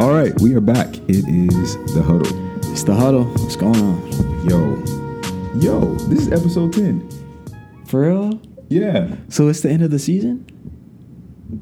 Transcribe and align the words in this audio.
All 0.00 0.14
right, 0.14 0.32
we 0.40 0.54
are 0.54 0.62
back. 0.62 0.96
It 1.10 1.28
is 1.28 1.76
the 1.92 2.02
huddle. 2.02 2.72
It's 2.72 2.84
the 2.84 2.94
huddle. 2.94 3.24
What's 3.24 3.54
going 3.54 3.76
on? 3.76 4.48
Yo, 4.48 4.76
yo, 5.60 5.94
this 6.06 6.20
is 6.20 6.32
episode 6.32 6.72
10. 6.72 7.06
For 7.84 8.08
real? 8.08 8.40
Yeah. 8.70 9.14
So 9.28 9.48
it's 9.48 9.60
the 9.60 9.68
end 9.68 9.82
of 9.82 9.90
the 9.90 9.98
season? 9.98 10.46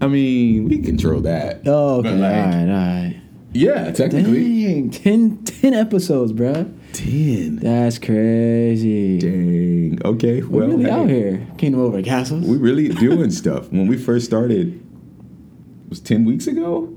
I 0.01 0.07
mean, 0.07 0.69
we 0.69 0.79
control 0.79 1.21
that. 1.23 1.63
Oh, 1.67 1.97
okay. 1.97 2.13
Like, 2.15 2.33
all 2.33 2.45
right, 2.45 2.69
all 2.69 2.77
right. 2.77 3.21
Yeah, 3.55 3.91
technically. 3.91 4.63
Dang, 4.63 4.91
10, 4.91 5.45
10 5.45 5.75
episodes, 5.75 6.33
bruh. 6.33 6.73
10. 6.93 7.57
That's 7.57 7.99
crazy. 7.99 9.19
Dang. 9.19 9.99
Okay, 10.05 10.43
well. 10.43 10.69
We're 10.69 10.77
really 10.77 10.85
hey, 10.85 10.91
out 10.91 11.09
here. 11.09 11.47
Kingdom 11.59 11.81
over 11.81 12.01
castles. 12.03 12.47
we 12.47 12.57
really 12.57 12.91
doing 12.91 13.33
stuff. 13.33 13.73
When 13.73 13.89
we 13.89 13.97
first 13.97 14.27
started, 14.27 14.75
it 14.75 15.91
was 15.91 15.99
10 15.99 16.25
weeks 16.25 16.47
ago? 16.47 16.95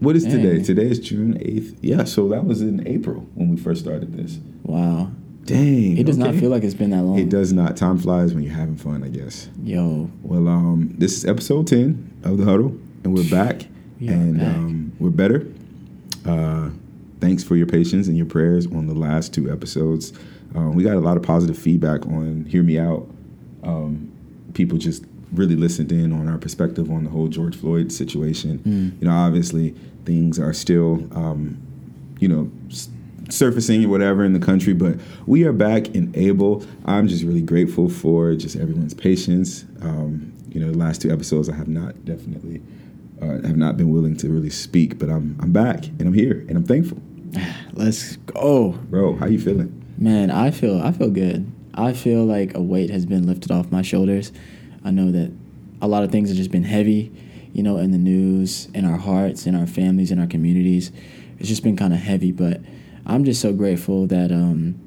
What 0.00 0.16
is 0.16 0.24
today? 0.24 0.56
Dang. 0.56 0.64
Today 0.64 0.86
is 0.90 0.98
June 0.98 1.34
8th. 1.38 1.78
Yeah, 1.80 2.04
so 2.04 2.28
that 2.28 2.44
was 2.44 2.60
in 2.60 2.86
April 2.86 3.26
when 3.34 3.48
we 3.48 3.56
first 3.56 3.82
started 3.82 4.12
this. 4.16 4.38
wow. 4.62 5.10
Dang. 5.44 5.98
It 5.98 6.04
does 6.06 6.16
not 6.16 6.34
feel 6.34 6.48
like 6.48 6.62
it's 6.64 6.72
been 6.72 6.88
that 6.90 7.02
long. 7.02 7.18
It 7.18 7.28
does 7.28 7.52
not. 7.52 7.76
Time 7.76 7.98
flies 7.98 8.32
when 8.32 8.42
you're 8.42 8.54
having 8.54 8.76
fun, 8.76 9.04
I 9.04 9.08
guess. 9.08 9.50
Yo. 9.62 10.10
Well, 10.22 10.48
um, 10.48 10.94
this 10.96 11.12
is 11.18 11.26
episode 11.26 11.66
10 11.66 12.22
of 12.24 12.38
The 12.38 12.46
Huddle, 12.46 12.68
and 13.04 13.14
we're 13.14 13.28
back. 13.28 13.66
We 14.00 14.08
and 14.08 14.38
back. 14.38 14.56
Um, 14.56 14.92
we're 14.98 15.10
better. 15.10 15.46
Uh, 16.24 16.70
thanks 17.20 17.44
for 17.44 17.56
your 17.56 17.66
patience 17.66 18.08
and 18.08 18.16
your 18.16 18.24
prayers 18.24 18.66
on 18.66 18.86
the 18.86 18.94
last 18.94 19.34
two 19.34 19.50
episodes. 19.52 20.14
Um, 20.54 20.74
we 20.74 20.82
got 20.82 20.94
a 20.96 21.00
lot 21.00 21.18
of 21.18 21.22
positive 21.22 21.58
feedback 21.58 22.06
on 22.06 22.46
Hear 22.46 22.62
Me 22.62 22.78
Out. 22.78 23.06
Um, 23.64 24.10
people 24.54 24.78
just 24.78 25.04
really 25.34 25.56
listened 25.56 25.92
in 25.92 26.12
on 26.12 26.28
our 26.28 26.38
perspective 26.38 26.90
on 26.90 27.04
the 27.04 27.10
whole 27.10 27.28
George 27.28 27.56
Floyd 27.56 27.92
situation. 27.92 28.58
Mm. 28.60 29.00
You 29.00 29.08
know, 29.08 29.14
obviously, 29.14 29.70
things 30.04 30.38
are 30.38 30.52
still, 30.52 31.06
um, 31.16 31.56
you 32.20 32.28
know, 32.28 32.50
s- 32.70 32.88
surfacing 33.30 33.84
or 33.84 33.88
whatever 33.88 34.24
in 34.24 34.32
the 34.32 34.38
country, 34.38 34.72
but 34.74 34.96
we 35.26 35.44
are 35.44 35.52
back 35.52 35.88
and 35.94 36.14
able. 36.16 36.64
I'm 36.84 37.08
just 37.08 37.24
really 37.24 37.42
grateful 37.42 37.88
for 37.88 38.34
just 38.34 38.56
everyone's 38.56 38.94
patience. 38.94 39.64
Um, 39.80 40.32
you 40.50 40.60
know, 40.60 40.70
the 40.70 40.78
last 40.78 41.00
two 41.02 41.10
episodes, 41.10 41.48
I 41.48 41.54
have 41.56 41.68
not 41.68 42.04
definitely 42.04 42.62
uh, 43.22 43.46
have 43.46 43.56
not 43.56 43.76
been 43.76 43.90
willing 43.90 44.16
to 44.18 44.28
really 44.28 44.50
speak, 44.50 44.98
but 44.98 45.08
I'm 45.08 45.36
I'm 45.40 45.52
back 45.52 45.86
and 45.86 46.02
I'm 46.02 46.12
here 46.14 46.44
and 46.48 46.56
I'm 46.56 46.64
thankful, 46.64 46.98
Let's 47.72 48.16
go. 48.16 48.72
bro. 48.90 49.16
How 49.16 49.26
you 49.26 49.38
feeling? 49.40 49.82
Man, 49.98 50.30
I 50.30 50.50
feel 50.50 50.80
I 50.80 50.92
feel 50.92 51.10
good. 51.10 51.50
I 51.74 51.92
feel 51.92 52.24
like 52.24 52.54
a 52.54 52.62
weight 52.62 52.90
has 52.90 53.04
been 53.06 53.26
lifted 53.26 53.50
off 53.50 53.72
my 53.72 53.82
shoulders. 53.82 54.32
I 54.84 54.90
know 54.90 55.10
that 55.10 55.32
a 55.80 55.88
lot 55.88 56.04
of 56.04 56.12
things 56.12 56.28
have 56.28 56.36
just 56.36 56.50
been 56.50 56.62
heavy, 56.64 57.10
you 57.52 57.62
know, 57.62 57.78
in 57.78 57.90
the 57.90 57.98
news, 57.98 58.68
in 58.74 58.84
our 58.84 58.98
hearts, 58.98 59.46
in 59.46 59.54
our 59.54 59.66
families, 59.66 60.10
in 60.10 60.18
our 60.18 60.26
communities. 60.26 60.92
It's 61.38 61.48
just 61.48 61.62
been 61.62 61.76
kind 61.76 61.92
of 61.92 61.98
heavy, 62.00 62.32
but 62.32 62.60
I'm 63.06 63.24
just 63.24 63.40
so 63.40 63.52
grateful 63.52 64.06
that 64.08 64.30
um, 64.30 64.78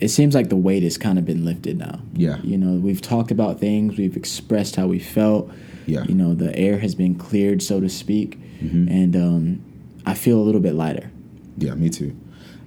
it 0.00 0.08
seems 0.08 0.34
like 0.34 0.48
the 0.48 0.56
weight 0.56 0.82
has 0.82 0.96
kind 0.96 1.18
of 1.18 1.24
been 1.24 1.44
lifted 1.44 1.78
now. 1.78 2.00
Yeah. 2.14 2.38
You 2.42 2.58
know, 2.58 2.78
we've 2.80 3.00
talked 3.02 3.30
about 3.30 3.60
things, 3.60 3.96
we've 3.98 4.16
expressed 4.16 4.76
how 4.76 4.86
we 4.86 4.98
felt. 4.98 5.50
Yeah. 5.86 6.04
You 6.04 6.14
know, 6.14 6.34
the 6.34 6.56
air 6.56 6.78
has 6.78 6.94
been 6.94 7.14
cleared, 7.14 7.62
so 7.62 7.80
to 7.80 7.88
speak, 7.88 8.38
Mhm. 8.62 8.88
and 8.90 9.16
um, 9.16 9.60
I 10.06 10.14
feel 10.14 10.40
a 10.40 10.42
little 10.44 10.60
bit 10.60 10.74
lighter. 10.74 11.10
Yeah, 11.58 11.74
me 11.74 11.90
too. 11.90 12.16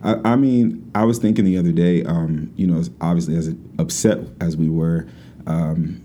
I, 0.03 0.33
I 0.33 0.35
mean, 0.35 0.89
I 0.93 1.03
was 1.05 1.17
thinking 1.17 1.43
the 1.43 1.57
other 1.57 1.71
day, 1.71 2.03
um, 2.03 2.52
you 2.55 2.67
know, 2.67 2.83
obviously 3.02 3.36
as 3.36 3.53
upset 3.80 4.19
as 4.39 4.55
we 4.55 4.69
were, 4.69 5.08
um, 5.47 6.02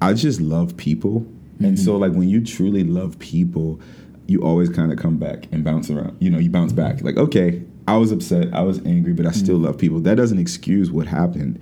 I 0.00 0.12
just 0.14 0.40
love 0.40 0.76
people. 0.76 1.26
And 1.60 1.78
so, 1.78 1.96
like, 1.96 2.12
when 2.12 2.28
you 2.28 2.42
truly 2.42 2.84
love 2.84 3.18
people, 3.18 3.80
you 4.26 4.42
always 4.42 4.70
kind 4.70 4.90
of 4.92 4.98
come 4.98 5.18
back 5.18 5.46
and 5.52 5.62
bounce 5.62 5.90
around. 5.90 6.16
You 6.20 6.30
know, 6.30 6.38
you 6.38 6.48
bounce 6.48 6.72
back. 6.72 7.02
Like, 7.02 7.18
okay, 7.18 7.62
I 7.86 7.96
was 7.96 8.12
upset, 8.12 8.54
I 8.54 8.62
was 8.62 8.78
angry, 8.86 9.12
but 9.12 9.26
I 9.26 9.32
still 9.32 9.56
love 9.58 9.76
people. 9.76 10.00
That 10.00 10.14
doesn't 10.16 10.38
excuse 10.38 10.90
what 10.90 11.06
happened. 11.06 11.60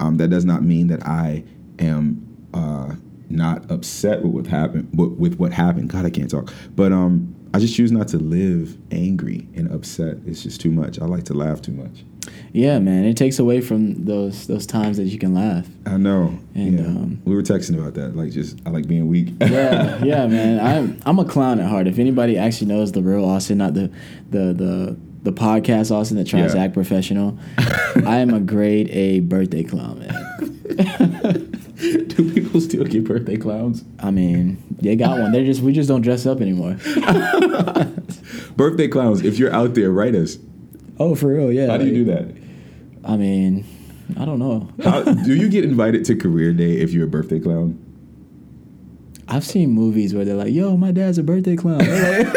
Um, 0.00 0.18
that 0.18 0.28
does 0.28 0.44
not 0.44 0.62
mean 0.62 0.88
that 0.88 1.04
I 1.06 1.42
am 1.78 2.24
uh, 2.54 2.94
not 3.28 3.68
upset 3.70 4.22
with 4.22 4.32
what 4.32 4.46
happened. 4.46 4.90
With, 4.94 5.12
with 5.18 5.34
what 5.40 5.52
happened, 5.52 5.88
God, 5.90 6.04
I 6.04 6.10
can't 6.10 6.30
talk. 6.30 6.52
But 6.76 6.92
um, 6.92 7.34
I 7.52 7.58
just 7.58 7.74
choose 7.74 7.90
not 7.90 8.08
to 8.08 8.18
live 8.18 8.76
angry 8.90 9.48
and 9.54 9.70
upset. 9.72 10.18
It's 10.26 10.42
just 10.42 10.60
too 10.60 10.70
much. 10.70 11.00
I 11.00 11.04
like 11.04 11.24
to 11.24 11.34
laugh 11.34 11.60
too 11.60 11.72
much. 11.72 12.04
Yeah, 12.52 12.78
man, 12.78 13.04
it 13.04 13.16
takes 13.16 13.38
away 13.38 13.60
from 13.60 14.04
those 14.04 14.46
those 14.46 14.66
times 14.66 14.96
that 14.96 15.04
you 15.04 15.18
can 15.18 15.34
laugh. 15.34 15.68
I 15.86 15.96
know. 15.96 16.38
And, 16.54 16.78
yeah. 16.78 16.84
um, 16.84 17.22
we 17.24 17.34
were 17.34 17.42
texting 17.42 17.78
about 17.78 17.94
that. 17.94 18.16
Like, 18.16 18.32
just 18.32 18.58
I 18.66 18.70
like 18.70 18.86
being 18.86 19.08
weak. 19.08 19.28
Yeah, 19.40 20.02
yeah, 20.04 20.26
man. 20.26 20.60
I'm 20.60 21.00
I'm 21.06 21.18
a 21.18 21.24
clown 21.24 21.60
at 21.60 21.68
heart. 21.68 21.86
If 21.86 21.98
anybody 21.98 22.36
actually 22.36 22.68
knows 22.68 22.92
the 22.92 23.02
real 23.02 23.24
Austin, 23.24 23.58
not 23.58 23.74
the 23.74 23.90
the 24.30 24.52
the 24.52 24.96
the 25.22 25.32
podcast 25.32 25.90
Austin 25.90 26.16
that 26.16 26.26
tries 26.26 26.52
to 26.52 26.58
act 26.58 26.74
professional, 26.74 27.38
I 27.58 28.18
am 28.18 28.32
a 28.32 28.40
grade 28.40 28.90
A 28.90 29.20
birthday 29.20 29.62
clown, 29.62 30.00
man. 30.00 31.46
Still 32.68 32.84
get 32.84 33.04
birthday 33.04 33.36
clowns? 33.36 33.84
I 33.98 34.10
mean, 34.10 34.62
they 34.80 34.96
got 34.96 35.18
one. 35.18 35.32
They're 35.32 35.44
just 35.44 35.60
we 35.62 35.72
just 35.72 35.88
don't 35.88 36.02
dress 36.02 36.26
up 36.26 36.40
anymore. 36.40 36.76
Birthday 38.56 38.88
clowns. 38.88 39.22
If 39.22 39.38
you're 39.38 39.52
out 39.52 39.74
there, 39.74 39.90
write 39.90 40.14
us. 40.14 40.38
Oh, 40.98 41.14
for 41.14 41.28
real? 41.28 41.52
Yeah. 41.52 41.68
How 41.68 41.78
do 41.78 41.86
you 41.86 41.94
do 41.94 42.04
that? 42.06 42.34
I 43.04 43.16
mean, 43.16 43.64
I 44.18 44.24
don't 44.24 44.38
know. 44.38 44.68
How, 44.84 45.02
do 45.24 45.34
you 45.34 45.48
get 45.48 45.64
invited 45.64 46.04
to 46.06 46.16
career 46.16 46.52
day 46.52 46.74
if 46.80 46.92
you're 46.92 47.06
a 47.06 47.10
birthday 47.10 47.40
clown? 47.40 47.78
I've 49.28 49.44
seen 49.44 49.70
movies 49.70 50.12
where 50.14 50.24
they're 50.24 50.34
like, 50.34 50.52
"Yo, 50.52 50.76
my 50.76 50.90
dad's 50.90 51.18
a 51.18 51.22
birthday 51.22 51.56
clown." 51.56 51.78
Like- 51.78 52.34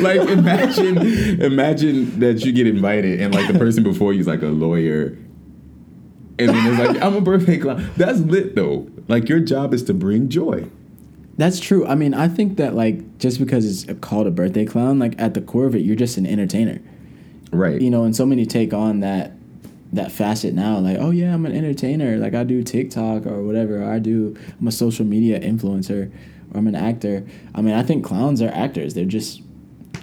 like 0.00 0.20
imagine 0.28 0.96
imagine 1.42 2.20
that 2.20 2.44
you 2.44 2.52
get 2.52 2.66
invited 2.68 3.20
and 3.20 3.34
like 3.34 3.52
the 3.52 3.58
person 3.58 3.82
before 3.82 4.12
you 4.12 4.20
is 4.20 4.26
like 4.26 4.42
a 4.42 4.46
lawyer 4.46 5.16
and 6.38 6.48
then 6.50 6.66
it's 6.66 6.78
like 6.78 7.02
i'm 7.02 7.14
a 7.14 7.20
birthday 7.20 7.58
clown 7.58 7.90
that's 7.96 8.20
lit 8.20 8.54
though 8.54 8.88
like 9.08 9.28
your 9.28 9.40
job 9.40 9.72
is 9.72 9.82
to 9.82 9.94
bring 9.94 10.28
joy 10.28 10.68
That's 11.38 11.60
true. 11.60 11.86
I 11.86 11.94
mean, 11.94 12.14
I 12.14 12.28
think 12.28 12.56
that 12.56 12.74
like 12.74 13.18
just 13.18 13.38
because 13.38 13.84
it's 13.84 14.00
called 14.00 14.26
a 14.26 14.30
birthday 14.30 14.64
clown, 14.64 14.98
like 14.98 15.20
at 15.20 15.34
the 15.34 15.42
core 15.42 15.66
of 15.66 15.74
it, 15.74 15.80
you're 15.80 15.96
just 15.96 16.16
an 16.16 16.26
entertainer. 16.26 16.80
right 17.52 17.80
You 17.80 17.90
know, 17.90 18.04
and 18.04 18.16
so 18.16 18.24
many 18.24 18.46
take 18.46 18.72
on 18.72 19.00
that 19.00 19.32
that 19.92 20.10
facet 20.10 20.54
now. 20.54 20.78
Like, 20.78 20.96
oh 20.98 21.10
yeah, 21.10 21.34
I'm 21.34 21.44
an 21.44 21.54
entertainer. 21.54 22.16
Like 22.16 22.34
I 22.34 22.42
do 22.44 22.62
TikTok 22.62 23.26
or 23.26 23.42
whatever. 23.42 23.82
Or 23.82 23.92
I 23.92 23.98
do. 23.98 24.34
I'm 24.58 24.66
a 24.66 24.72
social 24.72 25.04
media 25.04 25.38
influencer, 25.38 26.10
or 26.52 26.58
I'm 26.58 26.66
an 26.66 26.74
actor. 26.74 27.26
I 27.54 27.60
mean, 27.60 27.74
I 27.74 27.82
think 27.82 28.04
clowns 28.04 28.40
are 28.40 28.48
actors. 28.48 28.94
They're 28.94 29.04
just 29.04 29.42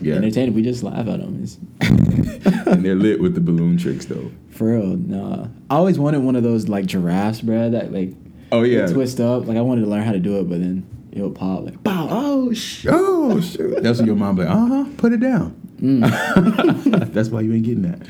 yeah 0.01 0.15
entertainers. 0.15 0.53
We 0.55 0.61
just 0.63 0.83
laugh 0.83 1.07
at 1.07 1.19
them. 1.19 1.45
And 2.65 2.83
they're 2.83 2.95
lit 2.95 3.19
with 3.21 3.35
the 3.35 3.41
balloon 3.41 3.77
tricks 3.77 4.05
though 4.05 4.31
for 4.49 4.77
real. 4.77 4.97
nah. 4.97 5.47
I 5.69 5.75
always 5.75 5.97
wanted 5.99 6.21
one 6.23 6.35
of 6.35 6.43
those 6.43 6.67
like 6.67 6.85
giraffes, 6.85 7.41
bruh, 7.41 7.71
That 7.71 7.91
like 7.93 8.13
oh 8.51 8.63
yeah 8.63 8.87
twist 8.87 9.19
up. 9.19 9.45
Like 9.47 9.57
I 9.57 9.61
wanted 9.61 9.81
to 9.81 9.87
learn 9.87 10.03
how 10.03 10.11
to 10.11 10.19
do 10.19 10.39
it, 10.39 10.49
but 10.49 10.59
then 10.59 10.85
it 11.11 11.21
would 11.21 11.35
pop. 11.35 11.63
Like, 11.65 11.81
bow. 11.83 12.07
Oh 12.09 12.53
sh. 12.53 12.87
oh 12.89 13.39
shoot 13.41 13.81
that's 13.83 13.99
when 13.99 14.07
your 14.07 14.15
mom 14.15 14.35
be 14.35 14.43
like 14.43 14.51
uh-huh 14.55 14.85
put 14.97 15.13
it 15.13 15.19
down 15.19 15.59
Mm. 15.81 17.11
that's 17.13 17.27
why 17.29 17.41
you 17.41 17.53
ain't 17.53 17.63
getting 17.65 17.81
that 17.81 18.07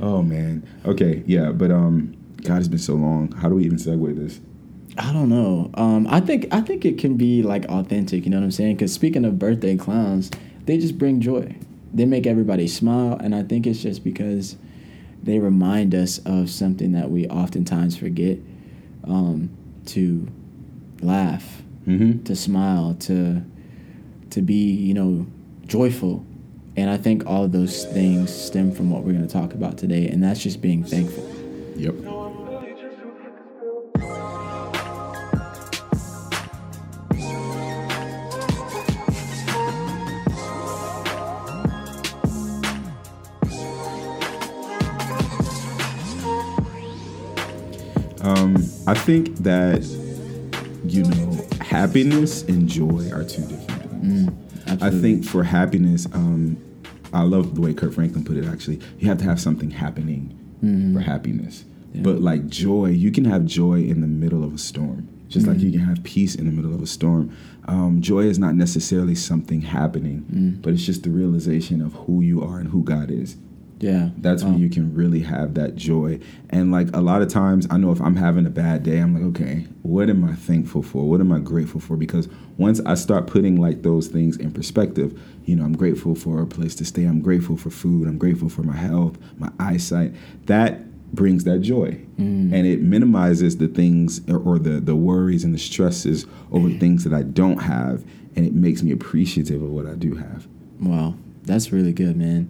oh 0.00 0.20
man 0.22 0.66
okay 0.84 1.22
yeah 1.26 1.52
but 1.52 1.70
um 1.70 2.12
god 2.42 2.58
it's 2.58 2.66
been 2.66 2.78
so 2.78 2.94
long 2.94 3.30
how 3.32 3.48
do 3.48 3.54
we 3.54 3.64
even 3.64 3.78
segue 3.78 4.16
this 4.16 4.40
I 4.96 5.12
don't 5.12 5.28
know. 5.28 5.70
Um, 5.74 6.06
I 6.08 6.20
think 6.20 6.46
I 6.52 6.60
think 6.60 6.84
it 6.84 6.98
can 6.98 7.16
be 7.16 7.42
like 7.42 7.64
authentic. 7.66 8.24
You 8.24 8.30
know 8.30 8.36
what 8.38 8.44
I'm 8.44 8.50
saying? 8.52 8.76
Because 8.76 8.92
speaking 8.92 9.24
of 9.24 9.40
birthday 9.40 9.76
clowns, 9.76 10.30
they 10.64 10.78
just 10.78 10.98
bring 10.98 11.20
joy. 11.20 11.56
They 11.92 12.06
make 12.06 12.26
everybody 12.26 12.66
smile, 12.66 13.16
and 13.20 13.34
I 13.34 13.42
think 13.42 13.66
it's 13.66 13.82
just 13.82 14.02
because 14.02 14.56
they 15.22 15.38
remind 15.38 15.94
us 15.94 16.18
of 16.26 16.50
something 16.50 16.92
that 16.92 17.10
we 17.10 17.26
oftentimes 17.28 17.96
forget. 17.96 18.38
Um, 19.04 19.50
to 19.86 20.26
laugh, 21.02 21.62
mm-hmm 21.86 22.24
to 22.24 22.34
smile, 22.34 22.96
to 23.00 23.42
to 24.30 24.42
be 24.42 24.72
you 24.72 24.94
know 24.94 25.26
joyful, 25.66 26.24
and 26.76 26.90
I 26.90 26.96
think 26.96 27.26
all 27.26 27.44
of 27.44 27.52
those 27.52 27.84
things 27.84 28.34
stem 28.34 28.72
from 28.72 28.90
what 28.90 29.04
we're 29.04 29.12
going 29.12 29.26
to 29.26 29.32
talk 29.32 29.52
about 29.52 29.78
today, 29.78 30.08
and 30.08 30.22
that's 30.22 30.42
just 30.42 30.60
being 30.60 30.82
thankful. 30.84 31.24
yep 31.76 31.94
I 48.86 48.94
think 48.94 49.36
that 49.38 49.82
you 50.84 51.04
know 51.04 51.46
happiness 51.60 52.42
and 52.42 52.68
joy 52.68 53.10
are 53.12 53.24
two 53.24 53.42
different 53.42 53.90
things. 53.90 54.82
I 54.82 54.90
think 54.90 55.24
for 55.24 55.42
happiness, 55.42 56.06
um, 56.12 56.56
I 57.12 57.22
love 57.22 57.54
the 57.54 57.60
way 57.60 57.72
Kirk 57.74 57.92
Franklin 57.94 58.24
put 58.24 58.36
it. 58.36 58.44
Actually, 58.46 58.80
you 58.98 59.08
have 59.08 59.18
to 59.18 59.24
have 59.24 59.40
something 59.40 59.70
happening 59.70 60.38
for 60.94 61.00
happiness. 61.00 61.64
Yeah. 61.92 62.02
But 62.02 62.20
like 62.20 62.46
joy, 62.48 62.86
you 62.86 63.10
can 63.10 63.24
have 63.26 63.44
joy 63.44 63.80
in 63.82 64.00
the 64.00 64.06
middle 64.06 64.42
of 64.44 64.54
a 64.54 64.58
storm. 64.58 65.08
just 65.28 65.46
like 65.46 65.58
you 65.60 65.70
can 65.70 65.80
have 65.80 66.02
peace 66.04 66.34
in 66.34 66.46
the 66.46 66.52
middle 66.52 66.74
of 66.74 66.80
a 66.82 66.86
storm. 66.86 67.34
Um, 67.66 68.00
joy 68.00 68.20
is 68.20 68.38
not 68.38 68.54
necessarily 68.54 69.14
something 69.14 69.62
happening, 69.62 70.58
but 70.62 70.72
it's 70.74 70.84
just 70.84 71.02
the 71.02 71.10
realization 71.10 71.80
of 71.82 71.92
who 71.94 72.20
you 72.20 72.42
are 72.42 72.58
and 72.58 72.68
who 72.68 72.82
God 72.84 73.10
is. 73.10 73.36
Yeah. 73.84 74.08
That's 74.16 74.42
when 74.42 74.54
Um, 74.54 74.60
you 74.62 74.70
can 74.70 74.94
really 74.94 75.20
have 75.20 75.52
that 75.54 75.76
joy. 75.76 76.18
And 76.48 76.72
like 76.72 76.88
a 76.96 77.02
lot 77.02 77.20
of 77.20 77.28
times, 77.28 77.66
I 77.68 77.76
know 77.76 77.92
if 77.92 78.00
I'm 78.00 78.16
having 78.16 78.46
a 78.46 78.50
bad 78.50 78.82
day, 78.82 78.98
I'm 78.98 79.12
like, 79.12 79.24
okay, 79.24 79.66
what 79.82 80.08
am 80.08 80.24
I 80.24 80.34
thankful 80.34 80.82
for? 80.82 81.06
What 81.06 81.20
am 81.20 81.30
I 81.30 81.38
grateful 81.38 81.80
for? 81.80 81.94
Because 81.98 82.26
once 82.56 82.80
I 82.86 82.94
start 82.94 83.26
putting 83.26 83.60
like 83.60 83.82
those 83.82 84.06
things 84.08 84.38
in 84.38 84.52
perspective, 84.52 85.20
you 85.44 85.54
know, 85.54 85.64
I'm 85.64 85.76
grateful 85.76 86.14
for 86.14 86.40
a 86.40 86.46
place 86.46 86.74
to 86.76 86.84
stay. 86.86 87.04
I'm 87.04 87.20
grateful 87.20 87.58
for 87.58 87.68
food. 87.68 88.08
I'm 88.08 88.16
grateful 88.16 88.48
for 88.48 88.62
my 88.62 88.76
health, 88.76 89.18
my 89.36 89.50
eyesight. 89.60 90.14
That 90.46 90.80
brings 91.14 91.44
that 91.44 91.60
joy, 91.60 92.00
and 92.16 92.66
it 92.66 92.80
minimizes 92.80 93.58
the 93.58 93.68
things 93.68 94.20
or, 94.30 94.38
or 94.38 94.58
the 94.58 94.80
the 94.80 94.96
worries 94.96 95.44
and 95.44 95.52
the 95.54 95.58
stresses 95.58 96.26
over 96.50 96.70
things 96.70 97.04
that 97.04 97.12
I 97.12 97.22
don't 97.22 97.58
have, 97.62 98.02
and 98.34 98.46
it 98.46 98.54
makes 98.54 98.82
me 98.82 98.92
appreciative 98.92 99.62
of 99.62 99.70
what 99.70 99.86
I 99.86 99.94
do 99.94 100.14
have. 100.14 100.48
Wow, 100.80 101.14
that's 101.44 101.70
really 101.70 101.92
good, 101.92 102.16
man. 102.16 102.48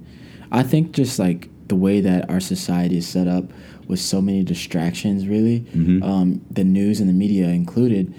I 0.52 0.62
think 0.62 0.92
just 0.92 1.18
like 1.18 1.48
the 1.68 1.76
way 1.76 2.00
that 2.00 2.28
our 2.30 2.40
society 2.40 2.98
is 2.98 3.08
set 3.08 3.26
up 3.26 3.44
with 3.88 4.00
so 4.00 4.20
many 4.20 4.42
distractions, 4.42 5.26
really, 5.26 5.66
um, 6.02 6.40
the 6.50 6.64
news 6.64 7.00
and 7.00 7.08
the 7.08 7.12
media 7.14 7.48
included, 7.48 8.14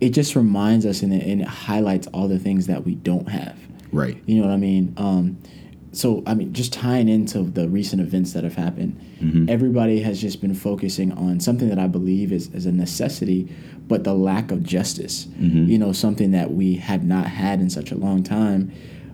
it 0.00 0.10
just 0.10 0.36
reminds 0.36 0.86
us 0.86 1.02
and 1.02 1.12
it, 1.12 1.24
and 1.26 1.40
it 1.42 1.48
highlights 1.48 2.06
all 2.08 2.28
the 2.28 2.38
things 2.38 2.66
that 2.66 2.84
we 2.84 2.94
don't 2.94 3.28
have. 3.28 3.58
Right. 3.90 4.22
You 4.26 4.40
know 4.40 4.46
what 4.46 4.52
I 4.52 4.58
mean? 4.58 4.94
Um, 4.96 5.38
so 5.92 6.22
I 6.26 6.34
mean, 6.34 6.52
just 6.52 6.72
tying 6.72 7.08
into 7.08 7.42
the 7.42 7.68
recent 7.68 8.02
events 8.02 8.32
that 8.34 8.44
have 8.44 8.54
happened, 8.54 9.00
everybody 9.48 10.00
has 10.00 10.20
just 10.20 10.40
been 10.40 10.54
focusing 10.54 11.12
on 11.12 11.40
something 11.40 11.68
that 11.70 11.78
I 11.78 11.86
believe 11.88 12.30
is, 12.32 12.48
is 12.54 12.66
a 12.66 12.72
necessity, 12.72 13.50
but 13.88 14.04
the 14.04 14.14
lack 14.14 14.50
of 14.50 14.62
justice. 14.62 15.26
You 15.68 15.78
know, 15.78 15.92
something 15.92 16.30
that 16.32 16.52
we 16.52 16.76
have 16.76 17.04
not 17.04 17.26
had 17.26 17.60
in 17.60 17.70
such 17.70 17.90
a 17.90 17.96
long 17.96 18.22
time. 18.22 18.70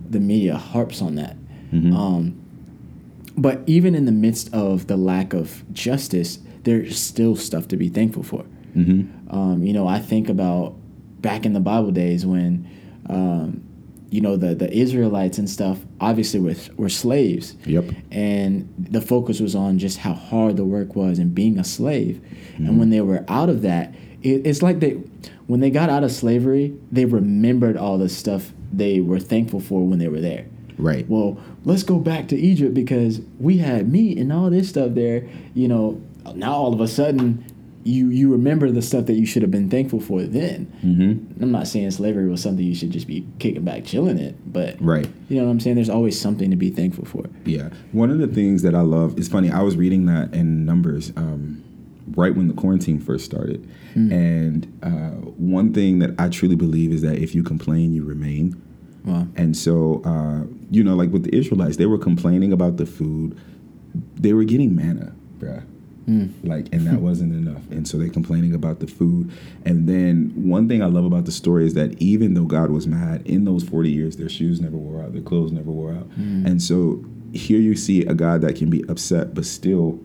The 0.09 0.19
media 0.19 0.55
harps 0.57 1.01
on 1.01 1.15
that. 1.15 1.37
Um, 1.95 2.44
but 3.37 3.61
even 3.65 3.95
in 3.95 4.05
the 4.05 4.11
midst 4.11 4.53
of 4.53 4.87
the 4.87 4.97
lack 4.97 5.33
of 5.33 5.63
justice, 5.73 6.39
there's 6.63 6.97
still 6.99 7.35
stuff 7.35 7.67
to 7.69 7.77
be 7.77 7.89
thankful 7.89 8.23
for. 8.23 8.45
Um, 9.29 9.63
you 9.63 9.73
know, 9.73 9.87
I 9.87 9.99
think 9.99 10.29
about 10.29 10.75
back 11.21 11.45
in 11.45 11.53
the 11.53 11.59
Bible 11.59 11.91
days 11.91 12.25
when, 12.25 12.69
um, 13.09 13.63
you 14.09 14.21
know, 14.21 14.37
the, 14.37 14.55
the 14.55 14.71
Israelites 14.71 15.37
and 15.37 15.49
stuff 15.49 15.79
obviously 15.99 16.39
were, 16.39 16.55
were 16.77 16.89
slaves. 16.89 17.55
Yep. 17.65 17.85
And 18.11 18.73
the 18.77 19.01
focus 19.01 19.39
was 19.39 19.55
on 19.55 19.79
just 19.79 19.97
how 19.97 20.13
hard 20.13 20.57
the 20.57 20.65
work 20.65 20.95
was 20.95 21.19
and 21.19 21.33
being 21.33 21.59
a 21.59 21.63
slave. 21.63 22.21
And 22.57 22.79
when 22.79 22.89
they 22.89 23.01
were 23.01 23.25
out 23.27 23.49
of 23.49 23.61
that, 23.63 23.93
it, 24.21 24.45
it's 24.47 24.61
like 24.61 24.79
they, 24.79 24.91
when 25.47 25.59
they 25.59 25.69
got 25.69 25.89
out 25.89 26.03
of 26.03 26.11
slavery, 26.11 26.77
they 26.91 27.05
remembered 27.05 27.75
all 27.77 27.97
the 27.97 28.09
stuff 28.09 28.53
they 28.71 28.99
were 28.99 29.19
thankful 29.19 29.59
for 29.59 29.85
when 29.85 29.99
they 29.99 30.07
were 30.07 30.21
there 30.21 30.47
Right. 30.77 31.07
well, 31.09 31.37
let's 31.63 31.83
go 31.83 31.99
back 31.99 32.27
to 32.29 32.35
Egypt 32.37 32.73
because 32.73 33.21
we 33.39 33.57
had 33.57 33.91
meat 33.91 34.17
and 34.17 34.31
all 34.33 34.49
this 34.49 34.69
stuff 34.69 34.93
there. 34.93 35.27
You 35.53 35.67
know, 35.67 36.01
now 36.35 36.53
all 36.53 36.73
of 36.73 36.81
a 36.81 36.87
sudden, 36.87 37.45
you 37.83 38.09
you 38.09 38.31
remember 38.31 38.71
the 38.71 38.81
stuff 38.81 39.05
that 39.05 39.13
you 39.13 39.25
should 39.27 39.43
have 39.43 39.51
been 39.51 39.69
thankful 39.69 39.99
for 39.99 40.23
then. 40.23 40.65
Mm-hmm. 40.83 41.43
I'm 41.43 41.51
not 41.51 41.67
saying 41.67 41.91
slavery 41.91 42.27
was 42.27 42.41
something 42.41 42.65
you 42.65 42.73
should 42.73 42.89
just 42.91 43.05
be 43.07 43.27
kicking 43.37 43.63
back, 43.63 43.85
chilling 43.85 44.17
it, 44.17 44.35
but 44.51 44.75
Right. 44.81 45.07
you 45.29 45.37
know 45.37 45.45
what 45.45 45.51
I'm 45.51 45.59
saying. 45.59 45.75
There's 45.75 45.89
always 45.89 46.19
something 46.19 46.49
to 46.49 46.55
be 46.57 46.71
thankful 46.71 47.05
for. 47.05 47.25
Yeah. 47.45 47.69
One 47.91 48.09
of 48.09 48.17
the 48.17 48.27
things 48.27 48.63
that 48.63 48.73
I 48.73 48.81
love, 48.81 49.17
it's 49.19 49.27
funny, 49.27 49.51
I 49.51 49.61
was 49.61 49.77
reading 49.77 50.07
that 50.07 50.33
in 50.33 50.65
Numbers 50.65 51.13
um, 51.15 51.63
right 52.15 52.35
when 52.35 52.47
the 52.47 52.55
quarantine 52.55 52.99
first 52.99 53.23
started. 53.25 53.69
And 53.93 54.77
uh, 54.83 55.11
one 55.37 55.71
thing 55.73 55.99
that 55.99 56.15
I 56.19 56.27
truly 56.27 56.55
believe 56.57 56.91
is 56.91 57.01
that 57.03 57.17
if 57.17 57.33
you 57.33 57.43
complain, 57.43 57.93
you 57.93 58.03
remain. 58.03 58.61
Wow. 59.05 59.27
And 59.35 59.55
so, 59.55 60.01
uh, 60.03 60.45
you 60.71 60.83
know, 60.83 60.95
like 60.95 61.11
with 61.11 61.23
the 61.23 61.35
Israelites, 61.35 61.77
they 61.77 61.85
were 61.85 61.97
complaining 61.97 62.51
about 62.51 62.77
the 62.77 62.85
food. 62.85 63.37
They 64.15 64.33
were 64.33 64.43
getting 64.43 64.75
manna, 64.75 65.13
bruh. 65.39 65.63
Like, 66.43 66.67
and 66.73 66.85
that 66.87 66.99
wasn't 67.01 67.33
enough. 67.33 67.61
And 67.71 67.87
so 67.87 67.97
they're 67.97 68.09
complaining 68.09 68.53
about 68.53 68.79
the 68.79 68.87
food. 68.87 69.31
And 69.65 69.87
then 69.87 70.31
one 70.35 70.67
thing 70.67 70.81
I 70.83 70.87
love 70.87 71.05
about 71.05 71.25
the 71.25 71.31
story 71.31 71.65
is 71.65 71.73
that 71.75 71.99
even 72.01 72.33
though 72.33 72.45
God 72.45 72.71
was 72.71 72.87
mad, 72.87 73.21
in 73.25 73.45
those 73.45 73.63
40 73.63 73.89
years, 73.89 74.17
their 74.17 74.29
shoes 74.29 74.61
never 74.61 74.77
wore 74.77 75.01
out, 75.01 75.13
their 75.13 75.21
clothes 75.21 75.51
never 75.51 75.71
wore 75.71 75.93
out. 75.93 76.07
And 76.45 76.61
so 76.61 77.03
here 77.33 77.59
you 77.59 77.75
see 77.75 78.05
a 78.05 78.13
God 78.13 78.41
that 78.41 78.55
can 78.55 78.69
be 78.69 78.83
upset, 78.87 79.33
but 79.33 79.45
still, 79.45 79.99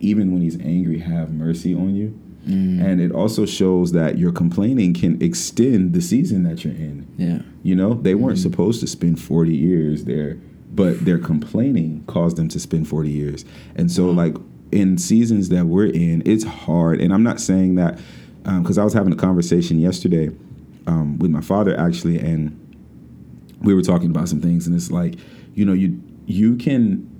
even 0.00 0.32
when 0.32 0.42
he's 0.42 0.60
angry, 0.60 0.98
have 1.00 1.32
mercy 1.32 1.74
on 1.74 1.94
you. 1.94 2.18
Mm. 2.48 2.82
And 2.82 3.00
it 3.00 3.12
also 3.12 3.44
shows 3.44 3.92
that 3.92 4.16
your 4.16 4.32
complaining 4.32 4.94
can 4.94 5.20
extend 5.22 5.92
the 5.92 6.00
season 6.00 6.44
that 6.44 6.64
you're 6.64 6.74
in. 6.74 7.06
Yeah. 7.18 7.42
You 7.62 7.76
know, 7.76 7.94
they 7.94 8.14
weren't 8.14 8.38
mm. 8.38 8.42
supposed 8.42 8.80
to 8.80 8.86
spend 8.86 9.20
40 9.20 9.54
years 9.54 10.04
there, 10.04 10.38
but 10.72 11.04
their 11.04 11.18
complaining 11.18 12.04
caused 12.06 12.36
them 12.36 12.48
to 12.48 12.58
spend 12.58 12.88
40 12.88 13.10
years. 13.10 13.44
And 13.76 13.92
so, 13.92 14.10
like, 14.10 14.34
in 14.72 14.96
seasons 14.96 15.50
that 15.50 15.66
we're 15.66 15.86
in, 15.86 16.22
it's 16.24 16.44
hard. 16.44 17.00
And 17.00 17.12
I'm 17.12 17.22
not 17.22 17.38
saying 17.38 17.74
that 17.74 18.00
um, 18.46 18.62
because 18.62 18.78
I 18.78 18.84
was 18.84 18.94
having 18.94 19.12
a 19.12 19.16
conversation 19.16 19.78
yesterday 19.78 20.30
um, 20.86 21.18
with 21.18 21.30
my 21.30 21.42
father, 21.42 21.78
actually, 21.78 22.18
and 22.18 22.54
we 23.60 23.74
were 23.74 23.82
talking 23.82 24.08
about 24.08 24.28
some 24.28 24.40
things. 24.40 24.66
And 24.66 24.74
it's 24.74 24.90
like, 24.90 25.16
you 25.54 25.66
know, 25.66 25.74
you, 25.74 26.00
you 26.26 26.56
can. 26.56 27.14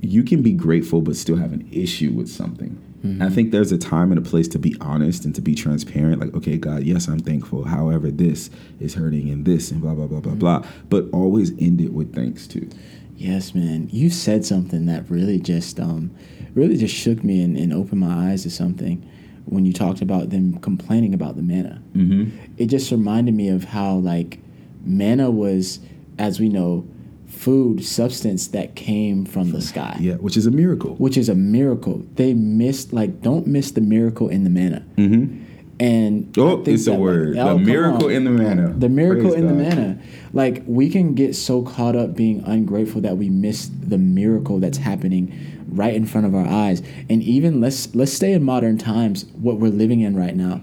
You 0.00 0.22
can 0.22 0.42
be 0.42 0.52
grateful, 0.52 1.00
but 1.00 1.16
still 1.16 1.36
have 1.36 1.54
an 1.54 1.66
issue 1.72 2.12
with 2.12 2.28
something. 2.28 2.78
I 3.04 3.28
think 3.28 3.50
there's 3.50 3.70
a 3.70 3.76
time 3.76 4.12
and 4.12 4.18
a 4.18 4.28
place 4.28 4.48
to 4.48 4.58
be 4.58 4.74
honest 4.80 5.26
and 5.26 5.34
to 5.34 5.42
be 5.42 5.54
transparent. 5.54 6.20
Like, 6.20 6.34
okay, 6.34 6.56
God, 6.56 6.84
yes, 6.84 7.06
I'm 7.06 7.18
thankful. 7.18 7.64
However, 7.64 8.10
this 8.10 8.48
is 8.80 8.94
hurting 8.94 9.28
and 9.28 9.44
this 9.44 9.70
and 9.70 9.82
blah, 9.82 9.94
blah, 9.94 10.06
blah, 10.06 10.20
blah, 10.20 10.34
blah. 10.34 10.66
But 10.88 11.10
always 11.12 11.50
end 11.58 11.80
it 11.82 11.92
with 11.92 12.14
thanks 12.14 12.46
too. 12.46 12.68
Yes, 13.16 13.54
man. 13.54 13.88
You 13.92 14.08
said 14.10 14.44
something 14.44 14.86
that 14.86 15.08
really 15.10 15.38
just 15.38 15.78
um, 15.78 16.12
really 16.54 16.76
just 16.76 16.94
shook 16.94 17.22
me 17.22 17.42
and, 17.42 17.56
and 17.56 17.72
opened 17.72 18.00
my 18.00 18.30
eyes 18.30 18.42
to 18.44 18.50
something 18.50 19.08
when 19.44 19.66
you 19.66 19.72
talked 19.72 20.00
about 20.00 20.30
them 20.30 20.58
complaining 20.60 21.12
about 21.12 21.36
the 21.36 21.42
manna. 21.42 21.82
Mm-hmm. 21.94 22.36
It 22.56 22.66
just 22.66 22.90
reminded 22.90 23.34
me 23.34 23.48
of 23.50 23.64
how 23.64 23.96
like 23.96 24.38
manna 24.82 25.30
was, 25.30 25.80
as 26.18 26.40
we 26.40 26.48
know, 26.48 26.86
food 27.34 27.84
substance 27.84 28.48
that 28.48 28.74
came 28.76 29.24
from 29.24 29.50
the 29.52 29.60
sky. 29.60 29.96
Yeah, 30.00 30.14
which 30.14 30.36
is 30.36 30.46
a 30.46 30.50
miracle. 30.50 30.94
Which 30.96 31.16
is 31.16 31.28
a 31.28 31.34
miracle. 31.34 32.02
They 32.14 32.34
missed 32.34 32.92
like 32.92 33.20
don't 33.22 33.46
miss 33.46 33.72
the 33.72 33.80
miracle 33.80 34.28
in 34.28 34.44
the 34.44 34.50
manna. 34.50 34.84
Mm-hmm. 34.96 35.42
And 35.80 36.38
Oh, 36.38 36.62
it's 36.64 36.86
a 36.86 36.90
that, 36.90 36.90
like, 36.92 37.00
word. 37.00 37.36
oh, 37.36 37.58
the 37.58 37.64
miracle 37.64 38.06
on 38.06 38.12
in 38.12 38.24
the 38.24 38.30
manna. 38.30 38.72
the 38.78 38.88
miracle 38.88 39.30
Praise 39.30 39.42
in 39.42 39.46
the 39.48 39.54
manna. 39.54 39.98
Like 40.32 40.62
we 40.66 40.88
can 40.88 41.14
get 41.14 41.34
so 41.34 41.62
caught 41.62 41.96
up 41.96 42.14
being 42.14 42.42
ungrateful 42.46 43.00
that 43.02 43.16
we 43.16 43.28
miss 43.28 43.68
the 43.80 43.98
miracle 43.98 44.60
that's 44.60 44.78
happening 44.78 45.32
right 45.68 45.94
in 45.94 46.06
front 46.06 46.26
of 46.28 46.34
our 46.34 46.46
eyes. 46.46 46.80
And 47.10 47.22
even 47.24 47.60
let's 47.60 47.92
let's 47.94 48.12
stay 48.12 48.32
in 48.32 48.44
modern 48.44 48.78
times, 48.78 49.24
what 49.32 49.58
we're 49.58 49.68
living 49.70 50.00
in 50.00 50.16
right 50.16 50.36
now. 50.36 50.60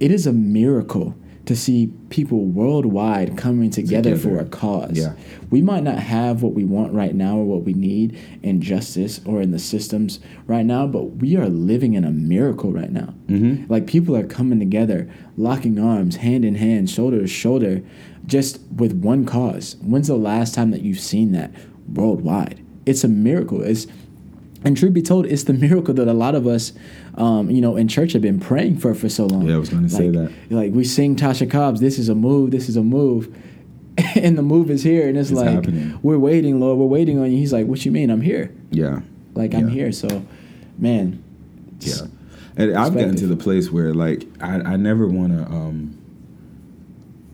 It 0.00 0.10
is 0.10 0.26
a 0.26 0.32
miracle 0.32 1.14
to 1.46 1.56
see 1.56 1.92
people 2.10 2.44
worldwide 2.44 3.36
coming 3.36 3.70
together, 3.70 4.16
for 4.16 4.38
a 4.38 4.44
cause. 4.44 4.98
Yeah. 4.98 5.14
We 5.50 5.62
might 5.62 5.82
not 5.82 5.98
have 5.98 6.42
what 6.42 6.52
we 6.52 6.64
want 6.64 6.92
right 6.92 7.14
now 7.14 7.38
or 7.38 7.44
what 7.44 7.62
we 7.62 7.72
need 7.72 8.18
in 8.42 8.60
justice 8.60 9.20
or 9.24 9.40
in 9.40 9.50
the 9.50 9.58
systems 9.58 10.20
right 10.46 10.64
now, 10.64 10.86
but 10.86 11.04
we 11.16 11.36
are 11.36 11.48
living 11.48 11.94
in 11.94 12.04
a 12.04 12.10
miracle 12.10 12.72
right 12.72 12.90
now. 12.90 13.14
Mm-hmm. 13.26 13.72
Like 13.72 13.86
people 13.86 14.16
are 14.16 14.26
coming 14.26 14.58
together, 14.58 15.10
locking 15.36 15.78
arms, 15.78 16.16
hand 16.16 16.44
in 16.44 16.56
hand, 16.56 16.90
shoulder 16.90 17.20
to 17.20 17.26
shoulder, 17.26 17.82
just 18.26 18.60
with 18.76 18.92
one 18.92 19.24
cause. 19.24 19.76
When's 19.80 20.08
the 20.08 20.16
last 20.16 20.54
time 20.54 20.70
that 20.70 20.82
you've 20.82 21.00
seen 21.00 21.32
that 21.32 21.50
worldwide? 21.88 22.64
It's 22.86 23.02
a 23.02 23.08
miracle. 23.08 23.62
It's 23.62 23.86
and 24.62 24.76
truth 24.76 24.92
be 24.92 25.02
told, 25.02 25.26
it's 25.26 25.44
the 25.44 25.52
miracle 25.54 25.94
that 25.94 26.08
a 26.08 26.12
lot 26.12 26.34
of 26.34 26.46
us, 26.46 26.72
um, 27.16 27.50
you 27.50 27.60
know, 27.60 27.76
in 27.76 27.88
church 27.88 28.12
have 28.12 28.22
been 28.22 28.40
praying 28.40 28.78
for 28.78 28.94
for 28.94 29.08
so 29.08 29.26
long. 29.26 29.46
Yeah, 29.46 29.56
I 29.56 29.58
was 29.58 29.68
gonna 29.68 29.88
say 29.88 30.08
that. 30.10 30.32
Like 30.50 30.72
we 30.72 30.84
sing 30.84 31.16
Tasha 31.16 31.50
Cobbs, 31.50 31.80
"This 31.80 31.98
is 31.98 32.08
a 32.08 32.14
move, 32.14 32.50
this 32.50 32.68
is 32.68 32.76
a 32.76 32.82
move," 32.82 33.34
and 34.16 34.36
the 34.38 34.42
move 34.42 34.70
is 34.70 34.82
here, 34.82 35.08
and 35.08 35.16
it's, 35.18 35.30
It's 35.30 35.38
like 35.38 35.48
happening. 35.48 35.98
we're 36.02 36.18
waiting, 36.18 36.60
Lord, 36.60 36.78
we're 36.78 36.86
waiting 36.86 37.18
on 37.18 37.30
you. 37.30 37.38
He's 37.38 37.52
like, 37.52 37.66
"What 37.66 37.84
you 37.84 37.92
mean? 37.92 38.10
I'm 38.10 38.20
here. 38.20 38.52
Yeah. 38.70 39.00
Like 39.34 39.54
I'm 39.54 39.68
here." 39.68 39.92
So, 39.92 40.24
man, 40.78 41.22
Yeah. 41.80 41.94
And 42.56 42.76
I've 42.76 42.94
gotten 42.94 43.16
to 43.16 43.26
the 43.26 43.36
place 43.36 43.70
where 43.70 43.94
like 43.94 44.26
I, 44.40 44.56
I 44.56 44.76
never 44.76 45.06
want 45.06 45.32
to 45.32 45.44
um, 45.46 45.96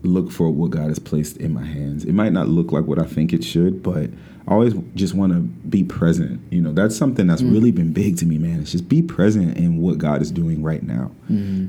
look 0.03 0.31
for 0.31 0.49
what 0.49 0.69
God 0.71 0.87
has 0.87 0.99
placed 0.99 1.37
in 1.37 1.53
my 1.53 1.65
hands. 1.65 2.05
It 2.05 2.13
might 2.13 2.31
not 2.31 2.47
look 2.47 2.71
like 2.71 2.85
what 2.85 2.99
I 2.99 3.05
think 3.05 3.33
it 3.33 3.43
should, 3.43 3.83
but 3.83 4.09
I 4.47 4.53
always 4.53 4.73
just 4.95 5.13
want 5.13 5.33
to 5.33 5.39
be 5.39 5.83
present. 5.83 6.41
You 6.51 6.61
know, 6.61 6.71
that's 6.71 6.95
something 6.95 7.27
that's 7.27 7.41
really 7.41 7.71
been 7.71 7.91
big 7.91 8.17
to 8.17 8.25
me, 8.25 8.37
man. 8.37 8.61
It's 8.61 8.71
just 8.71 8.87
be 8.87 9.01
present 9.01 9.57
in 9.57 9.77
what 9.81 9.97
God 9.97 10.21
is 10.21 10.31
doing 10.31 10.63
right 10.63 10.81
now. 10.81 11.11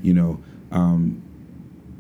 You 0.05 0.15
know, 0.15 0.41
um, 0.71 1.23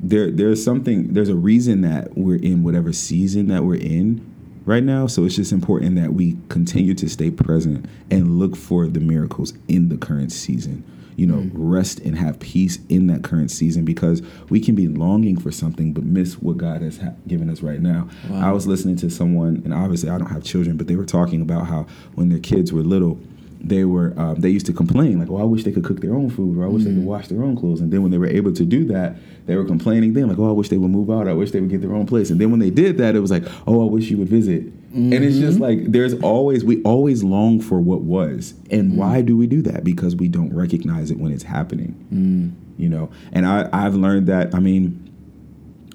there 0.00 0.30
there's 0.30 0.62
something 0.62 1.12
there's 1.12 1.28
a 1.28 1.34
reason 1.34 1.80
that 1.82 2.16
we're 2.16 2.36
in 2.36 2.62
whatever 2.62 2.92
season 2.92 3.48
that 3.48 3.64
we're 3.64 3.80
in 3.80 4.24
right 4.64 4.84
now 4.84 5.06
so 5.06 5.24
it's 5.24 5.36
just 5.36 5.50
important 5.50 5.96
that 5.96 6.12
we 6.12 6.36
continue 6.48 6.94
to 6.94 7.08
stay 7.08 7.30
present 7.30 7.86
and 8.10 8.38
look 8.38 8.54
for 8.54 8.86
the 8.86 9.00
miracles 9.00 9.54
in 9.66 9.88
the 9.88 9.96
current 9.96 10.30
season 10.30 10.84
you 11.18 11.26
know, 11.26 11.50
rest 11.52 11.98
and 11.98 12.16
have 12.16 12.38
peace 12.38 12.78
in 12.88 13.08
that 13.08 13.24
current 13.24 13.50
season 13.50 13.84
because 13.84 14.22
we 14.50 14.60
can 14.60 14.76
be 14.76 14.86
longing 14.86 15.36
for 15.36 15.50
something 15.50 15.92
but 15.92 16.04
miss 16.04 16.34
what 16.34 16.56
God 16.58 16.80
has 16.80 16.98
ha- 16.98 17.14
given 17.26 17.50
us 17.50 17.60
right 17.60 17.80
now. 17.80 18.08
Wow. 18.30 18.48
I 18.48 18.52
was 18.52 18.68
listening 18.68 18.94
to 18.98 19.10
someone, 19.10 19.60
and 19.64 19.74
obviously 19.74 20.10
I 20.10 20.16
don't 20.16 20.30
have 20.30 20.44
children, 20.44 20.76
but 20.76 20.86
they 20.86 20.94
were 20.94 21.04
talking 21.04 21.42
about 21.42 21.66
how 21.66 21.88
when 22.14 22.28
their 22.28 22.38
kids 22.38 22.72
were 22.72 22.82
little, 22.82 23.18
they 23.60 23.84
were 23.84 24.14
um, 24.16 24.36
they 24.36 24.48
used 24.48 24.66
to 24.66 24.72
complain 24.72 25.18
like, 25.18 25.28
"Oh, 25.28 25.38
I 25.38 25.44
wish 25.44 25.64
they 25.64 25.72
could 25.72 25.82
cook 25.82 26.00
their 26.00 26.14
own 26.14 26.30
food, 26.30 26.56
or 26.56 26.64
I 26.64 26.68
wish 26.68 26.84
they 26.84 26.94
could 26.94 27.04
wash 27.04 27.26
their 27.26 27.42
own 27.42 27.56
clothes." 27.56 27.80
And 27.80 27.92
then 27.92 28.02
when 28.02 28.12
they 28.12 28.18
were 28.18 28.28
able 28.28 28.52
to 28.52 28.64
do 28.64 28.84
that, 28.84 29.16
they 29.46 29.56
were 29.56 29.64
complaining 29.64 30.12
then 30.12 30.28
like, 30.28 30.38
"Oh, 30.38 30.48
I 30.48 30.52
wish 30.52 30.68
they 30.68 30.78
would 30.78 30.92
move 30.92 31.10
out. 31.10 31.26
I 31.26 31.32
wish 31.32 31.50
they 31.50 31.60
would 31.60 31.70
get 31.70 31.80
their 31.80 31.94
own 31.94 32.06
place." 32.06 32.30
And 32.30 32.40
then 32.40 32.52
when 32.52 32.60
they 32.60 32.70
did 32.70 32.98
that, 32.98 33.16
it 33.16 33.20
was 33.20 33.32
like, 33.32 33.44
"Oh, 33.66 33.82
I 33.84 33.90
wish 33.90 34.08
you 34.08 34.18
would 34.18 34.28
visit." 34.28 34.72
And 34.92 35.12
it's 35.12 35.36
just 35.36 35.58
mm-hmm. 35.58 35.80
like 35.80 35.92
there's 35.92 36.14
always 36.22 36.64
we 36.64 36.82
always 36.82 37.22
long 37.22 37.60
for 37.60 37.78
what 37.78 38.00
was, 38.02 38.54
and 38.70 38.92
mm. 38.92 38.96
why 38.96 39.20
do 39.20 39.36
we 39.36 39.46
do 39.46 39.60
that? 39.62 39.84
Because 39.84 40.16
we 40.16 40.28
don't 40.28 40.54
recognize 40.54 41.10
it 41.10 41.18
when 41.18 41.30
it's 41.30 41.42
happening. 41.42 41.94
Mm. 42.12 42.80
You 42.80 42.88
know, 42.88 43.10
and 43.32 43.46
I 43.46 43.68
I've 43.72 43.94
learned 43.94 44.28
that. 44.28 44.54
I 44.54 44.60
mean, 44.60 45.08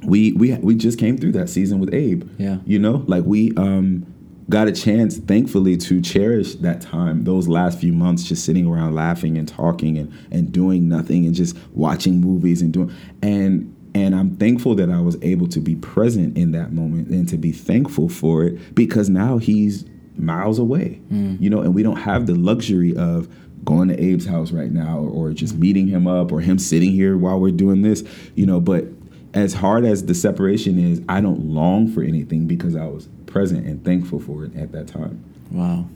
we 0.05 0.33
we 0.33 0.53
we 0.57 0.75
just 0.75 0.99
came 0.99 1.17
through 1.17 1.31
that 1.33 1.49
season 1.49 1.79
with 1.79 1.93
Abe. 1.93 2.29
Yeah. 2.37 2.57
You 2.65 2.77
know, 2.79 3.03
like 3.07 3.23
we 3.25 3.51
um 3.57 4.05
got 4.49 4.67
a 4.67 4.71
chance 4.71 5.17
thankfully 5.17 5.77
to 5.77 6.01
cherish 6.01 6.55
that 6.55 6.81
time 6.81 7.23
those 7.23 7.47
last 7.47 7.79
few 7.79 7.93
months 7.93 8.23
just 8.23 8.43
sitting 8.43 8.67
around 8.67 8.93
laughing 8.93 9.37
and 9.37 9.47
talking 9.47 9.97
and 9.97 10.13
and 10.31 10.51
doing 10.51 10.89
nothing 10.89 11.25
and 11.25 11.33
just 11.33 11.57
watching 11.71 12.19
movies 12.19 12.61
and 12.61 12.73
doing 12.73 12.93
and 13.21 13.72
and 13.95 14.15
I'm 14.15 14.37
thankful 14.37 14.75
that 14.75 14.89
I 14.89 14.99
was 14.99 15.17
able 15.21 15.47
to 15.49 15.59
be 15.59 15.75
present 15.75 16.37
in 16.37 16.51
that 16.51 16.71
moment 16.73 17.09
and 17.09 17.27
to 17.29 17.37
be 17.37 17.51
thankful 17.51 18.09
for 18.09 18.43
it 18.43 18.75
because 18.75 19.09
now 19.09 19.37
he's 19.37 19.85
miles 20.17 20.59
away. 20.59 20.99
You 21.39 21.49
know, 21.49 21.61
and 21.61 21.75
we 21.75 21.83
don't 21.83 21.97
have 21.97 22.25
the 22.25 22.35
luxury 22.35 22.95
of 22.95 23.27
going 23.63 23.87
to 23.89 23.95
Abe's 23.95 24.25
house 24.25 24.51
right 24.51 24.71
now 24.71 24.99
or, 24.99 25.09
or 25.09 25.33
just 25.33 25.55
meeting 25.55 25.87
him 25.87 26.07
up 26.07 26.31
or 26.31 26.41
him 26.41 26.59
sitting 26.59 26.91
here 26.91 27.17
while 27.17 27.39
we're 27.39 27.51
doing 27.51 27.81
this, 27.81 28.03
you 28.35 28.45
know, 28.45 28.59
but 28.59 28.85
as 29.33 29.53
hard 29.53 29.85
as 29.85 30.05
the 30.05 30.13
separation 30.13 30.77
is, 30.77 31.01
I 31.09 31.21
don't 31.21 31.45
long 31.45 31.87
for 31.91 32.03
anything 32.03 32.45
because 32.45 32.75
I 32.75 32.85
was 32.85 33.07
present 33.25 33.65
and 33.65 33.83
thankful 33.83 34.19
for 34.19 34.45
it 34.45 34.55
at 34.55 34.71
that 34.73 34.87
time. 34.87 35.23
Wow, 35.49 35.87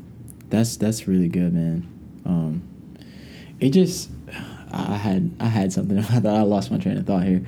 that's 0.50 0.78
that's 0.78 1.08
really 1.08 1.28
good, 1.28 1.54
man. 1.54 1.88
Um, 2.26 2.68
it 3.60 3.72
just 3.72 4.10
I 4.72 4.96
had 4.96 5.36
I 5.40 5.46
had 5.46 5.72
something 5.72 5.98
I 6.00 6.02
thought 6.02 6.26
I 6.26 6.42
lost 6.42 6.72
my 6.72 6.78
train 6.78 6.98
of 6.98 7.06
thought 7.06 7.24
here, 7.24 7.46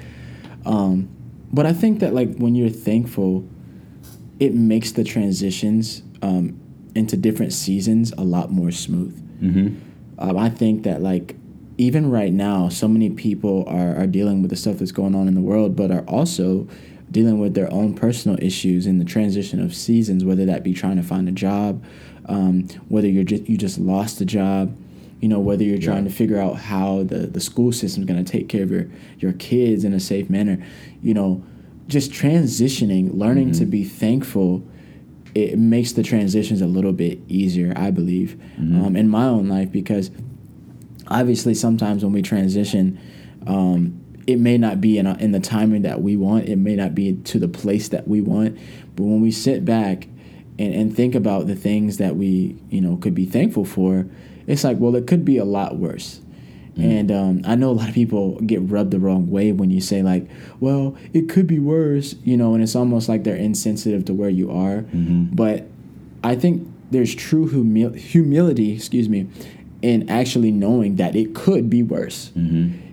um, 0.66 1.10
but 1.52 1.66
I 1.66 1.74
think 1.74 2.00
that 2.00 2.14
like 2.14 2.38
when 2.38 2.56
you're 2.56 2.70
thankful, 2.70 3.48
it 4.40 4.54
makes 4.54 4.92
the 4.92 5.04
transitions 5.04 6.04
um, 6.22 6.60
into 6.96 7.18
different 7.18 7.54
seasons 7.54 8.12
a 8.18 8.24
lot 8.24 8.52
more 8.52 8.72
smooth. 8.72 9.16
Mm-hmm. 9.42 10.20
Um, 10.20 10.38
I 10.38 10.50
think 10.50 10.84
that 10.84 11.02
like 11.02 11.36
even 11.78 12.12
right 12.12 12.34
now, 12.34 12.70
so 12.70 12.88
many 12.88 13.10
people 13.10 13.64
are, 13.68 13.96
are 13.96 14.08
dealing 14.08 14.42
with 14.42 14.52
the 14.52 14.58
stuff 14.58 14.78
that's 14.78 14.92
going 14.92 15.16
on 15.16 15.28
in 15.28 15.34
the 15.34 15.42
world, 15.42 15.76
but 15.76 15.92
are 15.92 16.04
also 16.08 16.68
dealing 17.10 17.40
with 17.40 17.54
their 17.54 17.72
own 17.74 17.94
personal 17.94 18.38
issues 18.42 18.86
in 18.86 19.00
the 19.00 19.06
transition 19.06 19.62
of 19.62 19.74
seasons, 19.74 20.24
whether 20.24 20.46
that 20.46 20.64
be 20.64 20.74
trying 20.74 20.98
to 20.98 21.04
find 21.04 21.28
a 21.28 21.32
job, 21.32 21.84
um, 22.26 22.68
whether 22.90 23.08
you're 23.08 23.24
just 23.24 23.48
you 23.50 23.58
just 23.58 23.80
lost 23.80 24.22
a 24.22 24.26
job, 24.26 24.76
you 25.20 25.28
know, 25.28 25.40
whether 25.40 25.64
you're 25.64 25.80
trying 25.80 26.06
to 26.06 26.10
figure 26.10 26.40
out 26.40 26.56
how 26.56 27.04
the, 27.04 27.28
the 27.28 27.40
school 27.40 27.72
system's 27.72 28.06
going 28.06 28.24
to 28.24 28.32
take 28.32 28.48
care 28.48 28.64
of 28.64 28.72
your, 28.72 28.90
your 29.18 29.34
kids 29.34 29.84
in 29.84 29.94
a 29.94 30.00
safe 30.00 30.30
manner, 30.30 30.64
you 31.02 31.14
know, 31.14 31.44
just 31.88 32.12
transitioning, 32.12 33.18
learning 33.18 33.52
to 33.52 33.66
be 33.66 33.84
thankful 33.84 34.64
it 35.36 35.60
makes 35.60 35.94
the 35.94 36.04
transitions 36.04 36.62
a 36.62 36.66
little 36.66 36.92
bit 36.92 37.20
easier, 37.28 37.74
I 37.76 37.92
believe, 37.92 38.40
um, 38.86 38.96
in 38.96 39.08
my 39.08 39.26
own 39.26 39.48
life 39.48 39.72
because 39.72 40.12
obviously 41.08 41.54
sometimes 41.54 42.04
when 42.04 42.14
we 42.14 42.22
transition, 42.22 43.00
um, 43.48 44.02
it 44.28 44.38
may 44.38 44.58
not 44.58 44.80
be 44.80 44.98
in, 44.98 45.08
a, 45.08 45.16
in 45.18 45.32
the 45.32 45.40
timing 45.40 45.84
that 45.84 46.02
we 46.02 46.16
want. 46.16 46.48
It 46.48 46.58
may 46.58 46.76
not 46.76 46.94
be 46.94 47.14
to 47.16 47.40
the 47.40 47.48
place 47.48 47.90
that 47.90 48.08
we 48.08 48.22
want. 48.22 48.58
But 48.96 49.04
when 49.04 49.22
we 49.22 49.32
sit 49.32 49.66
back 49.66 50.08
and, 50.58 50.74
and 50.74 50.96
think 50.96 51.16
about 51.16 51.48
the 51.48 51.56
things 51.56 51.98
that 51.98 52.16
we 52.16 52.58
you 52.70 52.82
know 52.82 52.98
could 52.98 53.16
be 53.16 53.26
thankful 53.26 53.66
for, 53.66 54.06
it's 54.50 54.64
like 54.66 54.78
well 54.80 54.94
it 54.96 55.08
could 55.08 55.24
be 55.24 55.38
a 55.38 55.46
lot 55.46 55.78
worse. 55.78 56.20
And 56.78 57.12
um, 57.12 57.42
I 57.44 57.56
know 57.56 57.72
a 57.72 57.78
lot 57.82 57.90
of 57.90 57.96
people 57.96 58.40
get 58.40 58.62
rubbed 58.62 58.92
the 58.92 59.00
wrong 59.00 59.30
way 59.30 59.52
when 59.52 59.70
you 59.70 59.82
say 59.82 60.02
like, 60.02 60.30
"Well, 60.62 60.96
it 61.14 61.28
could 61.28 61.46
be 61.46 61.60
worse," 61.60 62.16
you 62.24 62.38
know, 62.38 62.54
and 62.54 62.64
it's 62.64 62.74
almost 62.76 63.10
like 63.10 63.24
they're 63.26 63.36
insensitive 63.36 64.06
to 64.06 64.14
where 64.14 64.30
you 64.30 64.50
are. 64.52 64.86
But 65.36 65.68
I 66.24 66.36
think 66.36 66.66
there's 66.92 67.14
true 67.14 67.50
humil- 67.50 67.96
humility, 67.98 68.72
excuse 68.76 69.10
me, 69.10 69.28
in 69.82 70.10
actually 70.10 70.52
knowing 70.52 70.96
that 70.98 71.16
it 71.18 71.36
could 71.36 71.70
be 71.70 71.84
worse. 71.84 72.32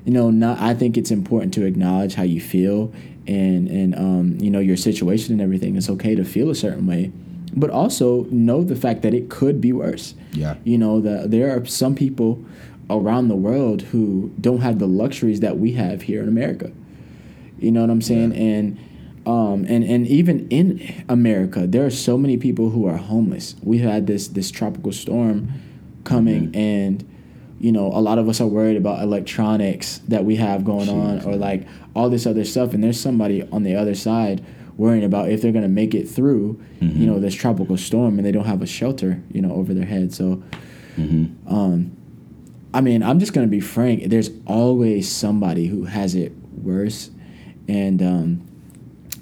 You 0.05 0.13
know, 0.13 0.31
not. 0.31 0.59
I 0.61 0.75
think 0.75 0.97
it's 0.97 1.13
important 1.13 1.55
to 1.55 1.65
acknowledge 1.65 2.15
how 2.15 2.25
you 2.25 2.41
feel 2.41 2.93
and 3.29 3.69
and 3.69 3.95
um, 3.95 4.39
you 4.41 4.51
know 4.51 4.59
your 4.61 4.77
situation 4.77 5.33
and 5.35 5.41
everything. 5.41 5.77
It's 5.77 5.91
okay 5.91 6.17
to 6.17 6.25
feel 6.25 6.51
a 6.51 6.55
certain 6.57 6.87
way, 6.89 7.13
but 7.57 7.71
also 7.71 8.25
know 8.25 8.63
the 8.63 8.77
fact 8.77 9.03
that 9.03 9.15
it 9.15 9.31
could 9.31 9.61
be 9.61 9.73
worse. 9.73 10.15
Yeah. 10.33 10.57
You 10.65 10.77
know, 10.77 11.01
that 11.01 11.31
there 11.31 11.57
are 11.57 11.65
some 11.65 11.95
people 11.95 12.45
around 12.91 13.29
the 13.29 13.37
world 13.37 13.83
who 13.83 14.33
don't 14.41 14.61
have 14.61 14.79
the 14.79 14.87
luxuries 14.87 15.41
that 15.41 15.59
we 15.59 15.73
have 15.73 16.03
here 16.03 16.23
in 16.23 16.29
America. 16.29 16.71
You 17.59 17.73
know 17.73 17.81
what 17.81 17.91
I'm 17.91 18.03
saying? 18.03 18.35
And 18.35 18.79
um, 19.27 19.65
and 19.67 19.83
and 19.83 20.07
even 20.07 20.47
in 20.51 21.05
America, 21.09 21.67
there 21.67 21.85
are 21.85 21.91
so 21.91 22.17
many 22.17 22.37
people 22.37 22.71
who 22.71 22.87
are 22.87 22.97
homeless. 22.97 23.57
We 23.63 23.79
had 23.79 24.07
this 24.07 24.29
this 24.29 24.51
tropical 24.51 24.93
storm 24.93 25.49
coming, 26.05 26.55
and 26.55 27.09
you 27.59 27.73
know, 27.73 27.87
a 27.87 27.99
lot 27.99 28.19
of 28.19 28.29
us 28.29 28.41
are 28.41 28.47
worried 28.47 28.77
about 28.77 29.03
electronics 29.03 30.01
that 30.07 30.25
we 30.25 30.37
have 30.37 30.65
going 30.65 30.89
on, 30.89 31.23
or 31.25 31.35
like 31.35 31.67
all 31.95 32.11
this 32.11 32.27
other 32.27 32.45
stuff. 32.45 32.75
And 32.75 32.85
there's 32.85 33.01
somebody 33.01 33.43
on 33.51 33.63
the 33.63 33.75
other 33.75 33.95
side 33.95 34.45
worrying 34.77 35.05
about 35.05 35.31
if 35.31 35.41
they're 35.43 35.53
gonna 35.53 35.69
make 35.69 35.95
it 35.95 36.09
through, 36.09 36.61
you 36.81 37.07
know, 37.07 37.19
this 37.19 37.35
tropical 37.35 37.77
storm, 37.77 38.19
and 38.19 38.27
they 38.27 38.33
don't 38.33 38.45
have 38.47 38.63
a 38.63 38.67
shelter, 38.67 39.23
you 39.33 39.41
know, 39.43 39.53
over 39.53 39.73
their 39.75 39.87
head. 39.87 40.13
So. 40.13 40.43
Um, 41.47 41.93
I 42.75 42.81
mean, 42.81 43.03
I'm 43.03 43.19
just 43.19 43.33
gonna 43.33 43.47
be 43.47 43.61
frank. 43.61 44.05
There's 44.05 44.31
always 44.47 45.11
somebody 45.11 45.67
who 45.67 45.85
has 45.85 46.15
it 46.15 46.33
worse, 46.63 47.11
and 47.69 48.03
um, 48.03 48.47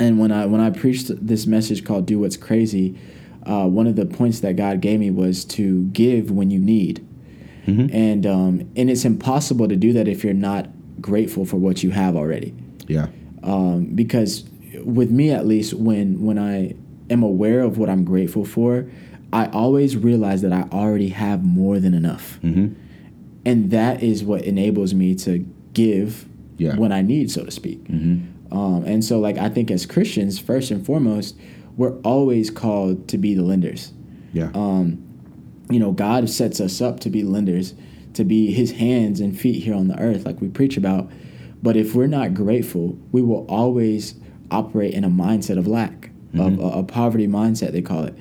and 0.00 0.18
when 0.18 0.32
I 0.32 0.46
when 0.46 0.60
I 0.60 0.70
preached 0.70 1.10
this 1.24 1.46
message 1.46 1.84
called 1.84 2.06
"Do 2.06 2.18
What's 2.20 2.36
Crazy," 2.36 2.96
uh, 3.44 3.66
one 3.68 3.86
of 3.86 3.96
the 3.96 4.06
points 4.06 4.40
that 4.40 4.56
God 4.56 4.80
gave 4.80 4.98
me 5.00 5.10
was 5.10 5.44
to 5.46 5.84
give 5.86 6.30
when 6.30 6.50
you 6.50 6.58
need, 6.60 7.04
and 7.66 8.26
um, 8.26 8.70
and 8.76 8.90
it's 8.90 9.04
impossible 9.04 9.68
to 9.68 9.76
do 9.76 9.92
that 9.92 10.08
if 10.08 10.24
you're 10.24 10.32
not 10.34 10.68
grateful 11.00 11.44
for 11.44 11.56
what 11.56 11.82
you 11.82 11.90
have 11.90 12.16
already 12.16 12.54
Yeah. 12.88 13.08
um, 13.42 13.84
because 13.94 14.44
with 14.84 15.10
me 15.10 15.30
at 15.30 15.46
least 15.46 15.74
when 15.74 16.22
when 16.22 16.38
i 16.38 16.74
am 17.10 17.22
aware 17.22 17.60
of 17.62 17.78
what 17.78 17.88
i'm 17.90 18.04
grateful 18.04 18.44
for 18.44 18.86
i 19.32 19.46
always 19.48 19.96
realize 19.96 20.42
that 20.42 20.52
i 20.52 20.62
already 20.72 21.08
have 21.08 21.42
more 21.44 21.78
than 21.80 21.94
enough 21.94 22.38
Mm-hmm. 22.42 22.74
and 23.44 23.70
that 23.70 24.02
is 24.02 24.24
what 24.24 24.42
enables 24.42 24.94
me 24.94 25.14
to 25.16 25.38
give 25.72 26.26
Yeah. 26.58 26.76
when 26.76 26.92
i 26.92 27.02
need 27.02 27.30
so 27.30 27.44
to 27.44 27.50
speak 27.50 27.80
um, 27.90 28.84
and 28.86 29.04
so 29.04 29.18
like 29.20 29.38
i 29.38 29.48
think 29.48 29.70
as 29.70 29.86
christians 29.86 30.38
first 30.38 30.70
and 30.70 30.84
foremost 30.84 31.36
we're 31.76 31.98
always 32.02 32.50
called 32.50 33.08
to 33.08 33.18
be 33.18 33.34
the 33.34 33.42
lenders 33.42 33.92
Yeah. 34.32 34.50
um, 34.54 35.02
you 35.70 35.80
know, 35.80 35.92
God 35.92 36.28
sets 36.28 36.60
us 36.60 36.82
up 36.82 37.00
to 37.00 37.08
be 37.10 37.22
lenders, 37.22 37.72
to 38.12 38.22
be 38.22 38.52
His 38.52 38.72
hands 38.72 39.18
and 39.18 39.36
feet 39.36 39.62
here 39.64 39.74
on 39.74 39.88
the 39.88 39.98
earth, 39.98 40.26
like 40.26 40.38
we 40.42 40.48
preach 40.48 40.76
about. 40.76 41.10
But 41.62 41.74
if 41.74 41.94
we're 41.94 42.06
not 42.06 42.34
grateful, 42.34 42.98
we 43.12 43.22
will 43.22 43.46
always 43.48 44.14
operate 44.54 44.94
in 44.94 45.04
a 45.04 45.10
mindset 45.10 45.58
of 45.58 45.66
lack, 45.66 46.10
of 46.38 46.58
a, 46.58 46.62
a 46.80 46.82
poverty 46.82 47.26
mindset, 47.28 47.72
they 47.72 47.82
call 47.82 48.04
it. 48.04 48.14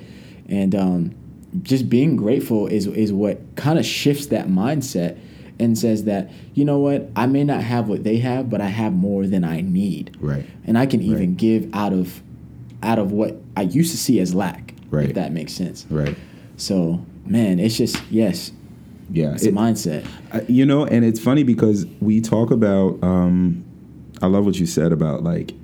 And 0.48 0.74
um, 0.74 1.14
just 1.62 1.88
being 1.88 2.16
grateful 2.16 2.66
is 2.66 2.86
is 2.86 3.12
what 3.12 3.40
kind 3.56 3.78
of 3.78 3.84
shifts 3.86 4.26
that 4.26 4.46
mindset 4.48 5.18
and 5.58 5.78
says 5.78 6.04
that 6.04 6.30
you 6.54 6.64
know 6.64 6.78
what 6.80 7.08
I 7.16 7.26
may 7.26 7.44
not 7.44 7.62
have 7.62 7.88
what 7.88 8.02
they 8.04 8.18
have, 8.18 8.50
but 8.50 8.60
I 8.60 8.66
have 8.66 8.92
more 8.92 9.26
than 9.26 9.44
I 9.44 9.60
need, 9.60 10.16
Right. 10.20 10.44
and 10.66 10.76
I 10.76 10.86
can 10.86 11.00
even 11.00 11.28
Right. 11.30 11.36
give 11.36 11.68
out 11.72 11.92
of 11.92 12.22
out 12.82 12.98
of 12.98 13.12
what 13.12 13.40
I 13.56 13.62
used 13.62 13.92
to 13.92 13.96
see 13.96 14.20
as 14.20 14.34
lack, 14.34 14.74
Right. 14.90 15.08
if 15.08 15.14
that 15.14 15.32
makes 15.32 15.52
sense. 15.54 15.86
right. 15.90 16.16
So, 16.56 17.00
man, 17.26 17.58
it's 17.58 17.76
just 17.78 17.96
yes, 18.10 18.52
Yeah. 19.12 19.32
it's 19.34 19.46
a 19.46 19.52
mindset. 19.52 20.04
You 20.48 20.66
know, 20.66 20.84
and 20.84 21.04
it's 21.04 21.20
funny 21.20 21.42
because 21.44 21.86
we 22.00 22.20
talk 22.20 22.50
about. 22.50 22.98
Um, 23.02 23.62
I 24.22 24.26
love 24.26 24.44
what 24.46 24.58
you 24.60 24.66
said 24.66 24.92
about 24.92 25.22
like. 25.24 25.54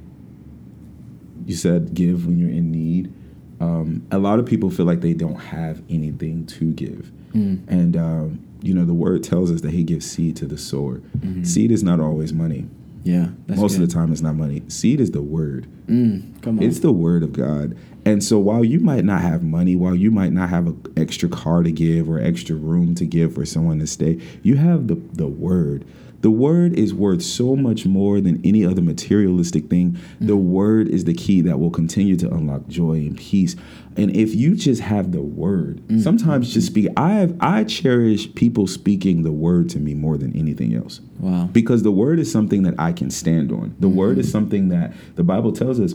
You 1.47 1.55
said 1.57 1.95
give 1.95 2.27
when 2.27 2.39
you're 2.39 2.51
in 2.51 2.71
need. 2.71 3.13
Um, 3.61 4.07
a 4.11 4.19
lot 4.19 4.39
of 4.39 4.47
people 4.47 4.71
feel 4.71 4.87
like 4.87 5.01
they 5.03 5.13
don't 5.13 5.37
have 5.37 5.83
anything 5.91 6.47
to 6.47 6.73
give, 6.73 7.11
and 7.35 7.97
um, 7.97 8.41
you 8.63 8.73
know 8.75 8.85
the 8.87 8.95
word 8.95 9.23
tells 9.23 9.51
us 9.51 9.61
that 9.61 9.71
He 9.73 9.85
gives 9.85 10.11
seed 10.11 10.37
to 10.37 10.47
the 10.47 10.57
sower. 10.59 11.03
Seed 11.43 11.71
is 11.71 11.83
not 11.83 12.01
always 12.01 12.33
money. 12.33 12.67
Yeah, 13.03 13.29
that's 13.47 13.61
Most 13.61 13.75
good. 13.77 13.83
of 13.83 13.89
the 13.89 13.95
time, 13.95 14.13
it's 14.13 14.21
not 14.21 14.35
money. 14.35 14.63
Seed 14.69 15.01
is 15.01 15.11
the 15.11 15.23
word. 15.23 15.67
Mm, 15.87 16.43
come 16.43 16.59
on. 16.59 16.65
It's 16.65 16.81
the 16.81 16.93
word 16.93 17.23
of 17.23 17.33
God. 17.33 17.77
And 18.05 18.23
so 18.23 18.39
while 18.39 18.63
you 18.65 18.79
might 18.81 19.05
not 19.05 19.23
have 19.23 19.43
money, 19.43 19.75
while 19.75 19.95
you 19.95 20.11
might 20.11 20.33
not 20.33 20.51
have 20.51 20.67
an 20.67 20.83
extra 20.97 21.29
car 21.29 21.63
to 21.63 21.73
give 21.73 22.09
or 22.11 22.19
extra 22.21 22.57
room 22.57 22.95
to 22.97 23.07
give 23.07 23.35
for 23.35 23.45
someone 23.47 23.79
to 23.79 23.87
stay, 23.87 24.21
you 24.43 24.57
have 24.57 24.89
the, 24.89 24.97
the 25.13 25.27
word. 25.27 25.85
The 26.21 26.31
word 26.31 26.75
is 26.75 26.93
worth 26.93 27.23
so 27.23 27.57
much 27.57 27.87
more 27.87 28.21
than 28.21 28.41
any 28.45 28.65
other 28.65 28.83
materialistic 28.83 29.69
thing. 29.69 29.99
The 30.21 30.37
mm. 30.37 30.43
word 30.43 30.89
is 30.89 31.05
the 31.05 31.15
key 31.15 31.41
that 31.43 31.59
will 31.59 31.71
continue 31.71 32.17
to 32.17 32.31
unlock 32.31 32.69
joy 32.69 32.95
and 32.95 33.17
peace. 33.17 33.57
And 33.97 34.15
if 34.15 34.35
you 34.35 34.55
just 34.55 34.83
have 34.83 35.13
the 35.13 35.23
word, 35.23 35.81
mm. 35.89 36.03
sometimes 36.03 36.53
just 36.53 36.69
mm. 36.69 36.71
speak. 36.71 36.89
I 36.97 37.13
have 37.15 37.37
I 37.41 37.65
cherish 37.65 38.35
people 38.35 38.67
speaking 38.67 39.23
the 39.23 39.33
word 39.33 39.71
to 39.71 39.79
me 39.79 39.95
more 39.95 40.19
than 40.19 40.37
anything 40.37 40.75
else 40.75 41.01
wow. 41.19 41.49
because 41.53 41.83
the 41.83 41.91
word 41.91 42.19
is 42.19 42.31
something 42.31 42.63
that 42.65 42.75
I 42.79 42.93
can 42.93 43.11
stand 43.11 43.51
on. 43.51 43.75
The 43.81 43.89
mm-hmm. 43.89 43.97
word 43.97 44.19
is 44.19 44.31
something 44.31 44.69
that 44.69 44.93
the 45.17 45.25
Bible 45.25 45.53
tells 45.53 45.81
us, 45.81 45.95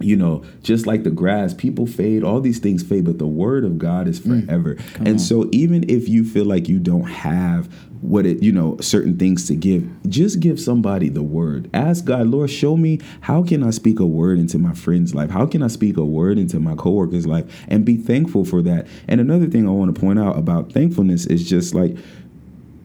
you 0.00 0.16
know, 0.16 0.42
just 0.62 0.86
like 0.86 1.04
the 1.04 1.10
grass, 1.10 1.54
people 1.54 1.86
fade, 1.86 2.24
all 2.24 2.40
these 2.40 2.58
things 2.58 2.82
fade, 2.82 3.04
but 3.04 3.18
the 3.18 3.26
word 3.26 3.64
of 3.64 3.78
God 3.78 4.08
is 4.08 4.20
mm. 4.20 4.46
forever. 4.46 4.76
and 4.96 5.20
so 5.20 5.48
even 5.52 5.88
if 5.88 6.08
you 6.08 6.24
feel 6.24 6.44
like 6.44 6.68
you 6.68 6.78
don't 6.78 7.04
have 7.04 7.72
what 8.00 8.24
it, 8.24 8.42
you 8.42 8.50
know, 8.50 8.78
certain 8.80 9.18
things 9.18 9.46
to 9.46 9.54
give, 9.54 9.86
just 10.08 10.40
give 10.40 10.58
somebody 10.58 11.10
the 11.10 11.22
word. 11.22 11.68
Ask 11.74 12.06
God, 12.06 12.28
Lord, 12.28 12.50
show 12.50 12.76
me 12.76 12.98
how 13.20 13.42
can 13.42 13.62
I 13.62 13.70
speak 13.70 14.00
a 14.00 14.06
word 14.06 14.38
into 14.38 14.58
my 14.58 14.72
friend's 14.72 15.14
life? 15.14 15.30
How 15.30 15.44
can 15.44 15.62
I 15.62 15.68
speak 15.68 15.98
a 15.98 16.04
word 16.04 16.38
into 16.38 16.58
my 16.58 16.74
coworker's 16.74 17.26
life? 17.26 17.44
And 17.68 17.84
be 17.84 17.96
thankful 17.96 18.46
for 18.46 18.62
that. 18.62 18.86
And 19.06 19.20
another 19.20 19.46
thing 19.46 19.68
I 19.68 19.70
want 19.70 19.94
to 19.94 20.00
point 20.00 20.18
out 20.18 20.38
about 20.38 20.72
thankfulness 20.72 21.26
is 21.26 21.46
just 21.46 21.74
like 21.74 21.94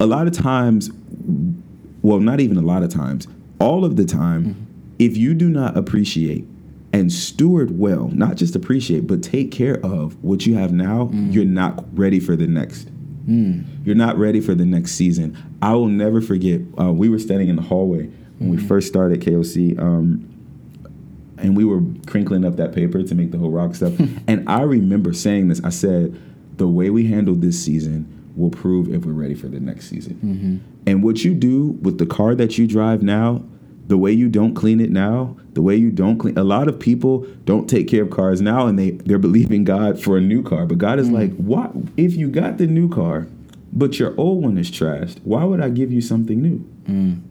a 0.01 0.05
lot 0.05 0.27
of 0.27 0.34
times 0.34 0.91
well, 2.05 2.19
not 2.19 2.39
even 2.39 2.57
a 2.57 2.62
lot 2.62 2.84
of 2.84 2.89
times, 2.89 3.27
all 3.60 3.84
of 3.84 3.95
the 3.95 4.05
time, 4.05 4.45
mm-hmm. 4.45 4.63
if 5.00 5.17
you 5.17 5.34
do 5.34 5.50
not 5.50 5.75
appreciate 5.75 6.45
and 6.96 7.12
steward 7.12 7.78
well, 7.78 8.08
not 8.14 8.38
just 8.38 8.56
appreciate, 8.56 9.06
but 9.06 9.22
take 9.22 9.52
care 9.52 9.86
of 9.86 10.24
what 10.24 10.46
you 10.46 10.56
have 10.56 10.72
now, 10.72 11.10
you're 11.12 11.44
not 11.44 11.84
ready 11.98 12.22
for 12.22 12.38
the 12.38 12.48
next. 12.48 12.88
You're 13.84 13.96
not 13.96 14.18
ready 14.18 14.40
for 14.40 14.56
the 14.56 14.66
next 14.66 14.92
season. 14.94 15.38
I 15.62 15.74
will 15.74 15.88
never 15.88 16.22
forget. 16.22 16.62
Uh, 16.80 16.94
we 16.94 17.10
were 17.10 17.20
standing 17.20 17.50
in 17.50 17.58
the 17.58 17.62
hallway 17.64 18.06
when 18.38 18.50
we 18.50 18.58
first 18.58 18.88
started 18.88 19.20
KOC, 19.22 19.78
um, 19.78 20.30
and 21.38 21.58
we 21.58 21.66
were 21.66 21.82
crinkling 22.08 22.46
up 22.46 22.56
that 22.58 22.74
paper 22.74 23.04
to 23.04 23.16
make 23.16 23.32
the 23.32 23.38
whole 23.40 23.52
rock 23.52 23.75
stuff. 23.75 23.94
and 24.28 24.48
I 24.48 24.62
remember 24.62 25.12
saying 25.12 25.50
this. 25.50 25.62
I 25.66 25.70
said, 25.70 26.18
"The 26.58 26.68
way 26.68 26.90
we 26.92 27.08
handled 27.08 27.42
this 27.42 27.62
season 27.62 28.08
will 28.38 28.52
prove 28.52 28.94
if 28.94 29.06
we're 29.06 29.14
ready 29.14 29.34
for 29.36 29.48
the 29.48 29.60
next 29.60 29.90
season." 29.90 30.18
And 30.88 31.04
what 31.04 31.25
you 31.25 31.34
do 31.34 31.78
with 31.82 31.98
the 31.98 32.06
car 32.06 32.36
that 32.36 32.58
you 32.58 32.68
drive 32.68 33.02
now, 33.04 33.44
the 33.88 33.98
way 33.98 34.12
you 34.12 34.30
don't 34.30 34.56
clean 34.56 34.80
it 34.80 34.89
now, 34.89 35.38
the 35.54 35.62
way 35.62 35.75
you 35.75 35.92
don't 35.92 36.18
clean. 36.18 36.38
A 36.38 36.44
lot 36.44 36.68
of 36.68 36.80
people 36.80 37.20
don't 37.46 37.70
take 37.70 37.88
care 37.88 38.04
of 38.04 38.10
cars 38.10 38.42
now, 38.42 38.68
and 38.68 38.77
they 38.77 38.92
they're 38.92 39.20
believing 39.20 39.63
God 39.63 40.01
for 40.01 40.18
a 40.18 40.22
new 40.22 40.42
car. 40.44 40.65
But 40.65 40.77
God 40.77 41.00
is 41.00 41.10
mm. 41.10 41.13
like, 41.13 41.36
what 41.36 41.72
if 41.98 42.15
you 42.15 42.30
got 42.30 42.58
the 42.58 42.68
new 42.68 42.89
car, 42.89 43.27
but 43.72 44.00
your 44.00 44.13
old 44.18 44.44
one 44.44 44.58
is 44.58 44.72
trashed? 44.72 45.20
Why 45.24 45.44
would 45.44 45.62
I 45.62 45.70
give 45.70 45.92
you 45.92 46.01
something 46.01 46.42
new? 46.42 46.68
Mm. 46.88 47.22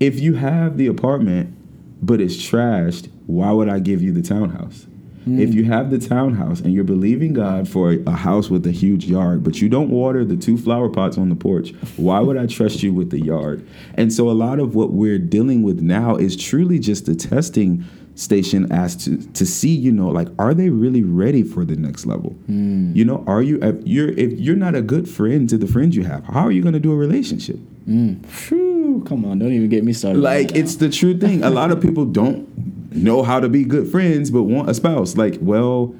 If 0.00 0.18
you 0.20 0.34
have 0.34 0.78
the 0.78 0.86
apartment, 0.86 1.54
but 2.02 2.20
it's 2.20 2.36
trashed, 2.36 3.08
why 3.26 3.52
would 3.52 3.68
I 3.68 3.78
give 3.78 4.02
you 4.02 4.12
the 4.12 4.22
townhouse? 4.22 4.86
If 5.24 5.50
mm. 5.50 5.52
you 5.52 5.64
have 5.64 5.90
the 5.90 5.98
townhouse 5.98 6.60
and 6.60 6.74
you're 6.74 6.82
believing 6.82 7.32
God 7.32 7.68
for 7.68 7.92
a 7.92 8.10
house 8.10 8.50
with 8.50 8.66
a 8.66 8.72
huge 8.72 9.04
yard, 9.04 9.44
but 9.44 9.60
you 9.60 9.68
don't 9.68 9.88
water 9.88 10.24
the 10.24 10.36
two 10.36 10.58
flower 10.58 10.88
pots 10.88 11.16
on 11.16 11.28
the 11.28 11.36
porch, 11.36 11.70
why 11.96 12.18
would 12.18 12.36
I 12.36 12.46
trust 12.46 12.82
you 12.82 12.92
with 12.92 13.10
the 13.10 13.20
yard? 13.20 13.66
And 13.94 14.12
so 14.12 14.28
a 14.28 14.32
lot 14.32 14.58
of 14.58 14.74
what 14.74 14.92
we're 14.92 15.18
dealing 15.18 15.62
with 15.62 15.80
now 15.80 16.16
is 16.16 16.36
truly 16.36 16.80
just 16.80 17.08
a 17.08 17.14
testing 17.14 17.84
station 18.14 18.70
as 18.72 18.96
to 18.96 19.16
to 19.32 19.46
see, 19.46 19.74
you 19.74 19.92
know, 19.92 20.08
like 20.08 20.28
are 20.38 20.54
they 20.54 20.68
really 20.68 21.02
ready 21.02 21.42
for 21.42 21.64
the 21.64 21.76
next 21.76 22.04
level? 22.04 22.36
Mm. 22.50 22.94
You 22.94 23.04
know, 23.04 23.24
are 23.26 23.42
you 23.42 23.62
if 23.62 23.76
you're 23.86 24.10
if 24.10 24.32
you're 24.38 24.56
not 24.56 24.74
a 24.74 24.82
good 24.82 25.08
friend 25.08 25.48
to 25.48 25.56
the 25.56 25.66
friends 25.66 25.96
you 25.96 26.04
have, 26.04 26.24
how 26.24 26.40
are 26.40 26.52
you 26.52 26.62
going 26.62 26.74
to 26.74 26.80
do 26.80 26.92
a 26.92 26.96
relationship? 26.96 27.56
Mm. 27.88 28.24
Phew, 28.26 29.04
come 29.06 29.24
on, 29.24 29.38
don't 29.38 29.52
even 29.52 29.68
get 29.68 29.84
me 29.84 29.92
started. 29.92 30.20
Like 30.20 30.48
that. 30.48 30.56
it's 30.56 30.76
the 30.76 30.90
true 30.90 31.16
thing. 31.16 31.42
A 31.42 31.50
lot 31.50 31.70
of 31.70 31.80
people 31.80 32.04
don't 32.04 32.48
know 32.94 33.22
how 33.22 33.40
to 33.40 33.48
be 33.48 33.64
good 33.64 33.90
friends, 33.90 34.30
but 34.30 34.44
want 34.44 34.68
a 34.68 34.74
spouse. 34.74 35.16
Like, 35.16 35.38
well, 35.40 35.94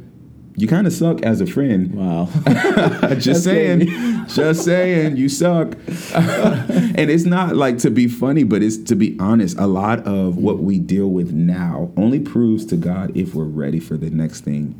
you 0.56 0.68
kind 0.68 0.86
of 0.86 0.92
suck 0.92 1.22
as 1.22 1.40
a 1.40 1.46
friend. 1.46 1.94
wow. 1.94 2.28
just 3.18 3.44
saying, 3.44 3.86
just 4.26 4.64
saying, 4.64 5.16
you 5.16 5.28
suck. 5.28 5.74
and 6.14 7.10
it's 7.10 7.24
not 7.24 7.56
like 7.56 7.78
to 7.78 7.90
be 7.90 8.06
funny, 8.08 8.44
but 8.44 8.62
it's 8.62 8.76
to 8.76 8.94
be 8.94 9.16
honest. 9.18 9.58
A 9.58 9.66
lot 9.66 10.06
of 10.06 10.36
what 10.36 10.58
we 10.58 10.78
deal 10.78 11.08
with 11.08 11.32
now 11.32 11.90
only 11.96 12.20
proves 12.20 12.66
to 12.66 12.76
God 12.76 13.16
if 13.16 13.34
we're 13.34 13.44
ready 13.44 13.80
for 13.80 13.96
the 13.96 14.10
next 14.10 14.42
thing. 14.42 14.78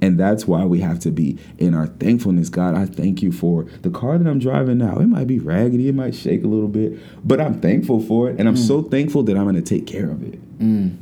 And 0.00 0.18
that's 0.18 0.46
why 0.46 0.64
we 0.64 0.80
have 0.80 1.00
to 1.00 1.10
be 1.10 1.38
in 1.58 1.74
our 1.74 1.86
thankfulness. 1.88 2.48
God, 2.48 2.74
I 2.76 2.86
thank 2.86 3.20
you 3.22 3.32
for 3.32 3.64
the 3.82 3.90
car 3.90 4.16
that 4.18 4.28
I'm 4.28 4.38
driving 4.38 4.78
now. 4.78 4.98
It 4.98 5.06
might 5.06 5.26
be 5.26 5.38
raggedy, 5.38 5.88
it 5.88 5.94
might 5.94 6.14
shake 6.14 6.44
a 6.44 6.46
little 6.46 6.68
bit, 6.68 6.98
but 7.26 7.40
I'm 7.40 7.60
thankful 7.60 8.00
for 8.00 8.30
it. 8.30 8.38
And 8.38 8.48
I'm 8.48 8.56
so 8.56 8.82
thankful 8.82 9.24
that 9.24 9.36
I'm 9.36 9.42
going 9.44 9.56
to 9.56 9.62
take 9.62 9.86
care 9.86 10.10
of 10.10 10.22
it. 10.22 10.38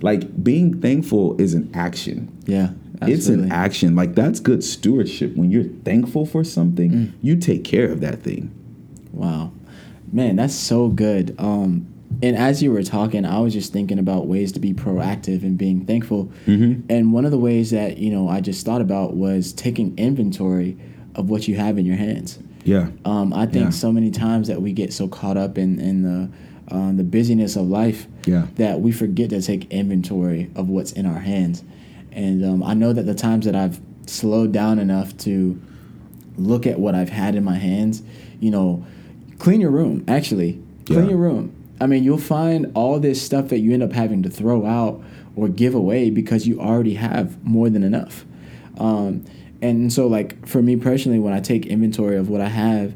Like 0.03 0.43
being 0.43 0.81
thankful 0.81 1.41
is 1.41 1.55
an 1.55 1.71
action. 1.75 2.31
yeah, 2.47 2.71
It's 3.03 3.29
an 3.29 3.51
action. 3.53 3.95
Like 3.97 4.15
that's 4.15 4.41
good 4.41 4.63
stewardship. 4.65 5.37
When 5.37 5.51
you're 5.51 5.65
thankful 5.85 6.25
for 6.27 6.45
something, 6.45 6.91
Mm. 6.91 7.13
you 7.23 7.37
take 7.37 7.65
care 7.65 7.91
of 7.91 8.01
that 8.01 8.23
thing. 8.23 8.51
Wow, 9.13 9.53
man, 10.13 10.37
that's 10.37 10.55
so 10.55 10.89
good. 10.89 11.35
Um, 11.39 11.87
and 12.23 12.37
as 12.37 12.62
you 12.62 12.73
were 12.73 12.83
talking, 12.83 13.25
I 13.27 13.40
was 13.40 13.53
just 13.53 13.73
thinking 13.73 13.99
about 13.99 14.27
ways 14.27 14.53
to 14.53 14.61
be 14.61 14.73
proactive 14.73 15.42
and 15.42 15.59
being 15.59 15.85
thankful. 15.87 16.31
Mm-hmm. 16.47 16.83
And 16.90 17.12
one 17.12 17.25
of 17.25 17.31
the 17.31 17.38
ways 17.38 17.71
that 17.73 17.99
you 17.99 18.11
know 18.11 18.29
I 18.29 18.40
just 18.40 18.64
thought 18.64 18.81
about 18.81 19.14
was 19.16 19.53
taking 19.53 19.97
inventory 19.99 20.77
of 21.14 21.29
what 21.31 21.47
you 21.49 21.57
have 21.57 21.79
in 21.79 21.87
your 21.87 21.97
hands. 21.97 22.38
Yeah. 22.64 22.88
Um, 23.05 23.33
I 23.33 23.47
think 23.47 23.64
Yeah. 23.66 23.71
so 23.71 23.92
many 23.92 24.11
times 24.11 24.49
that 24.49 24.61
we 24.61 24.73
get 24.73 24.92
so 24.92 25.09
caught 25.09 25.37
up 25.37 25.57
in 25.59 25.79
in 25.79 26.03
the 26.03 26.29
um, 26.75 26.97
the 26.97 27.05
busyness 27.05 27.55
of 27.55 27.69
life 27.69 28.09
Yeah. 28.27 28.47
that 28.57 28.81
we 28.81 28.90
forget 28.90 29.31
to 29.31 29.40
take 29.40 29.71
inventory 29.73 30.51
of 30.57 30.69
what's 30.69 30.90
in 30.92 31.07
our 31.07 31.21
hands. 31.21 31.62
And 32.11 32.45
um, 32.45 32.62
I 32.64 32.75
know 32.75 32.92
that 32.92 33.05
the 33.07 33.14
times 33.14 33.45
that 33.47 33.55
I've 33.55 33.81
slowed 34.07 34.51
down 34.53 34.79
enough 34.81 35.16
to 35.19 35.61
look 36.37 36.66
at 36.66 36.81
what 36.81 36.95
I've 36.95 37.09
had 37.09 37.35
in 37.37 37.45
my 37.45 37.55
hands, 37.57 38.03
you 38.40 38.51
know, 38.51 38.85
clean 39.38 39.61
your 39.61 39.71
room. 39.71 40.05
Actually, 40.09 40.61
clean 40.87 41.05
Yeah. 41.05 41.11
your 41.11 41.19
room. 41.19 41.53
I 41.81 41.87
mean, 41.87 42.05
you'll 42.05 42.19
find 42.19 42.71
all 42.75 42.99
this 43.01 43.21
stuff 43.21 43.49
that 43.49 43.59
you 43.59 43.73
end 43.73 43.83
up 43.83 43.93
having 43.93 44.23
to 44.23 44.31
throw 44.31 44.65
out 44.65 45.03
or 45.35 45.49
give 45.49 45.75
away 45.75 46.11
because 46.11 46.47
you 46.47 46.61
already 46.61 46.95
have 46.95 47.43
more 47.45 47.69
than 47.69 47.83
enough. 47.83 48.25
Um, 48.79 49.25
and 49.61 49.93
so, 49.93 50.07
like 50.07 50.47
for 50.47 50.62
me 50.62 50.77
personally, 50.77 51.19
when 51.19 51.33
I 51.35 51.41
take 51.41 51.67
inventory 51.67 52.17
of 52.17 52.29
what 52.29 52.41
I 52.41 52.49
have, 52.49 52.95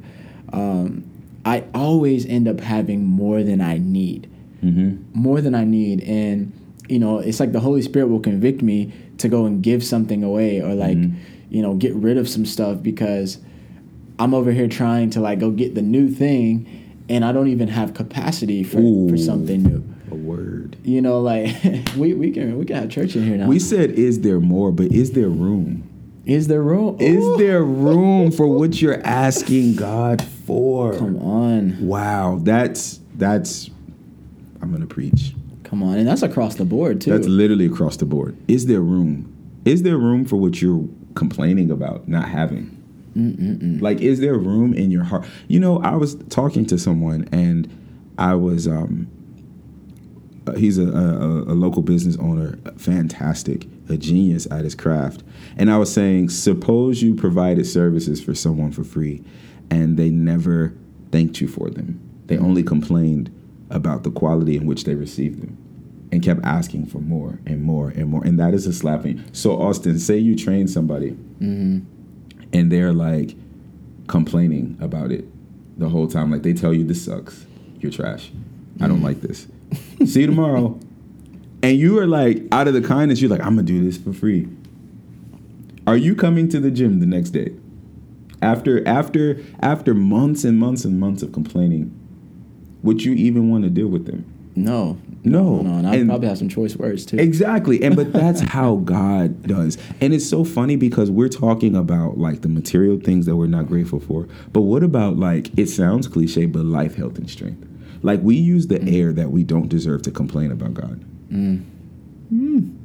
um, 0.53 1.05
I 1.45 1.65
always 1.75 2.27
end 2.27 2.49
up 2.49 2.61
having 2.61 3.05
more 3.05 3.43
than 3.43 3.61
I 3.61 3.79
need 3.79 4.29
Mm-hmm. 4.63 5.19
more 5.19 5.41
than 5.41 5.55
I 5.55 5.65
need. 5.65 6.03
And, 6.03 6.53
you 6.87 6.99
know, 6.99 7.19
it's 7.19 7.41
like 7.41 7.53
the 7.53 7.61
Holy 7.61 7.81
Spirit 7.81 8.09
will 8.09 8.21
convict 8.21 8.61
me 8.61 8.93
to 9.17 9.27
go 9.27 9.47
and 9.47 9.63
give 9.63 9.83
something 9.83 10.23
away 10.23 10.61
or 10.61 10.75
like, 10.75 10.99
you 11.49 11.63
know, 11.63 11.73
get 11.77 11.95
rid 11.95 12.19
of 12.19 12.29
some 12.29 12.45
stuff 12.45 12.83
because 12.83 13.39
I'm 14.19 14.35
over 14.35 14.53
here 14.53 14.69
trying 14.69 15.09
to 15.11 15.21
like 15.21 15.39
go 15.39 15.51
get 15.51 15.75
the 15.75 15.81
new 15.81 16.11
thing 16.11 16.67
and 17.11 17.25
I 17.25 17.33
don't 17.33 17.49
even 17.49 17.69
have 17.69 17.93
capacity 17.93 18.63
for, 18.63 18.79
Ooh. 18.79 19.09
for 19.09 19.17
something 19.17 19.63
new. 19.65 19.85
A 20.13 20.15
word. 20.15 20.77
You 20.85 21.03
know, 21.03 21.21
like 21.21 21.55
we, 21.97 22.15
we 22.15 22.31
can 22.31 22.57
we 22.57 22.65
can 22.65 22.77
have 22.77 22.89
church 22.89 23.17
in 23.17 23.25
here 23.25 23.37
now. 23.37 23.47
We 23.47 23.59
said, 23.59 23.91
is 23.91 24.21
there 24.21 24.41
more? 24.41 24.73
But 24.73 24.93
is 24.93 25.13
there 25.13 25.29
room? 25.29 25.89
Is 26.25 26.47
there 26.47 26.63
room? 26.63 26.97
Is 27.01 27.39
there 27.39 27.63
room 27.63 28.31
for 28.31 28.47
what 28.59 28.81
you're 28.81 29.05
asking 29.05 29.75
God 29.75 30.23
for? 30.23 30.97
Come 30.97 31.17
on. 31.17 31.85
Wow. 31.87 32.39
That's 32.41 33.01
that's. 33.17 33.69
I'm 34.63 34.71
gonna 34.71 34.87
preach. 34.87 35.35
Come 35.65 35.83
on. 35.83 35.99
And 35.99 36.07
that's 36.07 36.23
across 36.23 36.55
the 36.55 36.65
board 36.65 37.01
too. 37.01 37.11
That's 37.11 37.27
literally 37.27 37.67
across 37.67 37.97
the 37.97 38.07
board. 38.07 38.37
Is 38.47 38.67
there 38.67 38.81
room? 38.81 39.37
Is 39.65 39.83
there 39.83 39.99
room 39.99 40.25
for 40.25 40.37
what 40.37 40.63
you're 40.63 40.89
complaining 41.15 41.71
about 41.71 42.09
not 42.09 42.29
having? 42.29 42.80
Like, 43.81 44.01
is 44.01 44.21
there 44.21 44.37
room 44.37 44.75
in 44.75 44.91
your 44.91 45.05
heart? 45.05 45.27
You 45.49 45.61
know, 45.61 45.79
I 45.81 45.97
was 45.97 46.15
talking 46.29 46.67
to 46.67 46.79
someone 46.79 47.29
and 47.33 47.69
I 48.19 48.35
was, 48.35 48.67
um, 48.69 49.09
uh, 50.47 50.53
he's 50.55 50.79
a, 50.79 50.87
a, 50.87 51.43
a 51.53 51.55
local 51.55 51.83
business 51.83 52.17
owner, 52.19 52.59
fantastic, 52.77 53.67
a 53.89 53.97
genius 53.97 54.47
at 54.51 54.65
his 54.65 54.75
craft. 54.75 55.23
And 55.57 55.71
I 55.71 55.79
was 55.79 55.93
saying, 55.93 56.31
suppose 56.31 57.03
you 57.03 57.15
provided 57.15 57.67
services 57.67 58.23
for 58.23 58.35
someone 58.35 58.73
for 58.73 58.85
free 58.85 59.23
and 59.71 59.97
they 59.97 60.11
never 60.11 60.75
thanked 61.13 61.41
you 61.41 61.49
for 61.49 61.71
them. 61.71 62.01
They 62.27 62.39
only 62.39 62.63
complained 62.63 63.35
about 63.71 64.03
the 64.05 64.11
quality 64.11 64.57
in 64.57 64.67
which 64.67 64.85
they 64.85 64.95
received 64.95 65.43
them 65.43 65.57
and 66.13 66.23
kept 66.23 66.41
asking 66.45 66.87
for 66.87 66.99
more 66.99 67.39
and 67.47 67.63
more 67.63 67.91
and 67.91 68.09
more. 68.09 68.25
And 68.25 68.39
that 68.41 68.53
is 68.53 68.67
a 68.67 68.73
slapping. 68.73 69.23
So, 69.33 69.61
Austin, 69.61 69.99
say 69.99 70.19
you 70.19 70.37
train 70.37 70.67
somebody 70.69 71.17
and 72.53 72.71
they're 72.71 72.93
like 72.93 73.37
complaining 74.07 74.77
about 74.81 75.13
it 75.13 75.25
the 75.79 75.89
whole 75.89 76.07
time. 76.07 76.31
Like 76.31 76.43
they 76.43 76.53
tell 76.53 76.75
you, 76.75 76.85
this 76.85 77.05
sucks. 77.05 77.47
You're 77.79 77.93
trash. 77.93 78.31
I 78.81 78.89
don't 78.89 79.01
mm. 79.01 79.05
like 79.05 79.21
this. 79.21 79.47
See 80.13 80.21
you 80.21 80.27
tomorrow. 80.27 80.79
And 81.63 81.79
you 81.79 81.99
are 81.99 82.07
like, 82.07 82.43
out 82.53 82.69
of 82.69 82.75
the 82.75 82.81
kindness, 82.81 83.21
you're 83.21 83.31
like, 83.31 83.41
I'm 83.41 83.57
gonna 83.57 83.63
do 83.63 83.85
this 83.85 83.99
for 83.99 84.13
free. 84.13 84.49
Are 85.87 85.97
you 85.97 86.15
coming 86.15 86.49
to 86.51 86.61
the 86.61 86.71
gym 86.71 87.01
the 87.01 87.07
next 87.07 87.31
day? 87.31 87.55
After 88.43 88.87
after 88.87 89.43
after 89.61 89.93
months 89.93 90.45
and 90.45 90.59
months 90.59 90.85
and 90.85 90.99
months 90.99 91.23
of 91.23 91.33
complaining, 91.33 91.95
would 92.83 93.03
you 93.05 93.13
even 93.13 93.51
want 93.51 93.65
to 93.65 93.71
deal 93.71 93.89
with 93.89 94.07
them? 94.07 94.25
No. 94.55 94.99
No. 95.23 95.61
No, 95.61 95.75
and 95.75 95.87
And- 95.87 96.09
probably 96.09 96.29
have 96.29 96.39
some 96.39 96.49
choice 96.49 96.77
words 96.77 97.05
too. 97.05 97.19
Exactly. 97.19 97.83
And 97.83 97.95
but 97.95 98.13
that's 98.15 98.41
how 98.41 98.77
God 98.77 99.43
does. 99.43 99.77
And 100.01 100.15
it's 100.15 100.29
so 100.29 100.45
funny 100.45 100.77
because 100.77 101.11
we're 101.11 101.29
talking 101.29 101.77
about 101.77 102.19
like 102.19 102.41
the 102.41 102.49
material 102.49 102.99
things 102.99 103.27
that 103.27 103.37
we're 103.37 103.47
not 103.47 103.67
grateful 103.67 104.01
for. 104.01 104.29
But 104.53 104.63
what 104.63 104.83
about 104.83 105.17
like 105.17 105.57
it 105.59 105.69
sounds 105.69 106.09
cliche, 106.09 106.47
but 106.47 106.65
life, 106.65 106.95
health, 106.95 107.19
and 107.19 107.29
strength? 107.29 107.67
Like 108.03 108.21
we 108.23 108.37
use 108.37 108.69
the 108.69 108.79
mm. 108.79 108.93
air 108.93 109.13
that 109.13 109.31
we 109.31 109.45
don't 109.45 109.69
deserve 109.69 110.03
to 110.03 110.11
complain 110.11 110.51
about 110.51 110.75
God. 110.75 111.05
Mm. 111.31 111.65
Mm. 112.33 112.77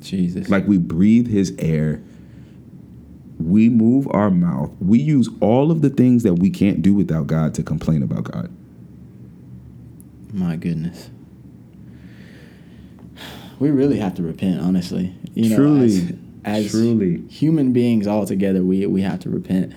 Jesus. 0.00 0.50
Like 0.50 0.66
we 0.66 0.78
breathe 0.78 1.28
his 1.28 1.54
air. 1.58 2.02
We 3.38 3.70
move 3.70 4.06
our 4.10 4.30
mouth. 4.30 4.70
We 4.80 5.00
use 5.00 5.28
all 5.40 5.70
of 5.70 5.80
the 5.80 5.90
things 5.90 6.22
that 6.24 6.34
we 6.34 6.50
can't 6.50 6.82
do 6.82 6.94
without 6.94 7.26
God 7.26 7.54
to 7.54 7.62
complain 7.62 8.02
about 8.02 8.24
God. 8.24 8.54
My 10.32 10.56
goodness. 10.56 11.10
We 13.62 13.70
really 13.70 13.98
have 14.00 14.14
to 14.16 14.24
repent, 14.24 14.60
honestly. 14.60 15.14
You 15.34 15.50
know, 15.50 15.56
Truly. 15.56 15.84
as, 15.86 16.12
as 16.44 16.70
Truly. 16.72 17.22
human 17.28 17.72
beings 17.72 18.08
all 18.08 18.26
together, 18.26 18.64
we 18.64 18.84
we 18.86 19.02
have 19.02 19.20
to 19.20 19.30
repent. 19.30 19.72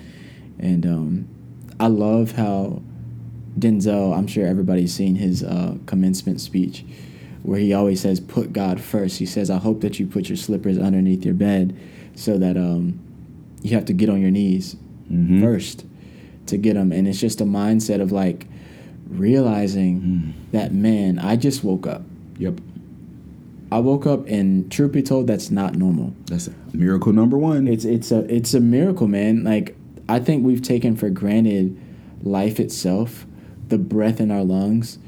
And 0.58 0.84
um, 0.84 1.28
I 1.78 1.86
love 1.86 2.32
how 2.32 2.82
Denzel. 3.56 4.12
I'm 4.18 4.26
sure 4.26 4.44
everybody's 4.44 4.92
seen 4.92 5.14
his 5.14 5.44
uh, 5.44 5.76
commencement 5.86 6.40
speech, 6.40 6.84
where 7.44 7.60
he 7.60 7.72
always 7.72 8.00
says, 8.00 8.18
"Put 8.18 8.52
God 8.52 8.80
first. 8.80 9.18
He 9.18 9.26
says, 9.26 9.50
"I 9.50 9.58
hope 9.58 9.82
that 9.82 10.00
you 10.00 10.06
put 10.08 10.28
your 10.28 10.36
slippers 10.36 10.78
underneath 10.78 11.24
your 11.24 11.34
bed, 11.34 11.78
so 12.16 12.38
that 12.38 12.56
um, 12.56 12.98
you 13.62 13.76
have 13.76 13.84
to 13.84 13.92
get 13.92 14.08
on 14.10 14.20
your 14.20 14.32
knees 14.32 14.74
Mhm. 15.12 15.40
first 15.40 15.84
to 16.46 16.56
get 16.56 16.74
them." 16.74 16.90
And 16.90 17.06
it's 17.06 17.20
just 17.20 17.40
a 17.40 17.44
mindset 17.44 18.00
of 18.00 18.10
like 18.10 18.46
realizing 19.08 20.00
Mm. 20.00 20.32
that 20.50 20.74
man, 20.74 21.20
I 21.20 21.36
just 21.36 21.62
woke 21.62 21.86
up. 21.86 22.02
Yep. 22.40 22.60
I 23.70 23.80
woke 23.80 24.06
up, 24.06 24.26
and 24.28 24.70
truth 24.70 24.92
be 24.92 25.02
told, 25.02 25.26
that's 25.26 25.50
not 25.50 25.74
normal. 25.74 26.14
That's 26.26 26.48
miracle 26.72 27.12
number 27.12 27.36
one. 27.36 27.66
It's 27.66 27.84
it's 27.84 28.12
a 28.12 28.20
it's 28.32 28.54
a 28.54 28.60
miracle, 28.60 29.08
man. 29.08 29.44
Like 29.44 29.76
I 30.08 30.20
think 30.20 30.44
we've 30.44 30.62
taken 30.62 30.96
for 30.96 31.10
granted 31.10 31.76
life 32.22 32.60
itself, 32.60 33.26
the 33.68 33.78
breath 33.78 34.20
in 34.20 34.30
our 34.30 34.44
lungs, 34.44 34.98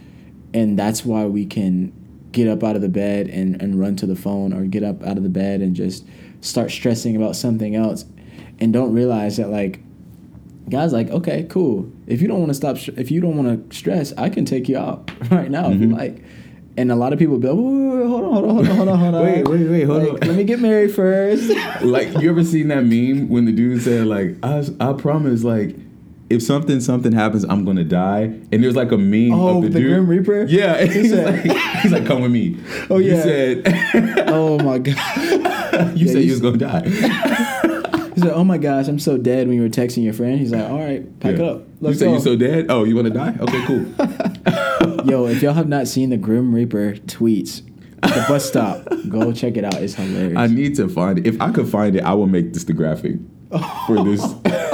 and 0.52 0.78
that's 0.78 1.04
why 1.04 1.26
we 1.26 1.46
can 1.46 1.92
get 2.32 2.48
up 2.48 2.62
out 2.62 2.76
of 2.76 2.82
the 2.82 2.88
bed 2.88 3.28
and, 3.28 3.60
and 3.60 3.80
run 3.80 3.96
to 3.96 4.06
the 4.06 4.16
phone 4.16 4.52
or 4.52 4.64
get 4.64 4.82
up 4.82 5.02
out 5.02 5.16
of 5.16 5.22
the 5.22 5.28
bed 5.28 5.60
and 5.60 5.74
just 5.74 6.04
start 6.40 6.70
stressing 6.70 7.16
about 7.16 7.34
something 7.34 7.74
else 7.74 8.04
and 8.60 8.72
don't 8.72 8.92
realize 8.92 9.38
that 9.38 9.48
like 9.48 9.80
God's 10.68 10.92
like, 10.92 11.08
okay, 11.08 11.46
cool. 11.48 11.90
If 12.06 12.20
you 12.20 12.28
don't 12.28 12.38
want 12.40 12.50
to 12.50 12.54
stop, 12.54 12.76
if 12.98 13.10
you 13.10 13.20
don't 13.20 13.42
want 13.42 13.70
to 13.70 13.76
stress, 13.76 14.12
I 14.18 14.28
can 14.28 14.44
take 14.44 14.68
you 14.68 14.76
out 14.76 15.10
right 15.30 15.50
now 15.50 15.70
if 15.70 15.80
you 15.80 15.88
mm-hmm. 15.88 15.96
like. 15.96 16.22
And 16.78 16.92
a 16.92 16.94
lot 16.96 17.12
of 17.12 17.18
people 17.18 17.38
be 17.38 17.48
like, 17.48 17.56
hold 17.56 17.74
on, 17.74 18.08
hold 18.08 18.24
on, 18.24 18.54
hold 18.54 18.68
on, 18.68 18.76
hold 18.76 18.88
on, 18.88 18.98
hold 18.98 19.14
on. 19.16 19.22
Wait, 19.24 19.48
wait, 19.48 19.68
wait, 19.68 19.82
hold 19.82 20.02
Like, 20.04 20.22
on. 20.22 20.28
Let 20.28 20.36
me 20.36 20.44
get 20.44 20.60
married 20.60 20.94
first. 20.94 21.50
like 21.82 22.16
you 22.20 22.30
ever 22.30 22.44
seen 22.44 22.68
that 22.68 22.84
meme 22.84 23.28
when 23.28 23.44
the 23.46 23.52
dude 23.52 23.82
said 23.82 24.06
like 24.06 24.36
I, 24.44 24.64
I 24.80 24.92
promise 24.92 25.42
like 25.42 25.74
if 26.30 26.42
something 26.42 26.78
something 26.80 27.10
happens 27.12 27.42
I'm 27.44 27.64
gonna 27.64 27.82
die 27.84 28.22
and 28.52 28.62
there's 28.62 28.76
like 28.76 28.92
a 28.92 28.98
meme 28.98 29.32
Oh, 29.32 29.56
of 29.58 29.62
the, 29.64 29.68
the 29.70 29.80
dude 29.80 29.88
Grim 29.92 30.06
Reaper? 30.06 30.44
yeah 30.44 30.84
He 30.84 30.92
he's 31.00 31.10
said- 31.10 31.46
like, 31.46 31.56
he's 31.82 31.90
like 31.92 32.06
come 32.06 32.20
with 32.22 32.30
me 32.30 32.56
Oh, 32.90 32.98
you 32.98 33.14
yeah. 33.16 33.22
said 33.22 33.62
oh 34.28 34.58
my 34.58 34.78
god. 34.78 34.96
you 35.96 36.06
Yeah, 36.06 36.12
said 36.12 36.22
you 36.22 36.26
you 36.26 36.30
was 36.32 36.40
gonna 36.40 36.58
die 36.58 36.82
He's 38.18 38.24
like, 38.24 38.34
oh 38.34 38.42
my 38.42 38.58
gosh, 38.58 38.88
I'm 38.88 38.98
so 38.98 39.16
dead 39.16 39.46
when 39.46 39.54
you 39.56 39.62
were 39.62 39.68
texting 39.68 40.02
your 40.02 40.12
friend. 40.12 40.40
He's 40.40 40.50
like, 40.50 40.68
all 40.68 40.80
right, 40.80 41.20
pack 41.20 41.38
Yeah. 41.38 41.44
up. 41.44 41.58
you 41.60 41.66
Let's 41.82 42.00
said 42.00 42.06
go. 42.06 42.14
you 42.14 42.20
so 42.20 42.34
dead 42.34 42.66
oh 42.68 42.82
you 42.82 42.96
want 42.96 43.06
to 43.06 43.14
die 43.14 43.36
okay 43.38 43.64
cool 43.64 45.04
Yo, 45.08 45.26
if 45.28 45.40
y'all 45.40 45.52
have 45.52 45.68
not 45.68 45.86
seen 45.86 46.10
the 46.10 46.16
Grim 46.16 46.52
Reaper 46.52 46.94
tweets 47.06 47.62
at 48.02 48.12
the 48.12 48.24
bus 48.26 48.44
stop, 48.48 48.88
go 49.08 49.32
check 49.32 49.56
it 49.56 49.62
out. 49.64 49.74
It's 49.74 49.94
hilarious. 49.94 50.36
I 50.36 50.48
need 50.48 50.74
to 50.76 50.88
find 50.88 51.20
it 51.20 51.26
if 51.28 51.40
I 51.40 51.52
could 51.52 51.68
find 51.68 51.94
it 51.94 52.02
I 52.02 52.14
will 52.14 52.26
make 52.26 52.52
this 52.54 52.64
the 52.64 52.72
graphic 52.72 53.18
for 53.86 54.02
this 54.02 54.20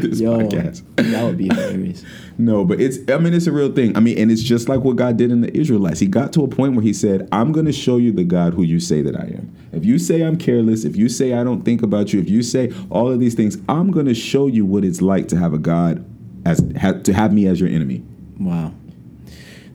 this 0.00 0.20
Yo, 0.20 0.38
podcast 0.38 0.82
that 0.96 1.24
would 1.24 1.38
be 1.38 1.48
hilarious. 1.48 2.04
No, 2.38 2.64
but 2.64 2.80
it's 2.80 2.98
I 3.10 3.18
mean 3.18 3.34
it's 3.34 3.46
a 3.46 3.52
real 3.52 3.70
thing. 3.70 3.94
I 3.94 4.00
mean, 4.00 4.16
and 4.16 4.32
it's 4.32 4.42
just 4.42 4.66
like 4.66 4.80
what 4.80 4.96
God 4.96 5.18
did 5.18 5.30
in 5.30 5.42
the 5.42 5.56
Israelites. 5.56 6.00
He 6.00 6.06
got 6.06 6.32
to 6.32 6.42
a 6.42 6.48
point 6.48 6.74
where 6.74 6.82
he 6.82 6.94
said, 6.94 7.28
I'm 7.30 7.52
gonna 7.52 7.72
show 7.72 7.98
you 7.98 8.10
the 8.10 8.24
God 8.24 8.54
who 8.54 8.62
you 8.62 8.80
say 8.80 9.02
that 9.02 9.14
I 9.14 9.24
am. 9.24 9.54
If 9.70 9.84
you 9.84 9.98
say 9.98 10.22
I'm 10.22 10.38
careless, 10.38 10.84
if 10.84 10.96
you 10.96 11.10
say 11.10 11.34
I 11.34 11.44
don't 11.44 11.62
think 11.62 11.82
about 11.82 12.12
you, 12.12 12.20
if 12.20 12.30
you 12.30 12.42
say 12.42 12.72
all 12.88 13.12
of 13.12 13.20
these 13.20 13.34
things, 13.34 13.58
I'm 13.68 13.90
gonna 13.90 14.14
show 14.14 14.46
you 14.46 14.64
what 14.64 14.82
it's 14.82 15.02
like 15.02 15.28
to 15.28 15.36
have 15.36 15.52
a 15.52 15.58
God 15.58 16.04
as 16.46 16.64
ha, 16.80 16.92
to 16.92 17.12
have 17.12 17.32
me 17.34 17.46
as 17.46 17.60
your 17.60 17.68
enemy. 17.68 18.02
Wow. 18.38 18.72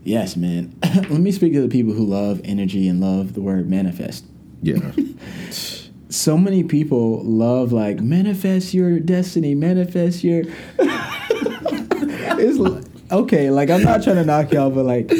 Yes, 0.03 0.35
man. 0.35 0.73
Let 0.83 1.11
me 1.11 1.31
speak 1.31 1.53
to 1.53 1.61
the 1.61 1.67
people 1.67 1.93
who 1.93 2.05
love 2.05 2.41
energy 2.43 2.87
and 2.87 2.99
love 2.99 3.33
the 3.33 3.41
word 3.41 3.69
manifest. 3.69 4.25
Yeah. 4.61 4.91
So 6.09 6.37
many 6.37 6.63
people 6.63 7.21
love 7.23 7.73
like 7.73 7.99
manifest 7.99 8.73
your 8.73 8.99
destiny, 8.99 9.55
manifest 9.55 10.23
your. 10.23 10.43
it's 10.79 12.57
li- 12.57 12.81
okay. 13.11 13.49
Like 13.49 13.69
I'm 13.69 13.83
not 13.83 14.03
trying 14.03 14.15
to 14.15 14.25
knock 14.25 14.51
y'all, 14.53 14.69
but 14.69 14.85
like, 14.85 15.11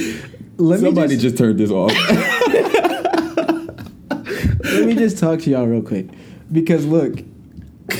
let 0.58 0.80
Somebody 0.80 1.16
me 1.16 1.16
just, 1.16 1.22
just 1.22 1.38
turned 1.38 1.60
this 1.60 1.72
off. 1.72 1.92
let 4.64 4.86
me 4.86 4.96
just 4.96 5.18
talk 5.18 5.40
to 5.42 5.50
y'all 5.50 5.68
real 5.68 5.82
quick 5.82 6.08
because 6.52 6.86
look, 6.86 7.20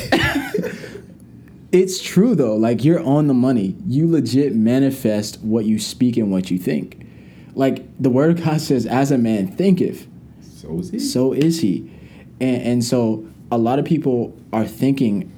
it's 1.72 2.02
true 2.02 2.36
though. 2.36 2.56
Like 2.56 2.86
you're 2.86 3.04
on 3.04 3.28
the 3.28 3.34
money. 3.34 3.76
You 3.86 4.10
legit 4.10 4.56
manifest 4.56 5.42
what 5.42 5.66
you 5.66 5.78
speak 5.78 6.16
and 6.16 6.32
what 6.32 6.50
you 6.50 6.58
think. 6.58 7.06
Like 7.54 7.86
the 8.02 8.10
word 8.10 8.38
of 8.38 8.46
God 8.46 8.62
says, 8.62 8.86
"As 8.86 9.12
a 9.12 9.18
man 9.18 9.48
thinketh, 9.48 10.08
so 10.42 10.80
is 10.80 10.92
he. 10.92 11.00
so 11.00 11.34
is 11.34 11.60
he." 11.60 11.92
And, 12.40 12.62
and 12.62 12.84
so 12.84 13.26
a 13.52 13.58
lot 13.58 13.80
of 13.80 13.86
people 13.86 14.38
are 14.54 14.66
thinking 14.66 15.32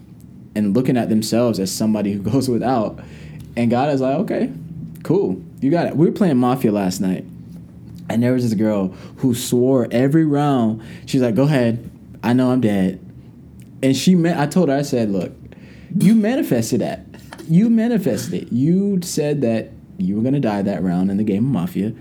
and 0.56 0.76
looking 0.76 0.98
at 0.98 1.10
themselves 1.10 1.60
as 1.60 1.72
somebody 1.72 2.14
who 2.14 2.22
goes 2.32 2.50
without, 2.50 3.00
and 3.56 3.70
God 3.70 3.90
is 3.94 4.02
like, 4.02 4.16
"Okay, 4.20 4.52
cool, 5.04 5.42
you 5.62 5.72
got 5.72 5.88
it." 5.88 5.96
We 5.96 6.06
were 6.06 6.12
playing 6.12 6.38
Mafia 6.38 6.72
last 6.72 7.00
night, 7.00 7.26
and 8.10 8.24
there 8.24 8.34
was 8.34 8.44
this 8.44 8.54
girl 8.54 8.90
who 9.18 9.34
swore 9.34 9.88
every 9.92 10.26
round. 10.26 10.82
She's 11.06 11.22
like, 11.22 11.36
"Go 11.36 11.44
ahead, 11.44 11.90
I 12.24 12.34
know 12.34 12.52
I'm 12.52 12.62
dead," 12.62 13.00
and 13.82 13.96
she 13.96 14.16
met. 14.16 14.38
I 14.38 14.46
told 14.48 14.70
her, 14.70 14.76
I 14.76 14.82
said, 14.82 15.12
"Look, 15.12 15.32
you 15.98 16.16
manifested 16.16 16.82
that. 16.82 17.06
You 17.48 17.70
manifested 17.70 18.34
it. 18.34 18.52
You 18.52 19.00
said 19.02 19.42
that 19.42 19.72
you 19.98 20.16
were 20.16 20.22
gonna 20.22 20.40
die 20.40 20.62
that 20.62 20.84
round 20.84 21.12
in 21.12 21.18
the 21.18 21.24
game 21.24 21.46
of 21.46 21.52
Mafia, 21.52 21.94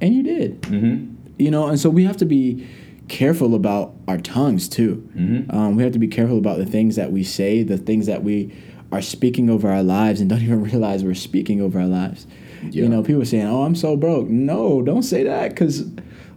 and 0.00 0.14
you 0.14 0.22
did. 0.22 0.62
Mm-hmm. 0.62 1.14
You 1.38 1.50
know, 1.50 1.68
and 1.68 1.78
so 1.78 1.90
we 1.90 2.04
have 2.04 2.16
to 2.18 2.24
be 2.24 2.66
careful 3.12 3.54
about 3.54 3.92
our 4.08 4.16
tongues 4.18 4.68
too. 4.68 5.06
Mhm. 5.16 5.52
Um, 5.54 5.76
we 5.76 5.82
have 5.82 5.92
to 5.92 5.98
be 5.98 6.08
careful 6.08 6.38
about 6.38 6.56
the 6.58 6.64
things 6.66 6.96
that 6.96 7.12
we 7.12 7.22
say, 7.22 7.62
the 7.62 7.76
things 7.76 8.06
that 8.06 8.24
we 8.24 8.50
are 8.90 9.02
speaking 9.02 9.50
over 9.50 9.68
our 9.70 9.82
lives, 9.82 10.20
and 10.20 10.30
don't 10.30 10.42
even 10.48 10.62
realize 10.62 11.04
we're 11.04 11.14
speaking 11.14 11.60
over 11.60 11.78
our 11.78 11.86
lives. 11.86 12.26
Yeah. 12.70 12.84
You 12.84 12.88
know, 12.88 13.02
people 13.02 13.24
saying, 13.26 13.46
"Oh, 13.46 13.62
I'm 13.64 13.74
so 13.74 13.96
broke." 13.96 14.28
No, 14.30 14.80
don't 14.82 15.02
say 15.02 15.24
that 15.24 15.50
because, 15.50 15.84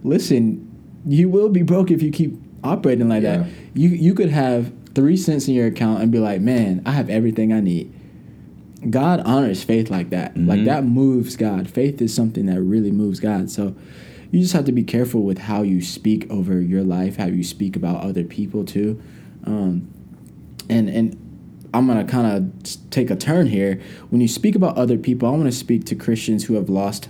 listen, 0.04 0.68
you 1.06 1.28
will 1.30 1.48
be 1.48 1.62
broke 1.62 1.90
if 1.90 2.02
you 2.02 2.10
keep 2.10 2.34
operating 2.62 3.08
like 3.08 3.22
Yeah. 3.22 3.38
that. 3.38 3.46
You 3.74 3.88
you 3.88 4.12
could 4.12 4.30
have 4.30 4.70
three 4.94 5.16
cents 5.16 5.48
in 5.48 5.54
your 5.54 5.66
account 5.68 6.02
and 6.02 6.10
be 6.12 6.18
like, 6.18 6.40
"Man, 6.42 6.82
I 6.84 6.92
have 6.92 7.08
everything 7.08 7.52
I 7.52 7.60
need." 7.60 7.90
God 8.90 9.20
honors 9.24 9.62
faith 9.64 9.90
like 9.90 10.10
that. 10.10 10.36
Like 10.36 10.60
Mhm. 10.60 10.64
that 10.66 10.84
moves 10.86 11.36
God. 11.36 11.68
Faith 11.68 12.02
is 12.02 12.12
something 12.12 12.46
that 12.46 12.60
really 12.60 12.90
moves 12.92 13.18
God. 13.18 13.50
So 13.50 13.74
you 14.30 14.40
just 14.40 14.52
have 14.52 14.64
to 14.64 14.72
be 14.72 14.82
careful 14.82 15.22
with 15.22 15.38
how 15.38 15.62
you 15.62 15.80
speak 15.80 16.30
over 16.30 16.60
your 16.60 16.82
life, 16.82 17.16
how 17.16 17.26
you 17.26 17.44
speak 17.44 17.76
about 17.76 18.02
other 18.02 18.24
people 18.24 18.64
too. 18.64 19.00
Um, 19.44 19.88
and 20.68 20.88
and 20.88 21.68
I'm 21.72 21.86
gonna 21.86 22.04
kind 22.04 22.26
of 22.26 22.90
take 22.90 23.10
a 23.10 23.16
turn 23.16 23.46
here. 23.46 23.80
When 24.10 24.20
you 24.20 24.28
speak 24.28 24.54
about 24.54 24.76
other 24.76 24.98
people, 24.98 25.28
I 25.28 25.32
want 25.32 25.44
to 25.44 25.52
speak 25.52 25.84
to 25.86 25.94
Christians 25.94 26.44
who 26.44 26.54
have 26.54 26.68
lost 26.68 27.08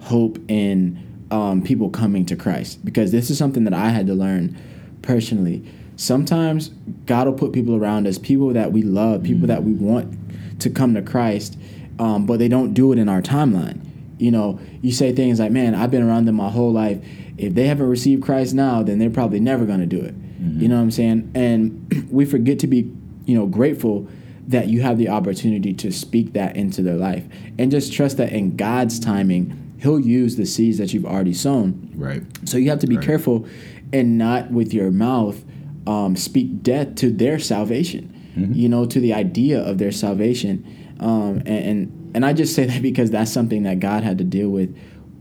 hope 0.00 0.38
in 0.48 1.26
um, 1.30 1.62
people 1.62 1.90
coming 1.90 2.26
to 2.26 2.36
Christ 2.36 2.84
because 2.84 3.10
this 3.10 3.30
is 3.30 3.38
something 3.38 3.64
that 3.64 3.74
I 3.74 3.88
had 3.88 4.06
to 4.06 4.14
learn 4.14 4.56
personally. 5.02 5.64
Sometimes 5.96 6.68
God 7.06 7.26
will 7.26 7.34
put 7.34 7.52
people 7.52 7.76
around 7.76 8.06
us, 8.06 8.18
people 8.18 8.52
that 8.52 8.72
we 8.72 8.82
love, 8.82 9.22
people 9.22 9.46
that 9.48 9.62
we 9.62 9.72
want 9.72 10.60
to 10.60 10.70
come 10.70 10.94
to 10.94 11.02
Christ, 11.02 11.56
um, 11.98 12.26
but 12.26 12.38
they 12.38 12.48
don't 12.48 12.74
do 12.74 12.92
it 12.92 12.98
in 12.98 13.08
our 13.08 13.22
timeline. 13.22 13.80
You 14.18 14.30
know, 14.30 14.60
you 14.82 14.92
say 14.92 15.12
things 15.12 15.40
like, 15.40 15.50
"Man, 15.50 15.74
I've 15.74 15.90
been 15.90 16.02
around 16.02 16.26
them 16.26 16.36
my 16.36 16.50
whole 16.50 16.72
life. 16.72 17.04
If 17.36 17.54
they 17.54 17.66
haven't 17.66 17.88
received 17.88 18.22
Christ 18.22 18.54
now, 18.54 18.82
then 18.82 18.98
they're 18.98 19.10
probably 19.10 19.40
never 19.40 19.64
going 19.64 19.80
to 19.80 19.86
do 19.86 20.00
it." 20.00 20.14
You 20.46 20.68
know 20.68 20.76
what 20.76 20.82
I'm 20.82 20.90
saying? 20.90 21.30
And 21.34 22.06
we 22.10 22.26
forget 22.26 22.58
to 22.58 22.66
be, 22.66 22.92
you 23.24 23.34
know, 23.34 23.46
grateful 23.46 24.06
that 24.48 24.68
you 24.68 24.82
have 24.82 24.98
the 24.98 25.08
opportunity 25.08 25.72
to 25.72 25.90
speak 25.90 26.34
that 26.34 26.54
into 26.54 26.82
their 26.82 26.96
life 26.96 27.24
and 27.58 27.70
just 27.70 27.94
trust 27.94 28.18
that 28.18 28.30
in 28.30 28.56
God's 28.56 29.00
timing 29.00 29.74
He'll 29.84 30.00
use 30.00 30.36
the 30.36 30.46
seeds 30.46 30.78
that 30.78 30.94
you've 30.94 31.04
already 31.04 31.34
sown. 31.34 31.90
Right. 31.94 32.22
So 32.46 32.56
you 32.56 32.70
have 32.70 32.78
to 32.80 32.86
be 32.86 32.96
Right. 32.96 33.04
careful 33.04 33.46
and 33.92 34.16
not 34.16 34.50
with 34.50 34.72
your 34.72 34.90
mouth 34.90 35.44
um, 35.86 36.16
speak 36.16 36.62
death 36.62 36.94
to 36.96 37.10
their 37.10 37.38
salvation. 37.38 38.10
Mm-hmm. 38.34 38.54
You 38.54 38.68
know, 38.70 38.86
to 38.86 38.98
the 38.98 39.12
idea 39.12 39.60
of 39.60 39.76
their 39.76 39.92
salvation. 39.92 40.64
Um, 41.00 41.42
and, 41.44 41.48
and 41.48 42.03
and 42.14 42.24
I 42.24 42.32
just 42.32 42.54
say 42.54 42.64
that 42.64 42.80
because 42.80 43.10
that's 43.10 43.30
something 43.30 43.64
that 43.64 43.80
God 43.80 44.02
had 44.02 44.18
to 44.18 44.24
deal 44.24 44.48
with. 44.48 44.76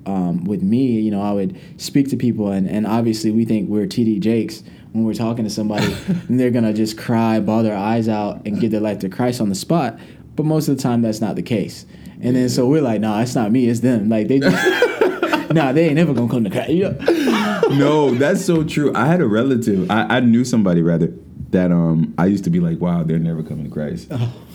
Um, 0.06 0.44
with 0.44 0.62
me, 0.62 1.00
you 1.00 1.12
know, 1.12 1.22
I 1.22 1.32
would 1.32 1.58
speak 1.78 2.10
to 2.10 2.18
people, 2.18 2.50
and, 2.52 2.70
and 2.70 2.86
obviously 2.86 3.32
we 3.32 3.46
think 3.46 3.70
we're 3.70 3.86
TD 3.86 4.20
Jakes 4.20 4.62
when 4.92 5.06
we're 5.06 5.14
talking 5.14 5.46
to 5.46 5.50
somebody, 5.50 5.96
and 6.08 6.38
they're 6.38 6.52
gonna 6.52 6.74
just 6.74 6.98
cry, 6.98 7.40
bawl 7.40 7.64
their 7.64 7.78
eyes 7.78 8.10
out, 8.10 8.46
and 8.46 8.60
give 8.60 8.72
their 8.72 8.82
life 8.82 9.00
to 9.00 9.10
Christ 9.10 9.40
on 9.40 9.48
the 9.48 9.56
spot. 9.56 9.98
But 10.36 10.46
most 10.46 10.68
of 10.68 10.76
the 10.76 10.84
time, 10.84 11.02
that's 11.02 11.22
not 11.22 11.36
the 11.36 11.42
case. 11.42 11.86
And 12.22 12.36
then 12.36 12.50
so 12.50 12.68
we're 12.68 12.82
like, 12.82 13.02
nah, 13.02 13.22
it's 13.22 13.36
not 13.36 13.52
me, 13.52 13.68
it's 13.68 13.82
them. 13.82 14.10
Like 14.10 14.28
they 14.28 14.40
just, 14.40 15.52
nah, 15.54 15.74
they 15.74 15.86
ain't 15.86 15.96
never 15.96 16.14
gonna 16.14 16.30
come 16.30 16.44
to 16.44 16.50
Christ. 16.50 16.70
You 16.70 16.90
know? 17.00 17.62
no, 17.70 18.12
that's 18.12 18.44
so 18.44 18.64
true. 18.64 18.94
I 18.96 19.06
had 19.06 19.22
a 19.22 19.28
relative. 19.28 19.90
I, 19.92 20.18
I 20.18 20.20
knew 20.22 20.46
somebody 20.46 20.82
rather 20.82 21.14
that 21.50 21.72
um 21.72 22.14
I 22.18 22.28
used 22.28 22.44
to 22.46 22.50
be 22.50 22.60
like, 22.60 22.80
wow, 22.80 23.04
they're 23.04 23.20
never 23.20 23.44
coming 23.44 23.66
to 23.66 23.72
Christ. 23.72 24.12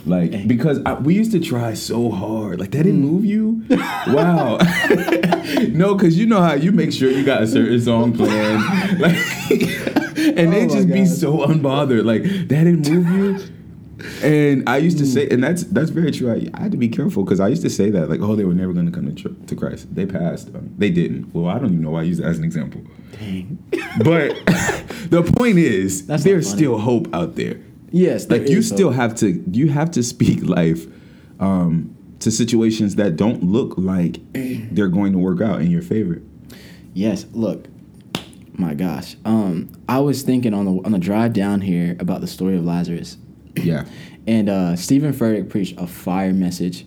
Like 0.07 0.47
because 0.47 0.81
I, 0.87 0.95
we 0.95 1.15
used 1.15 1.33
to 1.33 1.41
try 1.41 1.75
so 1.75 2.11
hard. 2.11 2.61
Like 2.61 2.71
that 2.73 2.85
didn't 2.85 3.01
move 3.01 3.25
you. 3.25 3.65
wow. 3.71 4.57
no, 5.71 5.95
because 5.95 6.19
you 6.19 6.27
know 6.27 6.41
how 6.41 6.55
you 6.55 6.73
make 6.73 6.93
sure 6.93 7.11
you 7.11 7.25
got 7.25 7.43
a 7.43 7.47
certain 7.47 7.81
song 7.81 8.13
planned. 8.15 8.63
Like, 8.99 9.17
and 10.37 10.53
they 10.53 10.65
Oh 10.65 10.69
my 10.69 10.75
just 10.75 10.89
be 10.89 11.07
so 11.07 11.39
unbothered. 11.39 12.05
Like 12.05 12.23
that 12.23 12.49
didn't 12.49 12.89
move 12.89 13.09
you. 13.09 13.55
And 14.23 14.69
I 14.69 14.77
used 14.77 14.99
to 14.99 15.07
say, 15.07 15.29
and 15.29 15.43
that's 15.43 15.65
that's 15.65 15.91
very 15.91 16.11
true. 16.13 16.31
I, 16.33 16.49
I 16.55 16.63
had 16.63 16.71
to 16.73 16.77
be 16.77 16.89
careful 16.89 17.25
because 17.25 17.41
I 17.41 17.49
used 17.49 17.63
to 17.63 17.71
say 17.71 17.91
that, 17.91 18.09
like, 18.09 18.21
oh, 18.21 18.37
they 18.37 18.45
were 18.45 18.55
never 18.55 18.73
going 18.73 18.87
to 18.87 18.93
come 18.93 19.13
to, 19.15 19.37
to 19.47 19.57
Christ. 19.57 19.93
They 19.95 20.07
passed. 20.07 20.49
Um, 20.49 20.73
they 20.79 20.91
didn't. 20.91 21.35
Well, 21.35 21.49
I 21.49 21.59
don't 21.59 21.73
even 21.73 21.83
know 21.83 21.91
why 21.91 22.01
I 22.01 22.05
use 22.05 22.19
that 22.19 22.27
as 22.27 22.39
an 22.39 22.45
example. 22.45 22.81
Dang. 23.13 23.59
But 24.05 24.35
the 25.11 25.29
point 25.37 25.59
is, 25.59 26.07
That's 26.07 26.25
there's 26.25 26.49
still 26.49 26.79
hope 26.79 27.13
out 27.13 27.35
there. 27.37 27.61
Yes, 27.91 28.29
Like 28.29 28.49
you 28.49 28.63
still 28.63 28.89
hope. 28.89 28.97
have 29.01 29.15
to, 29.17 29.43
you 29.53 29.69
have 29.69 29.91
to 29.93 30.03
speak 30.03 30.43
life 30.45 30.87
um, 31.41 31.95
to 32.21 32.31
situations 32.31 32.97
that 32.97 33.17
don't 33.17 33.45
look 33.45 33.75
like 33.79 34.19
they're 34.33 34.89
going 34.89 35.13
to 35.13 35.19
work 35.19 35.41
out 35.41 35.61
in 35.63 35.71
your 35.71 35.83
favor. 35.83 36.21
Yes, 36.95 37.27
look, 37.33 37.67
my 38.53 38.75
gosh. 38.75 39.17
Um, 39.25 39.71
I 39.89 40.01
was 40.01 40.23
thinking 40.23 40.53
on 40.53 40.65
the 40.65 40.73
on 40.85 40.93
the 40.93 40.99
drive 40.99 41.33
down 41.33 41.61
here 41.61 41.97
about 42.01 42.21
the 42.21 42.27
story 42.27 42.57
of 42.57 42.65
Lazarus, 42.65 43.17
Yeah. 43.55 43.85
and 44.27 44.49
uh, 44.49 44.75
Steven 44.77 45.13
Furtick 45.13 45.49
preached 45.49 45.79
a 45.79 45.87
fire 45.87 46.33
message, 46.33 46.85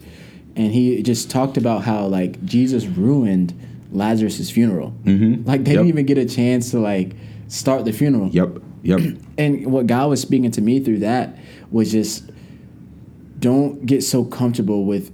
and 0.55 0.73
he 0.73 1.01
just 1.01 1.29
talked 1.31 1.55
about 1.57 1.83
how 1.83 2.05
like 2.07 2.43
Jesus 2.43 2.85
ruined 2.85 3.53
Lazarus's 3.93 4.49
funeral. 4.51 4.93
Mhm. 5.05 5.47
Like 5.47 5.63
they 5.63 5.71
Yep. 5.71 5.79
didn't 5.79 5.87
even 5.87 6.05
get 6.05 6.17
a 6.17 6.25
chance 6.25 6.71
to 6.71 6.79
like 6.79 7.15
start 7.47 7.85
the 7.85 7.93
funeral. 7.93 8.29
Yep. 8.29 8.59
Yep. 8.83 8.99
And 9.37 9.71
what 9.71 9.87
God 9.87 10.09
was 10.09 10.21
speaking 10.21 10.51
to 10.51 10.61
me 10.61 10.79
through 10.79 10.99
that 10.99 11.37
was 11.71 11.91
just 11.91 12.29
don't 13.39 13.85
get 13.85 14.03
so 14.03 14.23
comfortable 14.23 14.85
with 14.85 15.11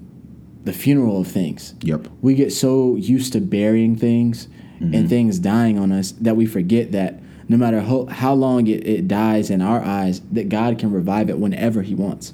the 0.65 0.73
funeral 0.73 1.21
of 1.21 1.27
things. 1.27 1.75
Yep. 1.81 2.07
We 2.21 2.35
get 2.35 2.51
so 2.51 2.95
used 2.97 3.33
to 3.33 3.41
burying 3.41 3.95
things 3.95 4.47
Mm-hmm. 4.79 4.93
and 4.93 5.09
things 5.09 5.39
dying 5.39 5.79
on 5.79 5.91
us 5.91 6.11
that 6.21 6.35
we 6.35 6.45
forget 6.45 6.91
that 6.91 7.19
no 7.49 7.57
matter 7.57 7.81
how, 7.81 8.05
how 8.05 8.35
long 8.35 8.67
it, 8.67 8.85
it 8.85 9.07
dies 9.07 9.49
in 9.49 9.59
our 9.59 9.81
eyes, 9.81 10.21
that 10.33 10.49
God 10.49 10.77
can 10.77 10.91
revive 10.91 11.31
it 11.31 11.39
whenever 11.39 11.81
He 11.81 11.95
wants. 11.95 12.31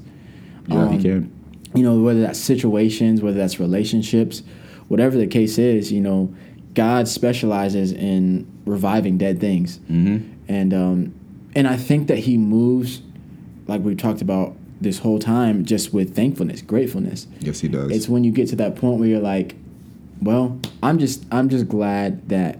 Yeah, 0.67 0.89
he 0.89 0.95
Um, 0.97 1.01
can. 1.01 1.31
You 1.73 1.83
know, 1.83 2.01
whether 2.01 2.19
that's 2.19 2.37
situations, 2.37 3.21
whether 3.21 3.37
that's 3.37 3.61
relationships, 3.61 4.43
whatever 4.89 5.17
the 5.17 5.25
case 5.25 5.57
is, 5.57 5.89
you 5.93 6.01
know, 6.01 6.35
God 6.73 7.07
specializes 7.07 7.93
in 7.93 8.45
reviving 8.65 9.17
dead 9.17 9.39
things 9.39 9.79
Mm-hmm. 9.89 10.29
and 10.49 10.73
um, 10.73 11.13
and 11.55 11.67
I 11.67 11.77
think 11.77 12.07
that 12.07 12.19
he 12.19 12.37
moves, 12.37 13.01
like 13.67 13.81
we 13.81 13.95
talked 13.95 14.21
about 14.21 14.55
this 14.81 14.99
whole 14.99 15.19
time, 15.19 15.63
just 15.65 15.93
with 15.93 16.15
thankfulness, 16.15 16.61
gratefulness. 16.61 17.27
Yes, 17.39 17.59
he 17.61 17.67
does. 17.67 17.91
It's 17.91 18.09
when 18.09 18.23
you 18.23 18.31
get 18.31 18.49
to 18.49 18.55
that 18.57 18.75
point 18.75 18.99
where 18.99 19.07
you're 19.07 19.19
like, 19.21 19.55
well, 20.21 20.59
I'm 20.81 20.99
just 20.99 21.25
I'm 21.31 21.49
just 21.49 21.67
glad 21.67 22.27
that 22.29 22.59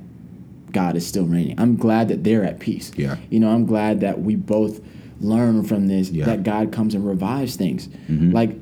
God 0.71 0.95
is 0.95 1.05
still 1.05 1.25
reigning. 1.25 1.59
I'm 1.59 1.75
glad 1.75 2.07
that 2.09 2.23
they're 2.23 2.43
at 2.43 2.59
peace. 2.59 2.91
Yeah. 2.95 3.17
You 3.29 3.39
know, 3.39 3.49
I'm 3.49 3.65
glad 3.65 3.99
that 4.01 4.21
we 4.21 4.35
both 4.35 4.81
learn 5.21 5.63
from 5.63 5.87
this 5.87 6.09
Yeah. 6.09 6.25
that 6.25 6.43
God 6.43 6.71
comes 6.71 6.95
and 6.95 7.05
revives 7.05 7.55
things. 7.55 7.87
Mhm. 8.09 8.33
Like, 8.33 8.57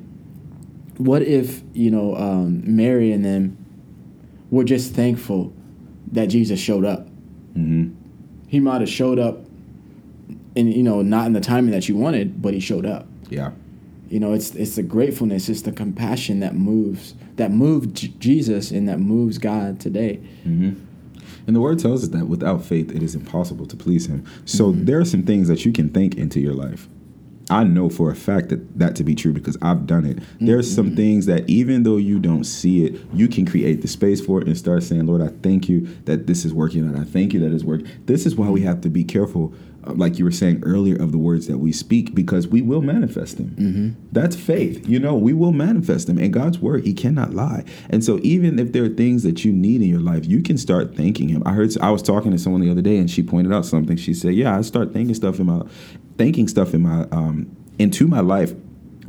what 0.97 1.21
if 1.23 1.61
you 1.73 1.89
know 1.89 2.15
um, 2.15 2.61
Mary 2.65 3.11
and 3.11 3.23
them 3.25 3.57
were 4.51 4.63
just 4.63 4.93
thankful 4.93 5.53
that 6.11 6.27
Jesus 6.27 6.59
showed 6.59 6.85
up? 6.85 7.07
Mm-hmm. 7.57 7.89
he 8.47 8.59
might 8.61 8.79
have 8.81 8.89
showed 8.89 9.19
up 9.19 9.45
and 10.55 10.73
you 10.73 10.83
know 10.83 11.01
not 11.01 11.25
in 11.27 11.33
the 11.33 11.41
timing 11.41 11.71
that 11.71 11.87
you 11.87 11.95
wanted 11.95 12.41
but 12.41 12.53
he 12.53 12.59
showed 12.59 12.85
up 12.85 13.07
Yeah. 13.29 13.51
you 14.09 14.19
know 14.19 14.33
it's 14.33 14.55
it's 14.55 14.75
the 14.75 14.83
gratefulness 14.83 15.49
it's 15.49 15.61
the 15.61 15.71
compassion 15.71 16.39
that 16.41 16.55
moves 16.55 17.15
that 17.35 17.51
moved 17.51 17.95
J- 17.95 18.13
jesus 18.19 18.71
and 18.71 18.87
that 18.89 18.99
moves 18.99 19.37
god 19.37 19.79
today 19.79 20.15
hmm 20.43 20.73
And 21.47 21.55
the 21.55 21.61
word 21.61 21.79
tells 21.79 22.03
us 22.03 22.09
that 22.09 22.27
without 22.27 22.63
faith, 22.63 22.91
it 22.91 23.01
is 23.01 23.15
impossible 23.15 23.65
to 23.65 23.75
please 23.75 24.05
Him. 24.05 24.23
So 24.45 24.71
mm-hmm. 24.71 24.85
there 24.85 24.99
are 24.99 25.05
some 25.05 25.23
things 25.23 25.47
that 25.47 25.65
you 25.65 25.71
can 25.71 25.89
think 25.89 26.15
into 26.15 26.39
your 26.39 26.53
life. 26.53 26.87
I 27.49 27.63
know 27.65 27.89
for 27.89 28.09
a 28.09 28.15
fact 28.15 28.49
that 28.49 28.79
that 28.79 28.95
to 28.95 29.03
be 29.03 29.13
true 29.13 29.33
because 29.33 29.57
I've 29.61 29.85
done 29.85 30.05
it. 30.05 30.19
There's 30.39 30.73
some 30.73 30.87
mm-hmm. 30.87 30.95
things 30.95 31.25
that 31.25 31.49
even 31.49 31.83
though 31.83 31.97
you 31.97 32.19
don't 32.19 32.45
see 32.45 32.85
it, 32.85 33.01
you 33.13 33.27
can 33.27 33.45
create 33.45 33.81
the 33.81 33.89
space 33.89 34.25
for 34.25 34.39
it 34.39 34.47
and 34.47 34.57
start 34.57 34.83
saying, 34.83 35.05
"Lord, 35.05 35.21
I 35.21 35.27
thank 35.27 35.67
you 35.67 35.87
that 36.05 36.27
this 36.27 36.45
is 36.45 36.53
working, 36.53 36.83
and 36.85 36.97
I 36.97 37.03
thank 37.03 37.33
you 37.33 37.41
that 37.41 37.51
it's 37.51 37.65
working." 37.65 37.87
This 38.05 38.25
is 38.25 38.35
why 38.35 38.49
we 38.49 38.61
mm-hmm. 38.61 38.69
have 38.69 38.81
to 38.81 38.89
be 38.89 39.03
careful, 39.03 39.53
like 39.85 40.19
you 40.19 40.25
were 40.25 40.31
saying 40.31 40.61
earlier, 40.63 40.95
of 41.01 41.11
the 41.11 41.17
words 41.17 41.47
that 41.47 41.57
we 41.57 41.71
speak 41.71 42.13
because 42.13 42.47
we 42.47 42.61
will 42.61 42.81
manifest 42.81 43.37
them. 43.37 43.97
That's 44.11 44.35
faith. 44.35 44.87
You 44.87 44.99
know, 44.99 45.15
we 45.15 45.33
will 45.33 45.51
manifest 45.51 46.07
them. 46.07 46.17
And 46.17 46.31
God's 46.31 46.59
word, 46.59 46.85
He 46.85 46.93
cannot 46.93 47.33
lie. 47.33 47.63
And 47.89 48.03
so, 48.03 48.19
even 48.21 48.59
if 48.59 48.73
there 48.73 48.85
are 48.85 48.89
things 48.89 49.23
that 49.23 49.43
you 49.43 49.51
need 49.51 49.81
in 49.81 49.87
your 49.87 49.99
life, 49.99 50.25
you 50.25 50.43
can 50.43 50.57
start 50.57 50.95
thanking 50.95 51.29
Him. 51.29 51.41
I 51.45 51.53
heard, 51.53 51.75
I 51.81 51.89
was 51.89 52.01
talking 52.01 52.31
to 52.31 52.37
someone 52.37 52.61
the 52.61 52.69
other 52.69 52.81
day, 52.81 52.97
and 52.97 53.09
she 53.09 53.23
pointed 53.23 53.53
out 53.53 53.65
something. 53.65 53.97
She 53.97 54.13
said, 54.13 54.35
"Yeah, 54.35 54.57
I 54.57 54.61
start 54.61 54.93
thinking 54.93 55.15
stuff 55.15 55.39
in 55.39 55.47
my, 55.47 55.63
thinking 56.17 56.47
stuff 56.47 56.73
in 56.73 56.81
my, 56.81 57.07
um, 57.11 57.55
into 57.79 58.07
my 58.07 58.19
life, 58.19 58.53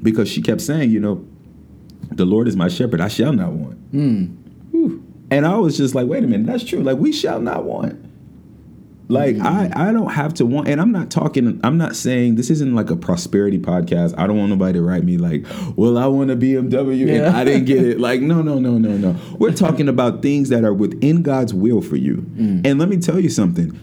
because 0.02 0.28
she 0.28 0.40
kept 0.40 0.60
saying, 0.60 0.90
you 0.90 1.00
know, 1.00 1.24
the 2.10 2.24
Lord 2.24 2.48
is 2.48 2.56
my 2.56 2.68
shepherd; 2.68 3.00
I 3.00 3.08
shall 3.08 3.32
not 3.32 3.52
want." 3.52 3.78
Whew. 4.70 5.04
And 5.30 5.46
I 5.46 5.56
was 5.56 5.76
just 5.78 5.94
like, 5.94 6.06
wait 6.08 6.24
a 6.24 6.26
minute, 6.26 6.46
that's 6.46 6.62
true. 6.62 6.80
Like, 6.80 6.98
we 6.98 7.10
shall 7.10 7.40
not 7.40 7.64
want. 7.64 7.98
Like 9.12 9.36
I, 9.36 9.66
mm-hmm. 9.66 9.78
I 9.78 9.92
don't 9.92 10.10
have 10.10 10.32
to 10.34 10.46
want, 10.46 10.68
and 10.68 10.80
I'm 10.80 10.90
not 10.90 11.10
talking. 11.10 11.60
I'm 11.62 11.76
not 11.76 11.94
saying 11.94 12.36
this 12.36 12.48
isn't 12.48 12.74
like 12.74 12.88
a 12.88 12.96
prosperity 12.96 13.58
podcast. 13.58 14.14
I 14.16 14.26
don't 14.26 14.38
want 14.38 14.48
nobody 14.48 14.78
to 14.78 14.82
write 14.82 15.04
me 15.04 15.18
like, 15.18 15.44
"Well, 15.76 15.98
I 15.98 16.06
want 16.06 16.30
a 16.30 16.36
BMW 16.36 17.14
and 17.14 17.36
I 17.36 17.44
didn't 17.44 17.66
get 17.66 17.84
it." 17.84 17.92
Like, 18.02 18.20
no, 18.20 18.42
no, 18.42 18.58
no, 18.58 18.78
no, 18.78 18.96
no. 18.96 19.16
We're 19.38 19.52
talking 19.52 19.86
about 19.86 20.22
things 20.22 20.48
that 20.48 20.64
are 20.64 20.72
within 20.72 21.22
God's 21.22 21.52
will 21.52 21.82
for 21.82 21.96
you. 21.96 22.26
Mm. 22.36 22.66
And 22.66 22.78
let 22.78 22.88
me 22.88 22.96
tell 22.96 23.20
you 23.20 23.28
something: 23.28 23.78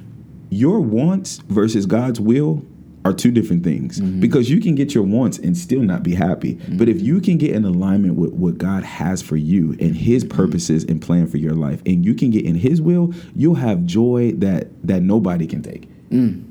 your 0.50 0.80
wants 0.80 1.38
versus 1.48 1.86
God's 1.86 2.20
will 2.20 2.66
are 3.06 3.14
two 3.14 3.32
different 3.32 3.64
things. 3.64 4.00
Mm-hmm. 4.00 4.20
Because 4.20 4.50
you 4.50 4.62
can 4.62 4.76
get 4.76 4.94
your 4.94 5.04
wants 5.04 5.38
and 5.38 5.58
still 5.58 5.82
not 5.82 6.04
be 6.04 6.16
happy. 6.16 6.56
Mm-hmm. 6.56 6.78
But 6.78 6.90
if 6.90 7.02
you 7.02 7.22
can 7.22 7.38
get 7.38 7.56
in 7.56 7.66
alignment 7.66 8.16
with 8.16 8.34
what 8.34 8.58
God 8.58 8.84
has 8.84 9.22
for 9.22 9.38
you 9.38 9.76
and 9.80 9.96
His 9.96 10.24
mm-hmm. 10.24 10.36
purposes 10.36 10.84
and 10.84 11.02
plan 11.02 11.28
for 11.28 11.38
your 11.38 11.54
life, 11.54 11.82
and 11.86 12.06
you 12.06 12.14
can 12.14 12.30
get 12.30 12.46
in 12.46 12.56
His 12.56 12.82
will, 12.82 13.14
you'll 13.36 13.56
have 13.56 13.86
joy 13.86 14.34
that 14.34 14.68
that 14.86 15.02
nobody 15.02 15.48
can 15.48 15.62
take. 15.62 15.88
Mm. 16.10 16.44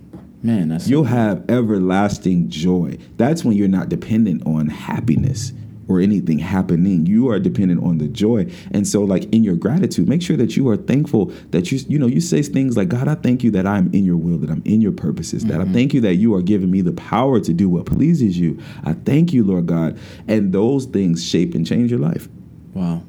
man 0.42 0.68
that's 0.68 0.88
You'll 0.88 1.04
have 1.04 1.44
everlasting 1.50 2.48
joy. 2.48 2.96
That's 3.16 3.44
when 3.44 3.56
you're 3.56 3.68
not 3.68 3.88
dependent 3.88 4.46
on 4.46 4.68
happiness 4.68 5.52
or 5.88 6.00
anything 6.00 6.38
happening. 6.38 7.06
You 7.06 7.28
are 7.30 7.38
dependent 7.38 7.82
on 7.82 7.98
the 7.98 8.08
joy. 8.08 8.50
And 8.70 8.86
so 8.86 9.02
like 9.02 9.24
in 9.32 9.42
your 9.44 9.56
gratitude, 9.56 10.08
make 10.08 10.22
sure 10.22 10.36
that 10.36 10.56
you 10.56 10.68
are 10.68 10.76
thankful 10.76 11.26
that 11.50 11.72
you 11.72 11.78
you 11.88 11.98
know, 11.98 12.06
you 12.06 12.20
say 12.20 12.42
things 12.42 12.76
like, 12.76 12.88
God, 12.88 13.08
I 13.08 13.14
thank 13.14 13.42
you 13.42 13.50
that 13.52 13.66
I'm 13.66 13.92
in 13.92 14.04
your 14.04 14.16
will, 14.16 14.38
that 14.38 14.50
I'm 14.50 14.62
in 14.64 14.80
your 14.80 14.92
purposes, 14.92 15.44
that 15.46 15.60
I 15.60 15.64
thank 15.64 15.94
you 15.94 16.00
that 16.02 16.16
you 16.16 16.34
are 16.34 16.42
giving 16.42 16.70
me 16.70 16.80
the 16.82 16.92
power 16.92 17.40
to 17.40 17.52
do 17.52 17.68
what 17.68 17.86
pleases 17.86 18.38
you. 18.38 18.58
I 18.84 18.92
thank 18.92 19.32
you, 19.32 19.44
Lord 19.44 19.66
God. 19.66 19.98
And 20.26 20.52
those 20.52 20.86
things 20.86 21.24
shape 21.24 21.54
and 21.54 21.66
change 21.66 21.90
your 21.90 22.00
life. 22.00 22.28
wow 22.74 23.02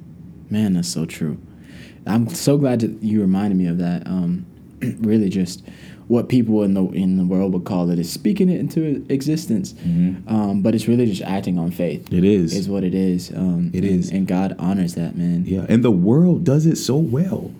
man 0.49 0.73
that's 0.73 0.87
so 0.87 1.05
true 1.05 1.37
i'm 2.07 2.27
so 2.29 2.57
glad 2.57 2.79
that 2.79 3.03
you 3.03 3.21
reminded 3.21 3.55
me 3.57 3.67
of 3.67 3.77
that 3.77 4.05
um, 4.07 4.45
really 4.99 5.29
just 5.29 5.63
what 6.09 6.27
people 6.27 6.63
in 6.63 6.73
the 6.73 6.83
in 7.03 7.15
the 7.17 7.23
world 7.23 7.53
would 7.53 7.63
call 7.63 7.89
it 7.89 7.97
is 7.99 8.11
speaking 8.11 8.49
it 8.49 8.59
into 8.59 9.05
existence 9.09 9.73
um, 10.27 10.61
but 10.63 10.75
it's 10.75 10.87
really 10.87 11.05
just 11.05 11.21
acting 11.21 11.57
on 11.57 11.71
faith 11.71 12.11
It 12.11 12.23
is. 12.23 12.53
is 12.53 12.67
what 12.67 12.83
it 12.83 12.93
is 12.93 13.31
um, 13.31 13.69
It 13.73 13.83
and, 13.85 13.99
is. 13.99 14.09
and 14.11 14.27
god 14.27 14.55
honors 14.59 14.95
that 14.95 15.15
man 15.15 15.45
yeah. 15.45 15.65
And 15.69 15.83
the 15.83 15.91
world 15.91 16.43
does 16.43 16.65
it 16.65 16.77
so 16.77 16.97
well. 16.97 17.51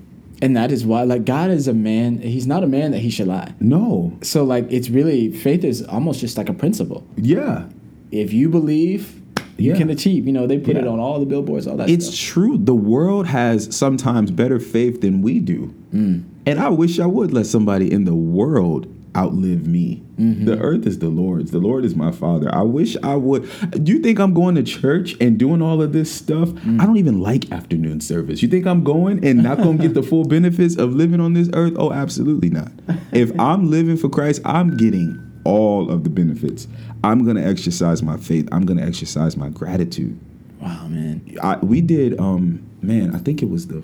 and 0.42 0.56
that 0.58 0.72
is 0.72 0.86
why 0.86 1.04
like 1.04 1.24
god 1.26 1.50
is 1.52 1.68
a 1.68 1.74
man 1.74 2.18
he's 2.20 2.48
not 2.48 2.64
a 2.64 2.68
man 2.68 2.92
that 2.92 3.00
he 3.00 3.10
should 3.10 3.28
lie 3.28 3.54
No. 3.60 4.18
so 4.22 4.44
like 4.44 4.66
it's 4.72 4.90
really 4.90 5.32
faith 5.32 5.64
is 5.64 5.84
almost 5.84 6.20
just 6.20 6.36
like 6.38 6.50
a 6.50 6.54
principle 6.64 7.02
Yeah. 7.18 7.66
if 8.12 8.34
you 8.34 8.50
believe 8.50 9.16
you 9.58 9.72
Yeah. 9.74 9.78
can 9.78 9.90
achieve. 9.90 10.26
You 10.26 10.32
know, 10.32 10.48
they 10.48 10.58
put 10.58 10.78
it 10.78 10.88
on 10.88 11.00
all 11.00 11.20
the 11.20 11.26
billboards, 11.26 11.68
all 11.68 11.76
that 11.82 11.90
It's 11.90 12.06
stuff. 12.06 12.18
true. 12.34 12.58
The 12.58 12.74
world 12.74 13.26
has 13.28 13.76
sometimes 13.76 14.32
better 14.32 14.58
faith 14.58 15.02
than 15.02 15.22
we 15.22 15.42
do. 15.42 15.74
Mm. 15.94 16.24
And 16.50 16.60
I 16.60 16.70
wish 16.70 17.00
I 17.00 17.06
would 17.06 17.32
let 17.32 17.46
somebody 17.46 17.92
in 17.92 18.06
the 18.06 18.16
world 18.16 18.88
outlive 19.16 19.68
me. 19.68 20.04
Mm-hmm. 20.18 20.46
The 20.46 20.58
earth 20.58 20.88
is 20.88 20.98
the 20.98 21.10
Lord's. 21.10 21.52
The 21.52 21.60
Lord 21.60 21.86
is 21.86 21.96
my 21.96 22.12
father. 22.12 22.50
I 22.52 22.64
wish 22.64 22.98
I 23.04 23.16
would. 23.16 23.48
Do 23.84 23.92
you 23.92 24.00
think 24.00 24.20
I'm 24.20 24.34
going 24.34 24.56
to 24.56 24.64
church 24.64 25.16
and 25.22 25.38
doing 25.38 25.62
all 25.62 25.80
of 25.80 25.94
this 25.94 26.12
stuff? 26.12 26.50
Mm. 26.50 26.82
I 26.82 26.88
don't 26.88 26.98
even 26.98 27.22
like 27.22 27.52
afternoon 27.52 28.02
service. 28.02 28.42
You 28.42 28.48
think 28.48 28.66
I'm 28.66 28.84
going 28.84 29.24
and 29.24 29.44
not 29.44 29.58
going 29.58 29.78
to 29.78 29.84
get 29.84 29.94
the 29.94 30.02
full 30.10 30.26
benefits 30.26 30.76
of 30.76 30.96
living 30.96 31.22
on 31.22 31.34
this 31.34 31.52
earth? 31.54 31.74
Oh, 31.78 31.94
absolutely 31.94 32.50
not. 32.50 32.72
If 33.12 33.32
I'm 33.40 33.70
living 33.70 33.98
for 33.98 34.10
Christ, 34.10 34.42
I'm 34.44 34.76
getting 34.76 35.20
all 35.44 35.92
of 35.92 36.04
the 36.04 36.10
benefits. 36.10 36.68
I'm 37.04 37.26
going 37.26 37.36
to 37.36 37.46
exercise 37.46 38.02
my 38.02 38.18
faith. 38.18 38.50
I'm 38.52 38.66
going 38.66 38.80
to 38.80 38.86
exercise 38.86 39.38
my 39.38 39.50
gratitude. 39.50 40.20
Wow, 40.60 40.88
man. 40.88 41.38
I, 41.44 41.58
we 41.58 41.82
did 41.82 42.20
um 42.20 42.66
man 42.82 43.16
i 43.16 43.20
think 43.20 43.42
it 43.42 43.50
was 43.50 43.68
the 43.68 43.82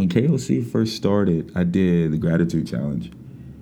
when 0.00 0.08
KOC 0.08 0.66
first 0.66 0.96
started 0.96 1.52
i 1.54 1.62
did 1.62 2.12
the 2.12 2.18
gratitude 2.18 2.66
challenge. 2.66 3.12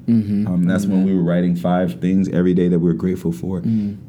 Mm-hmm. 0.07 0.47
um, 0.47 0.65
that's 0.65 0.87
when 0.87 1.05
we 1.05 1.15
were 1.15 1.23
writing 1.23 1.55
five 1.55 2.01
things 2.01 2.31
every 2.31 2.55
day 2.55 2.69
that 2.69 2.79
we 2.79 2.89
are 2.91 2.95
grateful 2.95 3.31
for. 3.31 3.63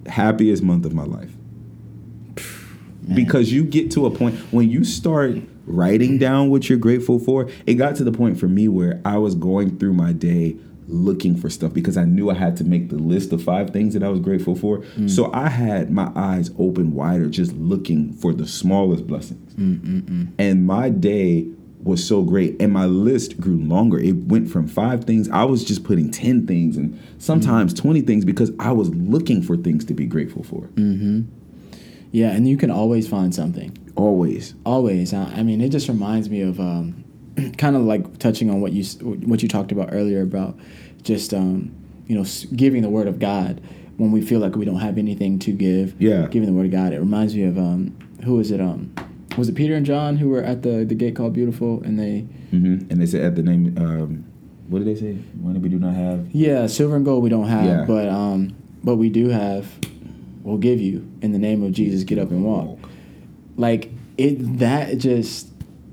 Happiest 0.08 0.63
month 0.63 0.86
of 0.86 0.94
my 0.94 1.04
life. 1.04 1.34
Because 3.13 3.52
you 3.52 3.65
get 3.65 3.92
to 3.92 4.06
a 4.06 4.12
point 4.12 4.36
when 4.54 4.70
you 4.70 4.86
start 4.86 5.36
writing 5.65 6.18
down 6.18 6.50
what 6.50 6.70
you're 6.70 6.78
grateful 6.78 7.20
for 7.20 7.50
it 7.65 7.74
got 7.74 7.96
to 7.96 8.04
the 8.04 8.12
point 8.12 8.39
for 8.39 8.48
me 8.48 8.68
where 8.68 9.00
i 9.06 9.18
was 9.18 9.36
going 9.36 9.78
through 9.78 9.94
my 9.94 10.12
day 10.12 10.56
looking 10.88 11.36
for 11.38 11.48
stuff 11.48 11.72
because 11.74 11.96
i 11.96 12.04
knew 12.04 12.32
i 12.32 12.34
had 12.34 12.58
to 12.58 12.63
make 12.63 12.89
the 12.89 12.96
list 12.96 13.32
of 13.32 13.44
five 13.44 13.70
things 13.70 13.94
that 13.94 14.02
i 14.02 14.10
was 14.10 14.20
grateful 14.20 14.56
for. 14.56 14.84
So 15.08 15.32
i 15.34 15.48
had 15.50 15.92
my 15.92 16.12
eyes 16.15 16.50
open 16.58 16.94
wider 16.94 17.28
just 17.30 17.54
looking 17.54 18.13
for 18.13 18.34
the 18.34 18.48
smallest 18.48 19.06
blessings. 19.06 19.54
And 20.39 20.65
my 20.65 20.89
day 20.89 21.48
was 21.82 22.06
so 22.06 22.24
great 22.24 22.62
and 22.62 22.74
my 22.74 22.86
list 22.86 23.39
grew 23.39 23.58
longer 23.58 23.98
it 23.98 24.15
went 24.26 24.50
from 24.50 24.68
five 24.68 25.06
things 25.06 25.30
i 25.30 25.44
was 25.44 25.63
just 25.63 25.84
putting 25.84 26.12
10 26.12 26.46
things 26.46 26.76
and 26.76 27.00
sometimes 27.20 27.74
20 27.74 28.02
things 28.02 28.26
because 28.26 28.52
i 28.60 28.72
was 28.72 28.89
looking 28.89 29.42
for 29.42 29.56
things 29.56 29.86
to 29.86 29.94
be 29.94 30.06
grateful 30.06 30.44
for 30.44 30.63
mm-hmm. 30.76 31.22
Yeah, 32.12 32.32
and 32.32 32.48
you 32.48 32.58
can 32.58 32.72
always 32.72 33.08
find 33.08 33.34
something. 33.34 33.78
always 33.96 34.56
Always. 34.65 35.13
I 35.13 35.44
mean, 35.44 35.62
it 35.62 35.70
just 35.70 35.88
reminds 35.88 36.30
me 36.30 36.42
of 36.42 36.60
um, 36.60 37.04
kind 37.58 37.76
of 37.76 37.84
like 37.84 38.18
touching 38.18 38.50
on 38.50 38.62
what 38.62 38.74
you 38.74 38.84
what 39.04 39.44
you 39.44 39.50
talked 39.50 39.72
about 39.72 39.89
earlier 39.92 40.22
about 40.22 40.58
just 41.04 41.34
um, 41.34 41.76
you 42.08 42.15
know 42.15 42.26
giving 42.56 42.82
the 42.82 42.89
word 42.89 43.08
of 43.08 43.20
God 43.20 43.62
when 43.98 44.12
we 44.12 44.22
feel 44.22 44.39
like 44.39 44.56
we 44.56 44.65
don't 44.65 44.80
have 44.80 44.98
anything 44.98 45.39
to 45.39 45.52
give. 45.52 46.02
Yeah. 46.02 46.28
Giving 46.28 46.48
the 46.48 46.54
word 46.54 46.65
of 46.65 46.72
God. 46.72 46.94
It 46.94 47.00
reminds 47.00 47.36
me 47.36 47.44
of 47.44 47.58
um, 47.58 47.96
who 48.24 48.36
was 48.36 48.52
it? 48.52 48.60
Um, 48.60 48.94
was 49.39 49.49
it 49.49 49.56
Peter 49.56 49.73
and 49.75 49.86
John 49.86 50.17
who 50.17 50.30
were 50.30 50.43
at 50.43 50.62
the 50.63 50.86
the 50.86 50.95
gate 50.95 51.15
called 51.15 51.34
Beautiful 51.34 51.82
and 51.84 51.97
they 51.99 52.19
hmm 52.52 52.78
And 52.89 53.02
they 53.02 53.06
said 53.06 53.21
at 53.23 53.36
the 53.36 53.43
name, 53.43 53.75
um, 53.78 54.25
what 54.67 54.80
did 54.80 54.88
they 54.88 54.99
say? 54.99 55.17
Money 55.41 55.60
we 55.60 55.69
do 55.69 55.80
not 55.80 55.95
have. 55.95 56.28
yeah 56.32 56.67
silver 56.67 56.95
and 56.95 57.06
gold 57.06 57.23
we 57.23 57.30
don't 57.30 57.47
have 57.47 57.65
Yeah. 57.65 57.86
but 57.88 58.08
um 58.10 58.56
but 58.84 58.95
we 58.97 59.10
do 59.10 59.30
have 59.30 59.67
we'll 60.43 60.58
give 60.58 60.80
you 60.80 61.10
in 61.21 61.32
the 61.32 61.39
name 61.39 61.63
of 61.63 61.71
Jesus 61.71 62.04
get 62.04 62.17
up 62.19 62.30
and 62.32 62.43
walk. 62.43 62.78
like 63.58 63.91
it 64.17 64.60
that 64.60 64.97
just 64.97 65.47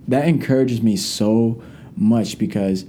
that 0.09 0.27
encourages 0.29 0.83
me 0.83 0.97
so 0.97 1.63
much 1.97 2.39
because 2.39 2.85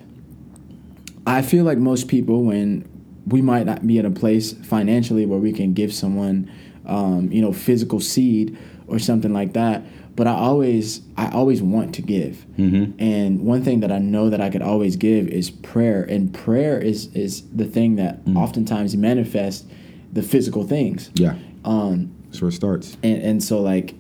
I 1.26 1.42
feel 1.42 1.64
like 1.66 1.78
most 1.78 2.08
people 2.08 2.44
when 2.44 2.88
we 3.26 3.42
might 3.42 3.66
not 3.66 3.86
be 3.86 4.00
at 4.00 4.06
a 4.06 4.12
place 4.12 4.54
financially 4.54 5.26
where 5.26 5.40
we 5.40 5.52
can 5.52 5.74
give 5.74 5.94
someone 5.94 6.50
um, 6.86 7.32
you 7.32 7.42
know 7.42 7.52
physical 7.52 8.00
seed 8.00 8.58
or 8.88 9.00
something 9.00 9.34
like 9.34 9.54
that 9.54 9.84
but 10.18 10.28
I 10.28 10.34
always 10.34 11.02
I 11.16 11.30
always 11.32 11.62
want 11.62 11.96
to 11.96 12.02
give 12.02 12.46
Mm-hmm. 12.58 13.00
and 13.00 13.32
one 13.54 13.62
thing 13.64 13.80
that 13.84 13.92
I 13.92 14.00
know 14.00 14.30
that 14.30 14.42
I 14.42 14.50
could 14.50 14.62
always 14.72 14.96
give 14.98 15.28
is 15.30 15.50
prayer 15.52 16.04
and 16.04 16.34
prayer 16.34 16.78
is 16.92 17.08
is 17.16 17.44
the 17.56 17.66
thing 17.66 17.96
that 18.02 18.20
oftentimes 18.36 18.96
manifests 18.98 19.66
the 20.12 20.22
physical 20.24 20.64
things 20.66 21.10
Yeah, 21.14 21.36
um, 21.64 22.12
that's 22.26 22.42
where 22.42 22.50
it 22.50 22.54
starts. 22.64 22.98
and 23.04 23.22
and 23.30 23.44
so 23.44 23.62
like 23.62 23.96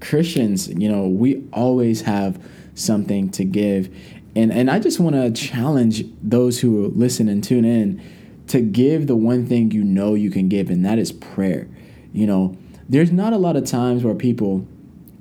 Christians, 0.00 0.68
you 0.68 0.88
know, 0.88 1.08
we 1.08 1.42
always 1.52 2.02
have 2.02 2.38
something 2.74 3.30
to 3.30 3.44
give. 3.44 3.88
And 4.36 4.52
and 4.52 4.70
I 4.70 4.78
just 4.78 5.00
want 5.00 5.16
to 5.16 5.30
challenge 5.32 6.04
those 6.22 6.60
who 6.60 6.92
listen 6.94 7.28
and 7.28 7.42
tune 7.42 7.64
in 7.64 8.00
to 8.48 8.60
give 8.60 9.06
the 9.08 9.16
one 9.16 9.46
thing 9.46 9.70
you 9.72 9.82
know 9.82 10.14
you 10.14 10.30
can 10.30 10.48
give 10.48 10.70
and 10.70 10.84
that 10.86 10.98
is 10.98 11.10
prayer. 11.12 11.66
You 12.12 12.26
know, 12.26 12.56
there's 12.88 13.10
not 13.10 13.32
a 13.32 13.38
lot 13.38 13.56
of 13.56 13.64
times 13.64 14.04
where 14.04 14.14
people 14.14 14.66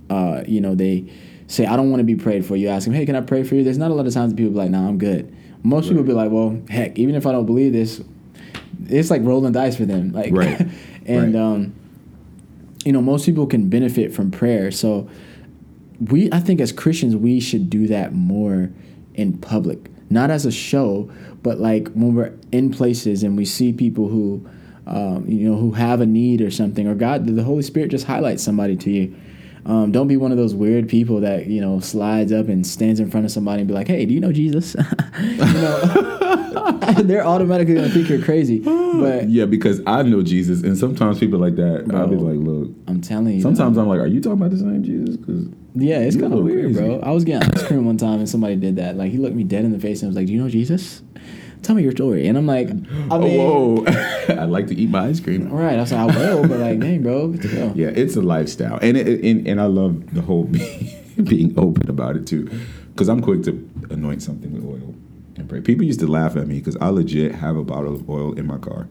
uh, 0.09 0.43
you 0.47 0.61
know, 0.61 0.75
they 0.75 1.11
say 1.47 1.65
I 1.65 1.75
don't 1.75 1.89
want 1.89 1.99
to 1.99 2.05
be 2.05 2.15
prayed 2.15 2.45
for. 2.45 2.55
You 2.55 2.69
ask 2.69 2.85
them, 2.85 2.93
"Hey, 2.93 3.05
can 3.05 3.15
I 3.15 3.21
pray 3.21 3.43
for 3.43 3.55
you?" 3.55 3.63
There's 3.63 3.77
not 3.77 3.91
a 3.91 3.93
lot 3.93 4.05
of 4.07 4.13
times 4.13 4.33
people 4.33 4.51
be 4.51 4.57
like, 4.57 4.71
"Nah, 4.71 4.87
I'm 4.87 4.97
good." 4.97 5.33
Most 5.63 5.89
people 5.89 6.03
be 6.03 6.13
like, 6.13 6.31
"Well, 6.31 6.61
heck, 6.69 6.97
even 6.97 7.15
if 7.15 7.25
I 7.25 7.31
don't 7.31 7.45
believe 7.45 7.73
this, 7.73 8.01
it's 8.87 9.09
like 9.09 9.21
rolling 9.23 9.51
dice 9.53 9.75
for 9.75 9.85
them." 9.85 10.11
Like 10.13 10.31
Right. 10.33 10.59
and 11.05 11.33
Right. 11.33 11.41
um 11.41 11.73
you 12.85 12.91
know 12.93 13.01
most 13.01 13.25
people 13.25 13.47
can 13.47 13.69
benefit 13.69 14.13
from 14.13 14.29
prayer 14.31 14.71
so 14.71 15.09
we 15.99 16.29
i 16.31 16.39
think 16.39 16.61
as 16.61 16.71
christians 16.71 17.15
we 17.15 17.39
should 17.39 17.69
do 17.69 17.87
that 17.87 18.13
more 18.13 18.69
in 19.15 19.37
public 19.37 19.89
not 20.09 20.29
as 20.29 20.45
a 20.45 20.51
show 20.51 21.09
but 21.43 21.59
like 21.59 21.89
when 21.93 22.13
we're 22.13 22.33
in 22.51 22.69
places 22.71 23.23
and 23.23 23.35
we 23.35 23.43
see 23.45 23.73
people 23.73 24.07
who 24.07 24.47
um, 24.85 25.25
you 25.27 25.49
know 25.49 25.57
who 25.57 25.71
have 25.71 25.99
a 26.01 26.05
need 26.05 26.39
or 26.41 26.51
something 26.51 26.87
or 26.87 26.93
god 26.95 27.25
the 27.25 27.43
holy 27.43 27.63
spirit 27.63 27.89
just 27.89 28.05
highlights 28.05 28.43
somebody 28.43 28.75
to 28.75 28.89
you 28.91 29.15
um, 29.67 29.91
don't 29.91 30.07
be 30.07 30.17
one 30.17 30.31
of 30.31 30.37
those 30.37 30.55
weird 30.55 30.87
people 30.89 31.19
that 31.21 31.45
you 31.47 31.61
know 31.61 31.79
slides 31.79 32.31
up 32.31 32.47
and 32.47 32.65
stands 32.65 32.99
in 32.99 33.11
front 33.11 33.25
of 33.25 33.31
somebody 33.31 33.59
and 33.61 33.67
be 33.67 33.73
like 33.73 33.87
hey 33.87 34.05
do 34.05 34.13
you 34.13 34.19
know 34.19 34.31
jesus 34.31 34.75
you 35.19 35.35
know 35.37 36.79
they're 37.03 37.25
automatically 37.25 37.75
gonna 37.75 37.89
think 37.89 38.09
you're 38.09 38.21
crazy 38.23 38.59
but 38.59 39.29
Yeah, 39.29 39.45
because 39.45 39.81
I 39.85 40.01
know 40.03 40.23
Jesus, 40.23 40.63
and 40.63 40.75
sometimes 40.77 41.19
people 41.19 41.37
like 41.39 41.55
that, 41.57 41.85
I'll 41.93 42.07
be 42.07 42.15
like, 42.15 42.37
look. 42.39 42.69
i'm 42.87 42.99
telling 43.01 43.35
you 43.35 43.41
Sometimes 43.41 43.77
I'm 43.77 43.87
like, 43.87 43.99
are 43.99 44.07
you 44.07 44.21
talking 44.21 44.39
about 44.39 44.49
the 44.51 44.57
same 44.57 44.83
Jesus? 44.83 45.17
Because 45.17 45.47
Yeah, 45.75 45.99
it's 45.99 46.15
kind 46.15 46.33
of 46.33 46.43
weird, 46.43 46.73
crazy. 46.73 46.79
bro. 46.79 46.99
I 47.01 47.11
was 47.11 47.23
getting 47.23 47.47
ice 47.53 47.67
cream 47.67 47.85
one 47.85 47.97
time 47.97 48.19
and 48.19 48.27
somebody 48.29 48.55
did 48.55 48.77
that. 48.77 48.95
Like 48.95 49.11
he 49.11 49.17
looked 49.17 49.35
me 49.35 49.43
dead 49.43 49.65
in 49.65 49.71
the 49.71 49.79
face 49.79 50.01
and 50.01 50.09
was 50.09 50.15
like, 50.15 50.25
"Do 50.27 50.33
you 50.33 50.41
know 50.41 50.49
Jesus? 50.49 51.03
Tell 51.67 51.75
me 51.75 51.83
your 51.83 51.91
story." 51.91 52.27
And 52.27 52.37
I'm 52.37 52.47
like, 52.47 52.69
oh, 53.11 53.15
I 53.15 53.19
mean, 53.19 53.37
whoa, 53.37 53.85
I 54.29 54.45
like 54.45 54.67
to 54.67 54.75
eat 54.75 54.89
my 54.89 55.07
ice 55.07 55.19
cream. 55.19 55.51
all 55.51 55.57
right. 55.57 55.77
I 55.77 55.81
was 55.81 55.91
like, 55.91 56.15
I 56.15 56.17
will, 56.17 56.47
but 56.47 56.59
like, 56.59 56.79
dang, 56.79 57.03
bro, 57.03 57.27
what 57.27 57.41
the 57.41 57.49
hell? 57.49 57.73
Yeah, 57.75 57.89
it's 57.89 58.15
a 58.15 58.21
lifestyle, 58.21 58.79
and 58.81 58.95
it, 58.95 59.21
and 59.25 59.45
and 59.45 59.59
I 59.59 59.65
love 59.65 60.13
the 60.13 60.21
whole 60.21 60.43
being 61.23 61.53
open 61.59 61.89
about 61.89 62.15
it 62.15 62.25
too, 62.25 62.49
because 62.93 63.09
I'm 63.09 63.21
quick 63.21 63.43
to 63.43 63.69
anoint 63.89 64.23
something 64.23 64.53
with 64.53 64.63
oil 64.63 64.95
and 65.35 65.49
pray. 65.49 65.59
People 65.59 65.85
used 65.85 65.99
to 65.99 66.07
laugh 66.07 66.37
at 66.37 66.47
me 66.47 66.59
because 66.59 66.77
I 66.77 66.87
legit 66.87 67.35
have 67.35 67.57
a 67.57 67.63
bottle 67.63 67.93
of 67.93 68.09
oil 68.09 68.31
in 68.33 68.47
my 68.47 68.57
car. 68.57 68.87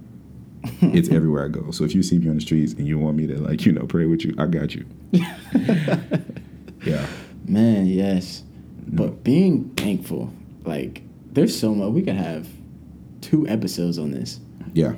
It's 0.83 1.09
everywhere 1.11 1.45
I 1.45 1.49
go. 1.49 1.71
So 1.71 1.85
if 1.85 1.95
you 1.95 2.03
see 2.03 2.19
me 2.19 2.29
on 2.29 2.35
the 2.35 2.41
streets 2.41 2.73
and 2.73 2.89
you 2.89 2.99
want 2.99 3.17
me 3.17 3.27
to 3.29 3.39
like 3.39 3.65
you 3.65 3.73
know 3.73 3.87
pray 3.87 4.05
with 4.05 4.25
you, 4.25 4.35
I 4.37 4.47
got 4.47 4.75
you. 4.75 4.85
yeah, 6.85 7.07
Man, 7.49 7.87
yes. 7.87 8.43
But 8.87 9.11
mm. 9.11 9.23
being 9.23 9.71
thankful, 9.77 10.33
like, 10.65 11.03
there's 11.33 11.59
so 11.59 11.75
much. 11.75 11.93
We 11.93 12.03
could 12.03 12.17
have 12.17 12.49
two 13.27 13.47
episodes 13.49 13.99
on 13.99 14.11
this. 14.13 14.41
yeah, 14.75 14.95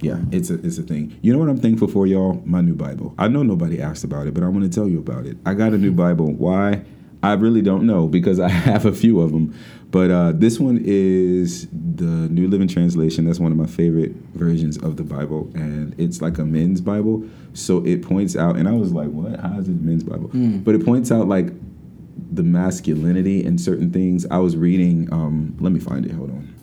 yeah. 0.00 0.18
It's 0.32 0.50
a 0.50 0.54
it's 0.66 0.78
a 0.78 0.82
thing. 0.82 1.16
You 1.22 1.32
know 1.32 1.38
what 1.38 1.48
I'm 1.48 1.58
thankful 1.58 1.88
for, 1.88 2.06
y'all? 2.06 2.42
My 2.44 2.60
new 2.60 2.74
Bible. 2.74 3.14
I 3.18 3.28
know 3.28 3.42
nobody 3.42 3.80
asked 3.80 4.02
about 4.04 4.26
it, 4.26 4.34
but 4.34 4.42
I 4.42 4.48
want 4.48 4.64
to 4.64 4.70
tell 4.70 4.88
you 4.88 4.98
about 4.98 5.26
it. 5.26 5.36
I 5.46 5.54
got 5.54 5.72
a 5.72 5.78
new 5.78 5.92
Bible. 5.92 6.32
Why? 6.32 6.82
I 7.22 7.34
really 7.34 7.60
don't 7.60 7.86
know 7.86 8.06
because 8.08 8.40
I 8.40 8.48
have 8.70 8.86
a 8.86 8.92
few 8.92 9.20
of 9.20 9.32
them. 9.32 9.54
But 9.90 10.10
uh, 10.10 10.32
this 10.32 10.58
one 10.60 10.80
is 10.82 11.66
the 11.72 12.28
New 12.30 12.48
Living 12.48 12.68
Translation. 12.68 13.24
That's 13.26 13.40
one 13.40 13.50
of 13.52 13.58
my 13.58 13.66
favorite 13.66 14.12
versions 14.34 14.78
of 14.78 14.96
the 14.96 15.02
Bible, 15.02 15.50
and 15.54 15.94
it's 15.98 16.22
like 16.22 16.38
a 16.38 16.44
men's 16.44 16.80
Bible. 16.80 17.24
So 17.54 17.84
it 17.84 18.02
points 18.02 18.36
out, 18.36 18.56
and 18.56 18.68
I 18.68 18.72
was 18.72 18.92
like, 18.92 19.08
"What? 19.10 19.38
How 19.40 19.58
is 19.58 19.68
it 19.68 19.72
a 19.72 19.82
men's 19.82 20.04
Bible?" 20.04 20.30
But 20.64 20.74
it 20.76 20.84
points 20.84 21.10
out 21.12 21.28
like 21.28 21.52
the 22.32 22.44
masculinity 22.44 23.44
and 23.44 23.60
certain 23.60 23.90
things. 23.92 24.24
I 24.30 24.38
was 24.38 24.56
reading. 24.56 25.12
Um, 25.12 25.56
let 25.60 25.72
me 25.72 25.80
find 25.80 26.06
it. 26.06 26.12
Hold 26.12 26.30
on. 26.30 26.54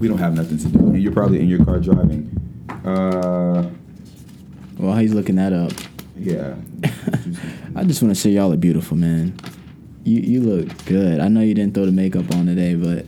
We 0.00 0.08
don't 0.08 0.18
have 0.18 0.34
nothing 0.34 0.58
to 0.58 0.68
do, 0.68 0.78
and 0.78 1.02
you're 1.02 1.12
probably 1.12 1.40
in 1.40 1.48
your 1.48 1.64
car 1.64 1.78
driving. 1.80 2.30
Uh, 2.84 3.70
Well, 4.78 4.96
he's 4.96 5.14
looking 5.14 5.36
that 5.36 5.52
up. 5.52 5.72
yeah. 6.16 6.54
I 7.76 7.84
just 7.84 8.02
want 8.02 8.14
to 8.14 8.20
say 8.20 8.30
y'all 8.30 8.52
are 8.52 8.56
beautiful, 8.56 8.96
man. 8.96 9.34
You 10.04 10.20
you 10.20 10.40
look 10.42 10.84
good. 10.86 11.20
I 11.20 11.28
know 11.28 11.40
you 11.40 11.54
didn't 11.54 11.74
throw 11.74 11.86
the 11.86 11.92
makeup 11.92 12.30
on 12.34 12.46
today, 12.46 12.74
but 12.74 13.06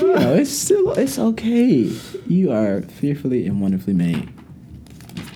you 0.00 0.14
know 0.14 0.34
it's 0.40 0.50
still 0.50 0.92
it's 0.94 1.18
okay. 1.18 1.90
You 2.26 2.52
are 2.52 2.80
fearfully 2.82 3.46
and 3.46 3.60
wonderfully 3.60 3.94
made. 3.94 4.28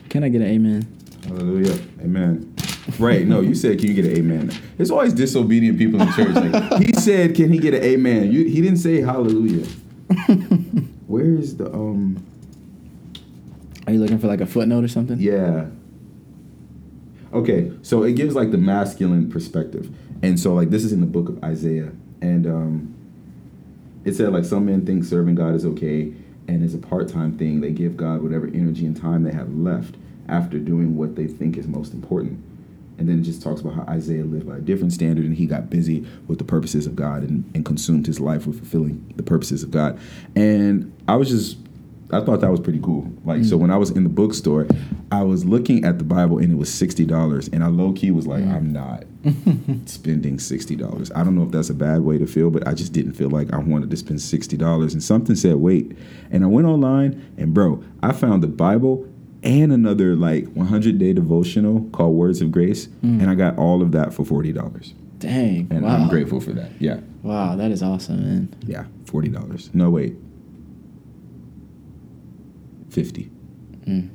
Can 0.08 0.24
I 0.24 0.28
get 0.30 0.40
an 0.40 0.46
amen? 0.48 0.86
Hallelujah. 1.26 1.78
Amen. 2.00 2.54
Right. 2.98 3.26
No, 3.26 3.40
you 3.40 3.54
said, 3.54 3.78
can 3.80 3.88
you 3.88 3.94
get 3.94 4.04
an 4.06 4.16
amen? 4.16 4.52
There's 4.76 4.90
always 4.92 5.12
disobedient 5.12 5.76
people 5.76 6.00
in 6.00 6.10
church. 6.12 6.34
Like, 6.34 6.82
he 6.84 6.92
said, 6.92 7.34
can 7.34 7.50
he 7.52 7.58
get 7.58 7.74
an 7.74 7.82
amen? 7.82 8.30
You, 8.32 8.44
he 8.44 8.62
didn't 8.62 8.78
say 8.78 9.00
hallelujah. 9.02 9.66
Where 11.06 11.34
is 11.34 11.56
the 11.56 11.72
um? 11.72 12.24
Are 13.86 13.92
you 13.92 14.00
looking 14.00 14.18
for 14.18 14.26
like 14.26 14.40
a 14.40 14.46
footnote 14.46 14.84
or 14.84 14.88
something? 14.88 15.18
Yeah. 15.18 15.66
Okay, 17.32 17.72
so 17.82 18.02
it 18.02 18.14
gives 18.14 18.34
like 18.34 18.50
the 18.50 18.58
masculine 18.58 19.30
perspective, 19.30 19.94
and 20.22 20.38
so 20.38 20.54
like 20.54 20.70
this 20.70 20.84
is 20.84 20.92
in 20.92 21.00
the 21.00 21.06
book 21.06 21.28
of 21.28 21.42
Isaiah, 21.42 21.92
and 22.20 22.46
um, 22.46 22.94
it 24.04 24.14
said 24.14 24.32
like 24.32 24.44
some 24.44 24.66
men 24.66 24.86
think 24.86 25.04
serving 25.04 25.34
God 25.34 25.54
is 25.54 25.66
okay, 25.66 26.12
and 26.48 26.64
it's 26.64 26.74
a 26.74 26.78
part-time 26.78 27.36
thing. 27.36 27.60
They 27.60 27.72
give 27.72 27.96
God 27.96 28.22
whatever 28.22 28.46
energy 28.46 28.86
and 28.86 28.96
time 28.96 29.24
they 29.24 29.32
have 29.32 29.52
left 29.52 29.96
after 30.28 30.58
doing 30.58 30.96
what 30.96 31.16
they 31.16 31.26
think 31.26 31.56
is 31.56 31.66
most 31.66 31.92
important. 31.92 32.42
And 32.98 33.08
then 33.08 33.20
it 33.20 33.22
just 33.22 33.42
talks 33.42 33.60
about 33.60 33.74
how 33.74 33.82
Isaiah 33.82 34.24
lived 34.24 34.48
by 34.48 34.56
a 34.56 34.60
different 34.60 34.92
standard 34.92 35.24
and 35.24 35.34
he 35.34 35.46
got 35.46 35.68
busy 35.68 36.06
with 36.28 36.38
the 36.38 36.44
purposes 36.44 36.86
of 36.86 36.96
God 36.96 37.22
and, 37.22 37.50
and 37.54 37.64
consumed 37.64 38.06
his 38.06 38.20
life 38.20 38.46
with 38.46 38.58
fulfilling 38.58 39.12
the 39.16 39.22
purposes 39.22 39.62
of 39.62 39.70
God. 39.70 39.98
And 40.34 40.92
I 41.06 41.16
was 41.16 41.28
just 41.28 41.58
I 42.12 42.20
thought 42.20 42.40
that 42.40 42.50
was 42.50 42.60
pretty 42.60 42.78
cool. 42.80 43.10
Like, 43.24 43.44
so 43.44 43.56
mm. 43.56 43.62
when 43.62 43.70
I 43.70 43.76
was 43.76 43.90
in 43.90 44.04
the 44.04 44.08
bookstore, 44.08 44.68
I 45.10 45.22
was 45.22 45.44
looking 45.44 45.84
at 45.84 45.98
the 45.98 46.04
Bible 46.04 46.38
and 46.38 46.52
it 46.52 46.56
was 46.56 46.72
sixty 46.72 47.04
dollars, 47.04 47.48
and 47.48 47.64
I 47.64 47.66
low 47.66 47.92
key 47.92 48.10
was 48.12 48.26
like, 48.26 48.44
mm. 48.44 48.54
I'm 48.54 48.72
not 48.72 49.04
spending 49.88 50.38
sixty 50.38 50.76
dollars. 50.76 51.10
I 51.16 51.24
don't 51.24 51.34
know 51.34 51.42
if 51.42 51.50
that's 51.50 51.70
a 51.70 51.74
bad 51.74 52.02
way 52.02 52.18
to 52.18 52.26
feel, 52.26 52.50
but 52.50 52.66
I 52.66 52.74
just 52.74 52.92
didn't 52.92 53.14
feel 53.14 53.28
like 53.28 53.52
I 53.52 53.58
wanted 53.58 53.90
to 53.90 53.96
spend 53.96 54.20
sixty 54.20 54.56
dollars. 54.56 54.92
And 54.92 55.02
something 55.02 55.34
said, 55.34 55.56
wait, 55.56 55.96
and 56.30 56.44
I 56.44 56.46
went 56.46 56.68
online 56.68 57.34
and 57.36 57.52
bro, 57.52 57.82
I 58.02 58.12
found 58.12 58.42
the 58.42 58.48
Bible 58.48 59.08
and 59.42 59.72
another 59.72 60.16
like 60.16 60.46
100 60.52 60.98
day 60.98 61.12
devotional 61.12 61.88
called 61.92 62.14
Words 62.14 62.40
of 62.42 62.50
Grace, 62.50 62.88
and 63.02 63.28
I 63.30 63.34
got 63.34 63.56
all 63.58 63.82
of 63.82 63.92
that 63.92 64.12
for 64.14 64.24
forty 64.24 64.52
dollars, 64.52 64.94
Dang. 65.18 65.68
and 65.70 65.82
wow. 65.84 65.96
I'm 65.96 66.08
grateful 66.08 66.40
for 66.40 66.52
that. 66.52 66.70
Yeah, 66.80 67.00
Wow, 67.22 67.56
that 67.56 67.70
is 67.70 67.82
awesome, 67.82 68.20
man. 68.22 68.54
yeah, 68.66 68.84
forty 69.04 69.28
dollars. 69.28 69.70
No 69.74 69.90
wait, 69.90 70.16
fifty. 72.90 73.30
Mm. 73.86 74.10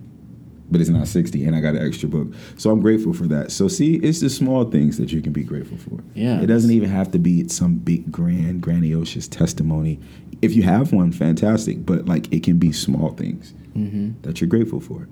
But 0.72 0.80
it's 0.82 0.90
not 0.90 1.08
60 1.08 1.44
and 1.46 1.56
i 1.56 1.60
got 1.60 1.76
an 1.76 1.86
extra 1.86 2.08
book. 2.10 2.30
So 2.58 2.72
i'm 2.72 2.80
grateful 2.82 3.14
for 3.14 3.28
that. 3.28 3.52
So 3.52 3.68
see 3.68 3.96
it's 3.98 4.22
the 4.22 4.30
small 4.30 4.66
things 4.72 4.98
that 4.98 5.12
you 5.12 5.22
can 5.22 5.34
be 5.34 5.44
grateful 5.44 5.78
for. 5.78 6.02
Yeah. 6.16 6.42
it 6.42 6.48
doesn't 6.48 6.72
even 6.72 6.90
have 6.90 7.12
to 7.12 7.20
be 7.20 7.48
some 7.50 7.76
big 7.76 8.12
grand 8.12 8.62
grandiose 8.62 9.28
testimony. 9.28 10.00
If 10.42 10.56
you 10.56 10.64
have 10.64 10.94
one 10.94 11.12
fantastic 11.12 11.86
but 11.86 12.06
like 12.06 12.32
it 12.34 12.44
can 12.44 12.58
be 12.58 12.72
small 12.72 13.12
things 13.12 13.54
Mm-hmm. 13.76 14.22
that 14.24 14.42
you're 14.42 14.50
grateful 14.50 14.82
for. 14.82 15.08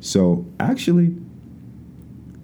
So 0.00 0.46
actually 0.60 1.14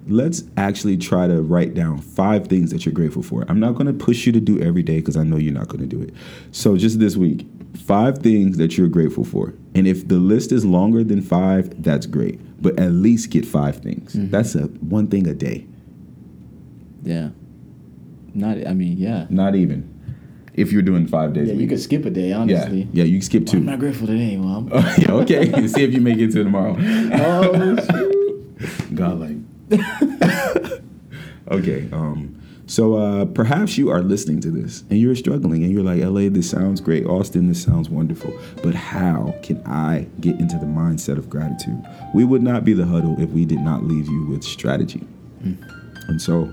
let's 0.06 0.44
actually 0.58 0.98
try 0.98 1.26
to 1.26 1.40
write 1.40 1.72
down 1.72 1.98
five 1.98 2.46
things 2.48 2.70
that 2.70 2.84
you're 2.84 2.92
grateful 2.92 3.22
for. 3.22 3.44
I'm 3.48 3.58
not 3.60 3.72
going 3.74 3.86
to 3.86 3.92
push 3.94 4.26
you 4.26 4.32
to 4.32 4.40
do 4.40 4.60
every 4.60 4.82
day 4.82 4.98
because 4.98 5.16
i 5.16 5.22
know 5.22 5.36
you're 5.38 5.54
not 5.54 5.68
going 5.68 5.80
to 5.80 5.86
do 5.96 6.02
it. 6.02 6.12
So 6.52 6.76
just 6.76 6.98
this 7.00 7.16
week 7.16 7.46
five 7.76 8.18
things 8.18 8.56
that 8.56 8.76
you're 8.78 8.88
grateful 8.88 9.24
for 9.24 9.52
and 9.74 9.86
if 9.86 10.06
the 10.08 10.16
list 10.18 10.52
is 10.52 10.64
longer 10.64 11.02
than 11.04 11.20
five 11.20 11.82
that's 11.82 12.06
great 12.06 12.38
but 12.62 12.78
at 12.78 12.92
least 12.92 13.30
get 13.30 13.44
five 13.44 13.76
things 13.78 14.12
that's 14.30 14.54
a 14.54 14.62
one 14.80 15.06
thing 15.08 15.26
a 15.26 15.34
day 15.34 15.66
Yeah. 17.02 17.30
Not. 18.36 18.66
I 18.66 18.72
mean, 18.74 18.96
yeah. 18.98 19.26
not 19.30 19.54
even 19.54 19.90
if 20.54 20.72
you're 20.72 20.82
doing 20.82 21.06
five 21.06 21.32
days 21.34 21.48
Yeah, 21.48 21.54
you 21.54 21.66
could 21.68 21.80
skip 21.80 22.04
a 22.04 22.10
day, 22.10 22.32
honestly. 22.32 22.82
yeah 22.82 22.86
yeah 22.92 23.04
you 23.04 23.14
can 23.18 23.22
skip 23.22 23.42
I'm 23.42 23.46
two 23.46 23.60
not 23.60 23.78
grateful 23.80 24.06
today, 24.06 24.36
Mom. 24.36 24.68
yeah 24.98 25.10
okay 25.12 25.66
see 25.68 25.82
if 25.84 25.92
you 25.92 26.00
make 26.00 26.18
it 26.18 26.30
to 26.32 26.42
tomorrow 26.44 26.76
oh. 26.78 27.76
God 28.94 29.20
like. 29.20 29.36
okay. 31.50 31.88
Um. 31.92 32.40
So 32.66 32.94
uh, 32.94 33.26
perhaps 33.26 33.76
you 33.76 33.90
are 33.90 34.00
listening 34.00 34.40
to 34.40 34.50
this 34.50 34.84
and 34.88 34.98
you're 34.98 35.14
struggling 35.14 35.64
and 35.64 35.72
you're 35.72 35.82
like, 35.82 36.00
LA, 36.02 36.30
this 36.30 36.48
sounds 36.48 36.80
great. 36.80 37.04
Austin, 37.06 37.48
this 37.48 37.62
sounds 37.62 37.90
wonderful. 37.90 38.32
But 38.62 38.74
how 38.74 39.34
can 39.42 39.62
I 39.66 40.06
get 40.20 40.40
into 40.40 40.56
the 40.56 40.66
mindset 40.66 41.18
of 41.18 41.28
gratitude? 41.28 41.84
We 42.14 42.24
would 42.24 42.42
not 42.42 42.64
be 42.64 42.72
the 42.72 42.86
huddle 42.86 43.20
if 43.20 43.30
we 43.30 43.44
did 43.44 43.60
not 43.60 43.84
leave 43.84 44.08
you 44.08 44.24
with 44.26 44.42
strategy. 44.42 45.06
And 46.08 46.20
so 46.20 46.52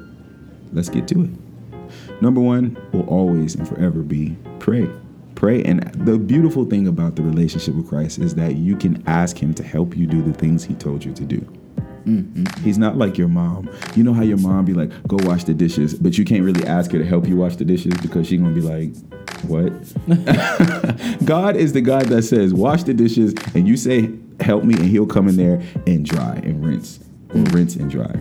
let's 0.74 0.90
get 0.90 1.08
to 1.10 1.24
it. 1.24 2.22
Number 2.22 2.42
one 2.42 2.78
will 2.92 3.08
always 3.08 3.56
and 3.56 3.68
forever 3.68 4.02
be 4.02 4.36
pray. 4.60 4.90
Pray. 5.36 5.64
And 5.64 5.82
the 6.06 6.18
beautiful 6.18 6.66
thing 6.66 6.88
about 6.88 7.16
the 7.16 7.24
relationship 7.24 7.76
with 7.76 7.88
Christ 7.88 8.20
is 8.20 8.36
that 8.36 8.58
you 8.58 8.76
can 8.76 9.02
ask 9.08 9.38
Him 9.38 9.54
to 9.56 9.64
help 9.64 9.98
you 9.98 10.06
do 10.06 10.22
the 10.22 10.34
things 10.34 10.64
He 10.64 10.76
told 10.76 11.04
you 11.04 11.14
to 11.14 11.24
do. 11.24 11.61
Mm-hmm. 12.06 12.64
He's 12.64 12.78
not 12.78 12.98
like 12.98 13.18
your 13.18 13.28
mom. 13.28 13.70
You 13.96 14.04
know 14.04 14.14
how 14.14 14.24
your 14.24 14.38
mom 14.38 14.66
be 14.66 14.74
like, 14.74 14.90
go 15.08 15.18
wash 15.28 15.44
the 15.44 15.54
dishes, 15.54 15.94
but 15.94 16.18
you 16.18 16.26
can't 16.26 16.44
really 16.44 16.66
ask 16.68 16.92
her 16.92 17.00
to 17.00 17.06
help 17.06 17.28
you 17.28 17.36
wash 17.36 17.56
the 17.56 17.66
dishes 17.66 17.94
because 18.02 18.28
she's 18.28 18.40
gonna 18.40 18.54
be 18.54 18.62
like, 18.62 18.96
what? 19.44 19.72
God 21.26 21.56
is 21.56 21.74
the 21.74 21.82
God 21.82 22.06
that 22.08 22.24
says, 22.24 22.54
wash 22.54 22.84
the 22.84 22.94
dishes, 22.94 23.34
and 23.56 23.68
you 23.68 23.78
say, 23.78 24.10
help 24.40 24.64
me, 24.64 24.76
and 24.76 24.86
he'll 24.86 25.08
come 25.08 25.28
in 25.28 25.38
there 25.38 25.62
and 25.88 26.06
dry 26.06 26.36
and 26.44 26.66
rinse, 26.66 27.00
or 27.30 27.36
mm. 27.36 27.54
rinse 27.54 27.76
and 27.76 27.90
dry. 27.90 28.14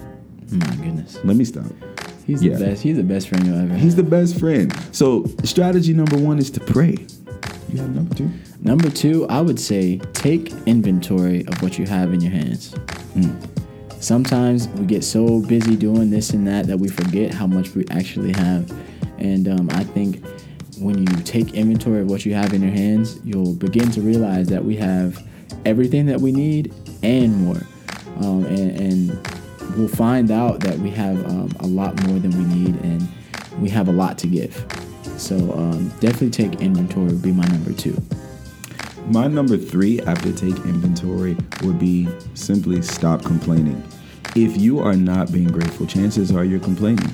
Oh 0.52 0.56
my 0.56 0.76
goodness. 0.76 1.18
Let 1.24 1.36
me 1.36 1.44
stop. 1.44 1.66
He's 2.26 2.42
Yeah. 2.42 2.56
the 2.56 2.64
best. 2.66 2.82
He's 2.82 2.96
the 2.96 3.02
best 3.02 3.28
friend 3.28 3.46
you'll 3.46 3.58
ever. 3.58 3.74
He's 3.74 3.94
have. 3.94 4.04
the 4.04 4.10
best 4.10 4.38
friend. 4.38 4.72
So 4.92 5.26
strategy 5.44 5.92
number 5.92 6.16
one 6.16 6.38
is 6.38 6.50
to 6.52 6.60
pray. 6.60 6.96
You 7.72 7.80
have 7.80 7.94
number 7.94 8.14
two? 8.14 8.30
Number 8.62 8.90
two, 8.90 9.26
I 9.28 9.40
would 9.40 9.58
say 9.58 9.98
take 10.12 10.52
inventory 10.66 11.46
of 11.46 11.62
what 11.62 11.78
you 11.78 11.86
have 11.86 12.12
in 12.12 12.20
your 12.20 12.32
hands. 12.32 12.72
Hmm. 13.14 13.32
Sometimes 14.00 14.66
we 14.68 14.86
get 14.86 15.04
so 15.04 15.40
busy 15.40 15.76
doing 15.76 16.10
this 16.10 16.30
and 16.30 16.46
that 16.46 16.66
that 16.66 16.78
we 16.78 16.88
forget 16.88 17.34
how 17.34 17.46
much 17.46 17.74
we 17.74 17.86
actually 17.90 18.32
have. 18.32 18.70
And 19.18 19.46
um, 19.46 19.68
I 19.72 19.84
think 19.84 20.24
when 20.78 20.98
you 20.98 21.22
take 21.22 21.52
inventory 21.52 22.00
of 22.00 22.10
what 22.10 22.24
you 22.24 22.34
have 22.34 22.54
in 22.54 22.62
your 22.62 22.72
hands, 22.72 23.20
you'll 23.24 23.54
begin 23.54 23.90
to 23.92 24.00
realize 24.00 24.48
that 24.48 24.64
we 24.64 24.76
have 24.76 25.22
everything 25.66 26.06
that 26.06 26.20
we 26.20 26.32
need 26.32 26.72
and 27.02 27.36
more. 27.44 27.60
Um, 28.16 28.46
and, 28.46 28.80
and 28.80 29.76
we'll 29.76 29.88
find 29.88 30.30
out 30.30 30.60
that 30.60 30.78
we 30.78 30.90
have 30.90 31.22
um, 31.26 31.50
a 31.60 31.66
lot 31.66 32.02
more 32.06 32.18
than 32.18 32.30
we 32.30 32.54
need 32.54 32.82
and 32.82 33.06
we 33.58 33.68
have 33.68 33.88
a 33.88 33.92
lot 33.92 34.16
to 34.18 34.26
give. 34.26 34.54
So 35.18 35.36
um, 35.52 35.88
definitely 36.00 36.30
take 36.30 36.60
inventory 36.62 37.06
would 37.06 37.22
be 37.22 37.32
my 37.32 37.44
number 37.44 37.74
two. 37.74 38.00
My 39.06 39.26
number 39.26 39.56
three 39.56 40.00
after 40.02 40.32
take 40.32 40.56
inventory 40.64 41.36
would 41.62 41.78
be 41.78 42.08
simply 42.34 42.82
stop 42.82 43.24
complaining. 43.24 43.82
If 44.36 44.56
you 44.56 44.78
are 44.80 44.94
not 44.94 45.32
being 45.32 45.48
grateful, 45.48 45.86
chances 45.86 46.30
are 46.30 46.44
you're 46.44 46.60
complaining. 46.60 47.12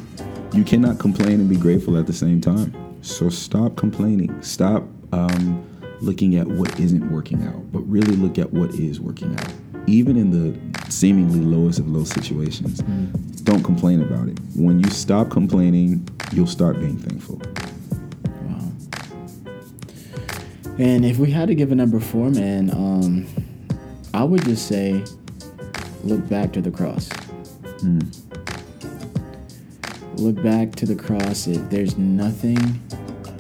You 0.52 0.64
cannot 0.64 0.98
complain 0.98 1.40
and 1.40 1.48
be 1.48 1.56
grateful 1.56 1.96
at 1.96 2.06
the 2.06 2.12
same 2.12 2.40
time. 2.40 2.74
So 3.02 3.30
stop 3.30 3.76
complaining. 3.76 4.42
Stop 4.42 4.84
um, 5.12 5.64
looking 6.00 6.36
at 6.36 6.46
what 6.46 6.78
isn't 6.78 7.10
working 7.10 7.42
out, 7.46 7.72
but 7.72 7.80
really 7.80 8.16
look 8.16 8.38
at 8.38 8.52
what 8.52 8.70
is 8.74 9.00
working 9.00 9.34
out. 9.38 9.52
Even 9.86 10.16
in 10.16 10.30
the 10.30 10.90
seemingly 10.90 11.40
lowest 11.40 11.78
of 11.78 11.88
low 11.88 12.04
situations, 12.04 12.80
don't 13.44 13.62
complain 13.62 14.02
about 14.02 14.28
it. 14.28 14.38
When 14.54 14.80
you 14.80 14.90
stop 14.90 15.30
complaining, 15.30 16.06
you'll 16.32 16.46
start 16.46 16.80
being 16.80 16.98
thankful. 16.98 17.40
And 20.78 21.04
if 21.04 21.18
we 21.18 21.30
had 21.30 21.48
to 21.48 21.54
give 21.54 21.72
a 21.72 21.74
number 21.74 22.00
four, 22.00 22.30
man, 22.30 22.70
um, 22.70 23.26
I 24.12 24.24
would 24.24 24.44
just 24.44 24.68
say 24.68 25.02
look 26.04 26.28
back 26.28 26.52
to 26.52 26.60
the 26.60 26.70
cross. 26.70 27.08
Look 30.16 30.42
back 30.42 30.74
to 30.76 30.86
the 30.86 30.94
cross. 30.94 31.46
If 31.46 31.68
there's 31.70 31.96
nothing 31.96 32.80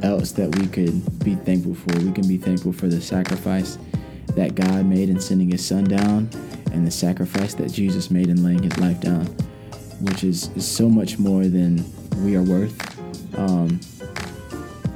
else 0.02 0.32
that 0.32 0.56
we 0.58 0.66
could 0.66 1.24
be 1.24 1.34
thankful 1.34 1.74
for, 1.74 1.98
we 1.98 2.12
can 2.12 2.26
be 2.28 2.36
thankful 2.36 2.72
for 2.72 2.86
the 2.86 3.00
sacrifice 3.00 3.78
that 4.28 4.54
God 4.54 4.86
made 4.86 5.08
in 5.08 5.20
sending 5.20 5.50
his 5.50 5.64
son 5.64 5.84
down 5.84 6.28
and 6.72 6.86
the 6.86 6.90
sacrifice 6.90 7.54
that 7.54 7.72
Jesus 7.72 8.10
made 8.10 8.28
in 8.28 8.42
laying 8.42 8.62
his 8.62 8.76
life 8.78 9.00
down, 9.00 9.26
which 10.00 10.24
is, 10.24 10.50
is 10.56 10.66
so 10.66 10.88
much 10.88 11.18
more 11.18 11.46
than 11.46 11.84
we 12.22 12.36
are 12.36 12.42
worth. 12.42 13.38
Um, 13.38 13.80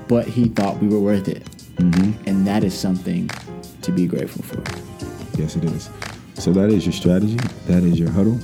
but 0.08 0.26
he 0.26 0.48
thought 0.48 0.78
we 0.78 0.88
were 0.88 1.00
worth 1.00 1.28
it. 1.28 1.46
And 1.80 2.46
that 2.46 2.62
is 2.62 2.78
something 2.78 3.30
to 3.82 3.92
be 3.92 4.06
grateful 4.06 4.42
for. 4.42 4.62
Yes, 5.40 5.56
it 5.56 5.64
is. 5.64 5.88
So 6.34 6.52
that 6.52 6.68
is 6.70 6.84
your 6.84 6.92
strategy. 6.92 7.36
That 7.66 7.82
is 7.82 7.98
your 7.98 8.10
huddle. 8.10 8.38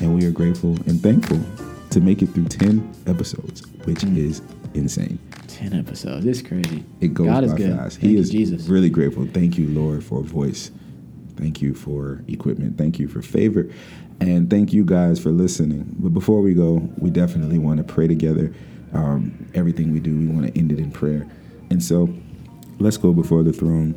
And 0.00 0.14
we 0.14 0.26
are 0.26 0.30
grateful 0.30 0.72
and 0.86 1.00
thankful 1.00 1.40
to 1.90 2.00
make 2.00 2.22
it 2.22 2.26
through 2.28 2.48
10 2.48 2.94
episodes, 3.06 3.66
which 3.84 4.04
is 4.04 4.42
insane. 4.74 5.18
10 5.48 5.72
episodes. 5.72 6.26
It's 6.26 6.42
crazy. 6.42 6.84
It 7.00 7.14
goes 7.14 7.28
God 7.28 7.40
by 7.40 7.46
is 7.46 7.52
good. 7.54 7.76
fast. 7.76 8.00
Thank 8.00 8.10
he 8.10 8.16
is 8.18 8.30
Jesus. 8.30 8.68
really 8.68 8.90
grateful. 8.90 9.26
Thank 9.26 9.56
you, 9.56 9.68
Lord, 9.68 10.04
for 10.04 10.20
a 10.20 10.22
voice. 10.22 10.70
Thank 11.36 11.62
you 11.62 11.74
for 11.74 12.22
equipment. 12.28 12.76
Thank 12.76 12.98
you 12.98 13.08
for 13.08 13.22
favor. 13.22 13.70
And 14.20 14.50
thank 14.50 14.72
you 14.72 14.84
guys 14.84 15.18
for 15.18 15.30
listening. 15.30 15.96
But 15.98 16.10
before 16.10 16.42
we 16.42 16.52
go, 16.52 16.86
we 16.98 17.08
definitely 17.10 17.58
want 17.58 17.78
to 17.78 17.84
pray 17.84 18.06
together. 18.06 18.54
Um, 18.92 19.50
everything 19.54 19.92
we 19.92 20.00
do, 20.00 20.14
we 20.16 20.26
want 20.26 20.46
to 20.52 20.58
end 20.58 20.72
it 20.72 20.78
in 20.78 20.90
prayer. 20.90 21.26
And 21.70 21.82
so 21.82 22.14
let's 22.82 22.96
go 22.96 23.12
before 23.12 23.42
the 23.42 23.52
throne. 23.52 23.94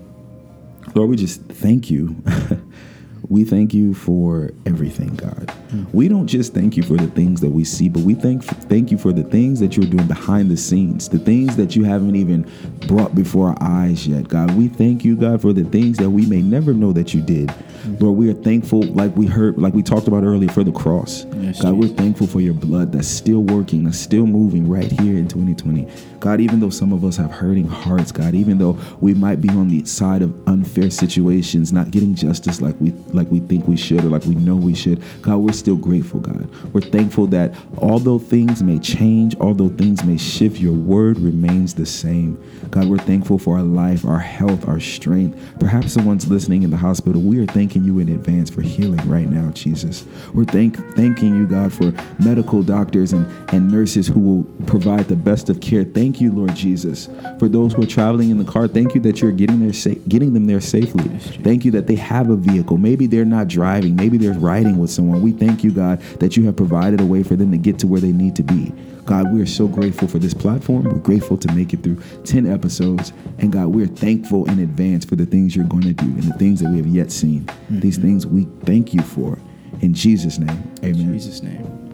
Lord, 0.93 1.09
we 1.09 1.15
just 1.15 1.41
thank 1.43 1.89
you. 1.89 2.15
we 3.29 3.43
thank 3.43 3.73
you 3.73 3.93
for 3.93 4.51
everything, 4.65 5.15
God. 5.15 5.47
Mm. 5.69 5.93
We 5.93 6.07
don't 6.07 6.27
just 6.27 6.53
thank 6.53 6.77
you 6.77 6.83
for 6.83 6.97
the 6.97 7.07
things 7.07 7.41
that 7.41 7.49
we 7.49 7.63
see, 7.63 7.89
but 7.89 8.03
we 8.03 8.13
thank 8.13 8.43
thank 8.43 8.91
you 8.91 8.97
for 8.97 9.11
the 9.11 9.23
things 9.23 9.59
that 9.59 9.75
you're 9.75 9.89
doing 9.89 10.07
behind 10.07 10.49
the 10.49 10.57
scenes, 10.57 11.09
the 11.09 11.19
things 11.19 11.55
that 11.55 11.75
you 11.75 11.83
haven't 11.83 12.15
even 12.15 12.49
brought 12.87 13.15
before 13.15 13.49
our 13.49 13.57
eyes 13.61 14.07
yet, 14.07 14.27
God. 14.27 14.55
We 14.55 14.67
thank 14.67 15.03
you, 15.03 15.15
God, 15.15 15.41
for 15.41 15.53
the 15.53 15.63
things 15.63 15.97
that 15.97 16.09
we 16.09 16.25
may 16.25 16.41
never 16.41 16.73
know 16.73 16.93
that 16.93 17.13
you 17.13 17.21
did. 17.21 17.49
Mm. 17.49 18.01
Lord, 18.01 18.17
we 18.17 18.29
are 18.29 18.33
thankful, 18.33 18.83
like 18.83 19.15
we 19.15 19.25
heard, 19.25 19.57
like 19.57 19.73
we 19.73 19.83
talked 19.83 20.07
about 20.07 20.23
earlier, 20.23 20.49
for 20.49 20.63
the 20.63 20.71
cross. 20.71 21.25
Yes, 21.35 21.61
God, 21.61 21.73
we're 21.73 21.87
thankful 21.87 22.27
for 22.27 22.41
your 22.41 22.53
blood 22.53 22.91
that's 22.91 23.07
still 23.07 23.41
working, 23.41 23.83
that's 23.83 23.99
still 23.99 24.25
moving 24.25 24.69
right 24.69 24.91
here 24.91 25.17
in 25.17 25.27
2020. 25.27 25.87
God, 26.19 26.41
even 26.41 26.59
though 26.59 26.69
some 26.69 26.91
of 26.91 27.05
us 27.05 27.17
have 27.17 27.31
hurting 27.31 27.67
hearts, 27.67 28.11
God, 28.11 28.33
even 28.33 28.57
though 28.57 28.77
we 28.99 29.13
might 29.13 29.41
be 29.41 29.49
on 29.49 29.67
the 29.67 29.85
side 29.85 30.21
of 30.21 30.35
unfair 30.47 30.89
situations, 30.89 31.71
not 31.71 31.91
getting 31.91 32.15
justice 32.15 32.61
like 32.61 32.75
we 32.79 32.93
like 33.15 33.29
we 33.31 33.39
think 33.39 33.67
we 33.67 33.77
should 33.77 34.03
or 34.03 34.09
like 34.09 34.25
we 34.25 34.35
know 34.35 34.55
we 34.55 34.75
should, 34.75 35.01
God, 35.21 35.37
we're 35.37 35.53
still 35.53 35.75
grateful, 35.75 36.19
God. 36.19 36.49
We're 36.73 36.81
thankful 36.81 37.27
that 37.27 37.53
although 37.77 38.19
things 38.19 38.61
may 38.61 38.79
change, 38.79 39.35
although 39.39 39.69
things 39.69 40.03
may 40.03 40.17
shift, 40.17 40.59
your 40.59 40.73
word 40.73 41.17
remains 41.19 41.73
the 41.73 41.85
same. 41.85 42.41
God, 42.69 42.87
we're 42.87 42.97
thankful 42.97 43.37
for 43.37 43.57
our 43.57 43.63
life, 43.63 44.05
our 44.05 44.19
health, 44.19 44.67
our 44.67 44.79
strength. 44.79 45.39
Perhaps 45.59 45.93
someone's 45.93 46.27
listening 46.27 46.63
in 46.63 46.71
the 46.71 46.77
hospital. 46.77 47.21
We 47.21 47.39
are 47.39 47.45
thanking 47.45 47.83
you 47.83 47.99
in 47.99 48.09
advance 48.09 48.49
for 48.49 48.61
healing 48.61 49.07
right 49.07 49.29
now, 49.29 49.51
Jesus. 49.51 50.05
We're 50.33 50.45
thank 50.45 50.75
thanking 50.95 51.35
you, 51.35 51.47
God, 51.47 51.71
for 51.71 51.93
medical 52.21 52.63
doctors 52.63 53.13
and, 53.13 53.25
and 53.53 53.71
nurses 53.71 54.07
who 54.07 54.19
will 54.19 54.43
provide 54.65 55.07
the 55.07 55.15
best 55.15 55.49
of 55.49 55.61
care. 55.61 55.83
Thank 55.83 56.19
you, 56.19 56.31
Lord 56.31 56.55
Jesus, 56.55 57.07
for 57.39 57.47
those 57.47 57.73
who 57.73 57.83
are 57.83 57.87
traveling 57.87 58.29
in 58.29 58.37
the 58.37 58.51
car. 58.51 58.67
Thank 58.67 58.95
you 58.95 59.01
that 59.01 59.21
you're 59.21 59.31
getting 59.31 59.59
there 59.59 59.73
sa- 59.73 59.99
getting 60.07 60.33
them 60.33 60.45
there 60.45 60.61
safely. 60.61 61.07
Thank 61.43 61.65
you 61.65 61.71
that 61.71 61.87
they 61.87 61.95
have 61.95 62.29
a 62.29 62.35
vehicle. 62.35 62.77
Maybe 62.77 63.04
they're 63.07 63.25
not 63.25 63.47
driving. 63.47 63.95
Maybe 63.95 64.17
they're 64.17 64.33
riding 64.33 64.77
with 64.77 64.89
someone. 64.89 65.21
We 65.21 65.31
thank 65.31 65.63
you, 65.63 65.71
God, 65.71 65.99
that 66.19 66.35
you 66.37 66.45
have 66.45 66.55
provided 66.55 67.01
a 67.01 67.05
way 67.05 67.23
for 67.23 67.35
them 67.35 67.51
to 67.51 67.57
get 67.57 67.79
to 67.79 67.87
where 67.87 68.01
they 68.01 68.11
need 68.11 68.35
to 68.37 68.43
be. 68.43 68.73
God, 69.05 69.31
we 69.31 69.41
are 69.41 69.45
so 69.45 69.67
grateful 69.67 70.07
for 70.07 70.17
this 70.17 70.33
platform. 70.33 70.85
We're 70.85 70.95
grateful 70.95 71.37
to 71.37 71.51
make 71.53 71.73
it 71.73 71.83
through 71.83 72.01
10 72.23 72.51
episodes. 72.51 73.13
And 73.37 73.51
God, 73.51 73.67
we're 73.67 73.87
thankful 73.87 74.49
in 74.49 74.59
advance 74.59 75.05
for 75.05 75.15
the 75.15 75.25
things 75.27 75.55
you're 75.55 75.65
going 75.65 75.83
to 75.83 75.93
do 75.93 76.05
and 76.05 76.23
the 76.23 76.33
things 76.33 76.61
that 76.61 76.71
we 76.71 76.77
have 76.77 76.87
yet 76.87 77.11
seen. 77.11 77.47
These 77.69 77.97
mm-hmm. 77.97 78.07
things 78.07 78.27
we 78.27 78.45
thank 78.63 78.93
you 78.93 79.01
for. 79.01 79.37
In 79.81 79.93
Jesus' 79.93 80.39
name, 80.39 80.73
amen. 80.83 81.01
In 81.01 81.13
Jesus' 81.13 81.43
name. 81.43 81.84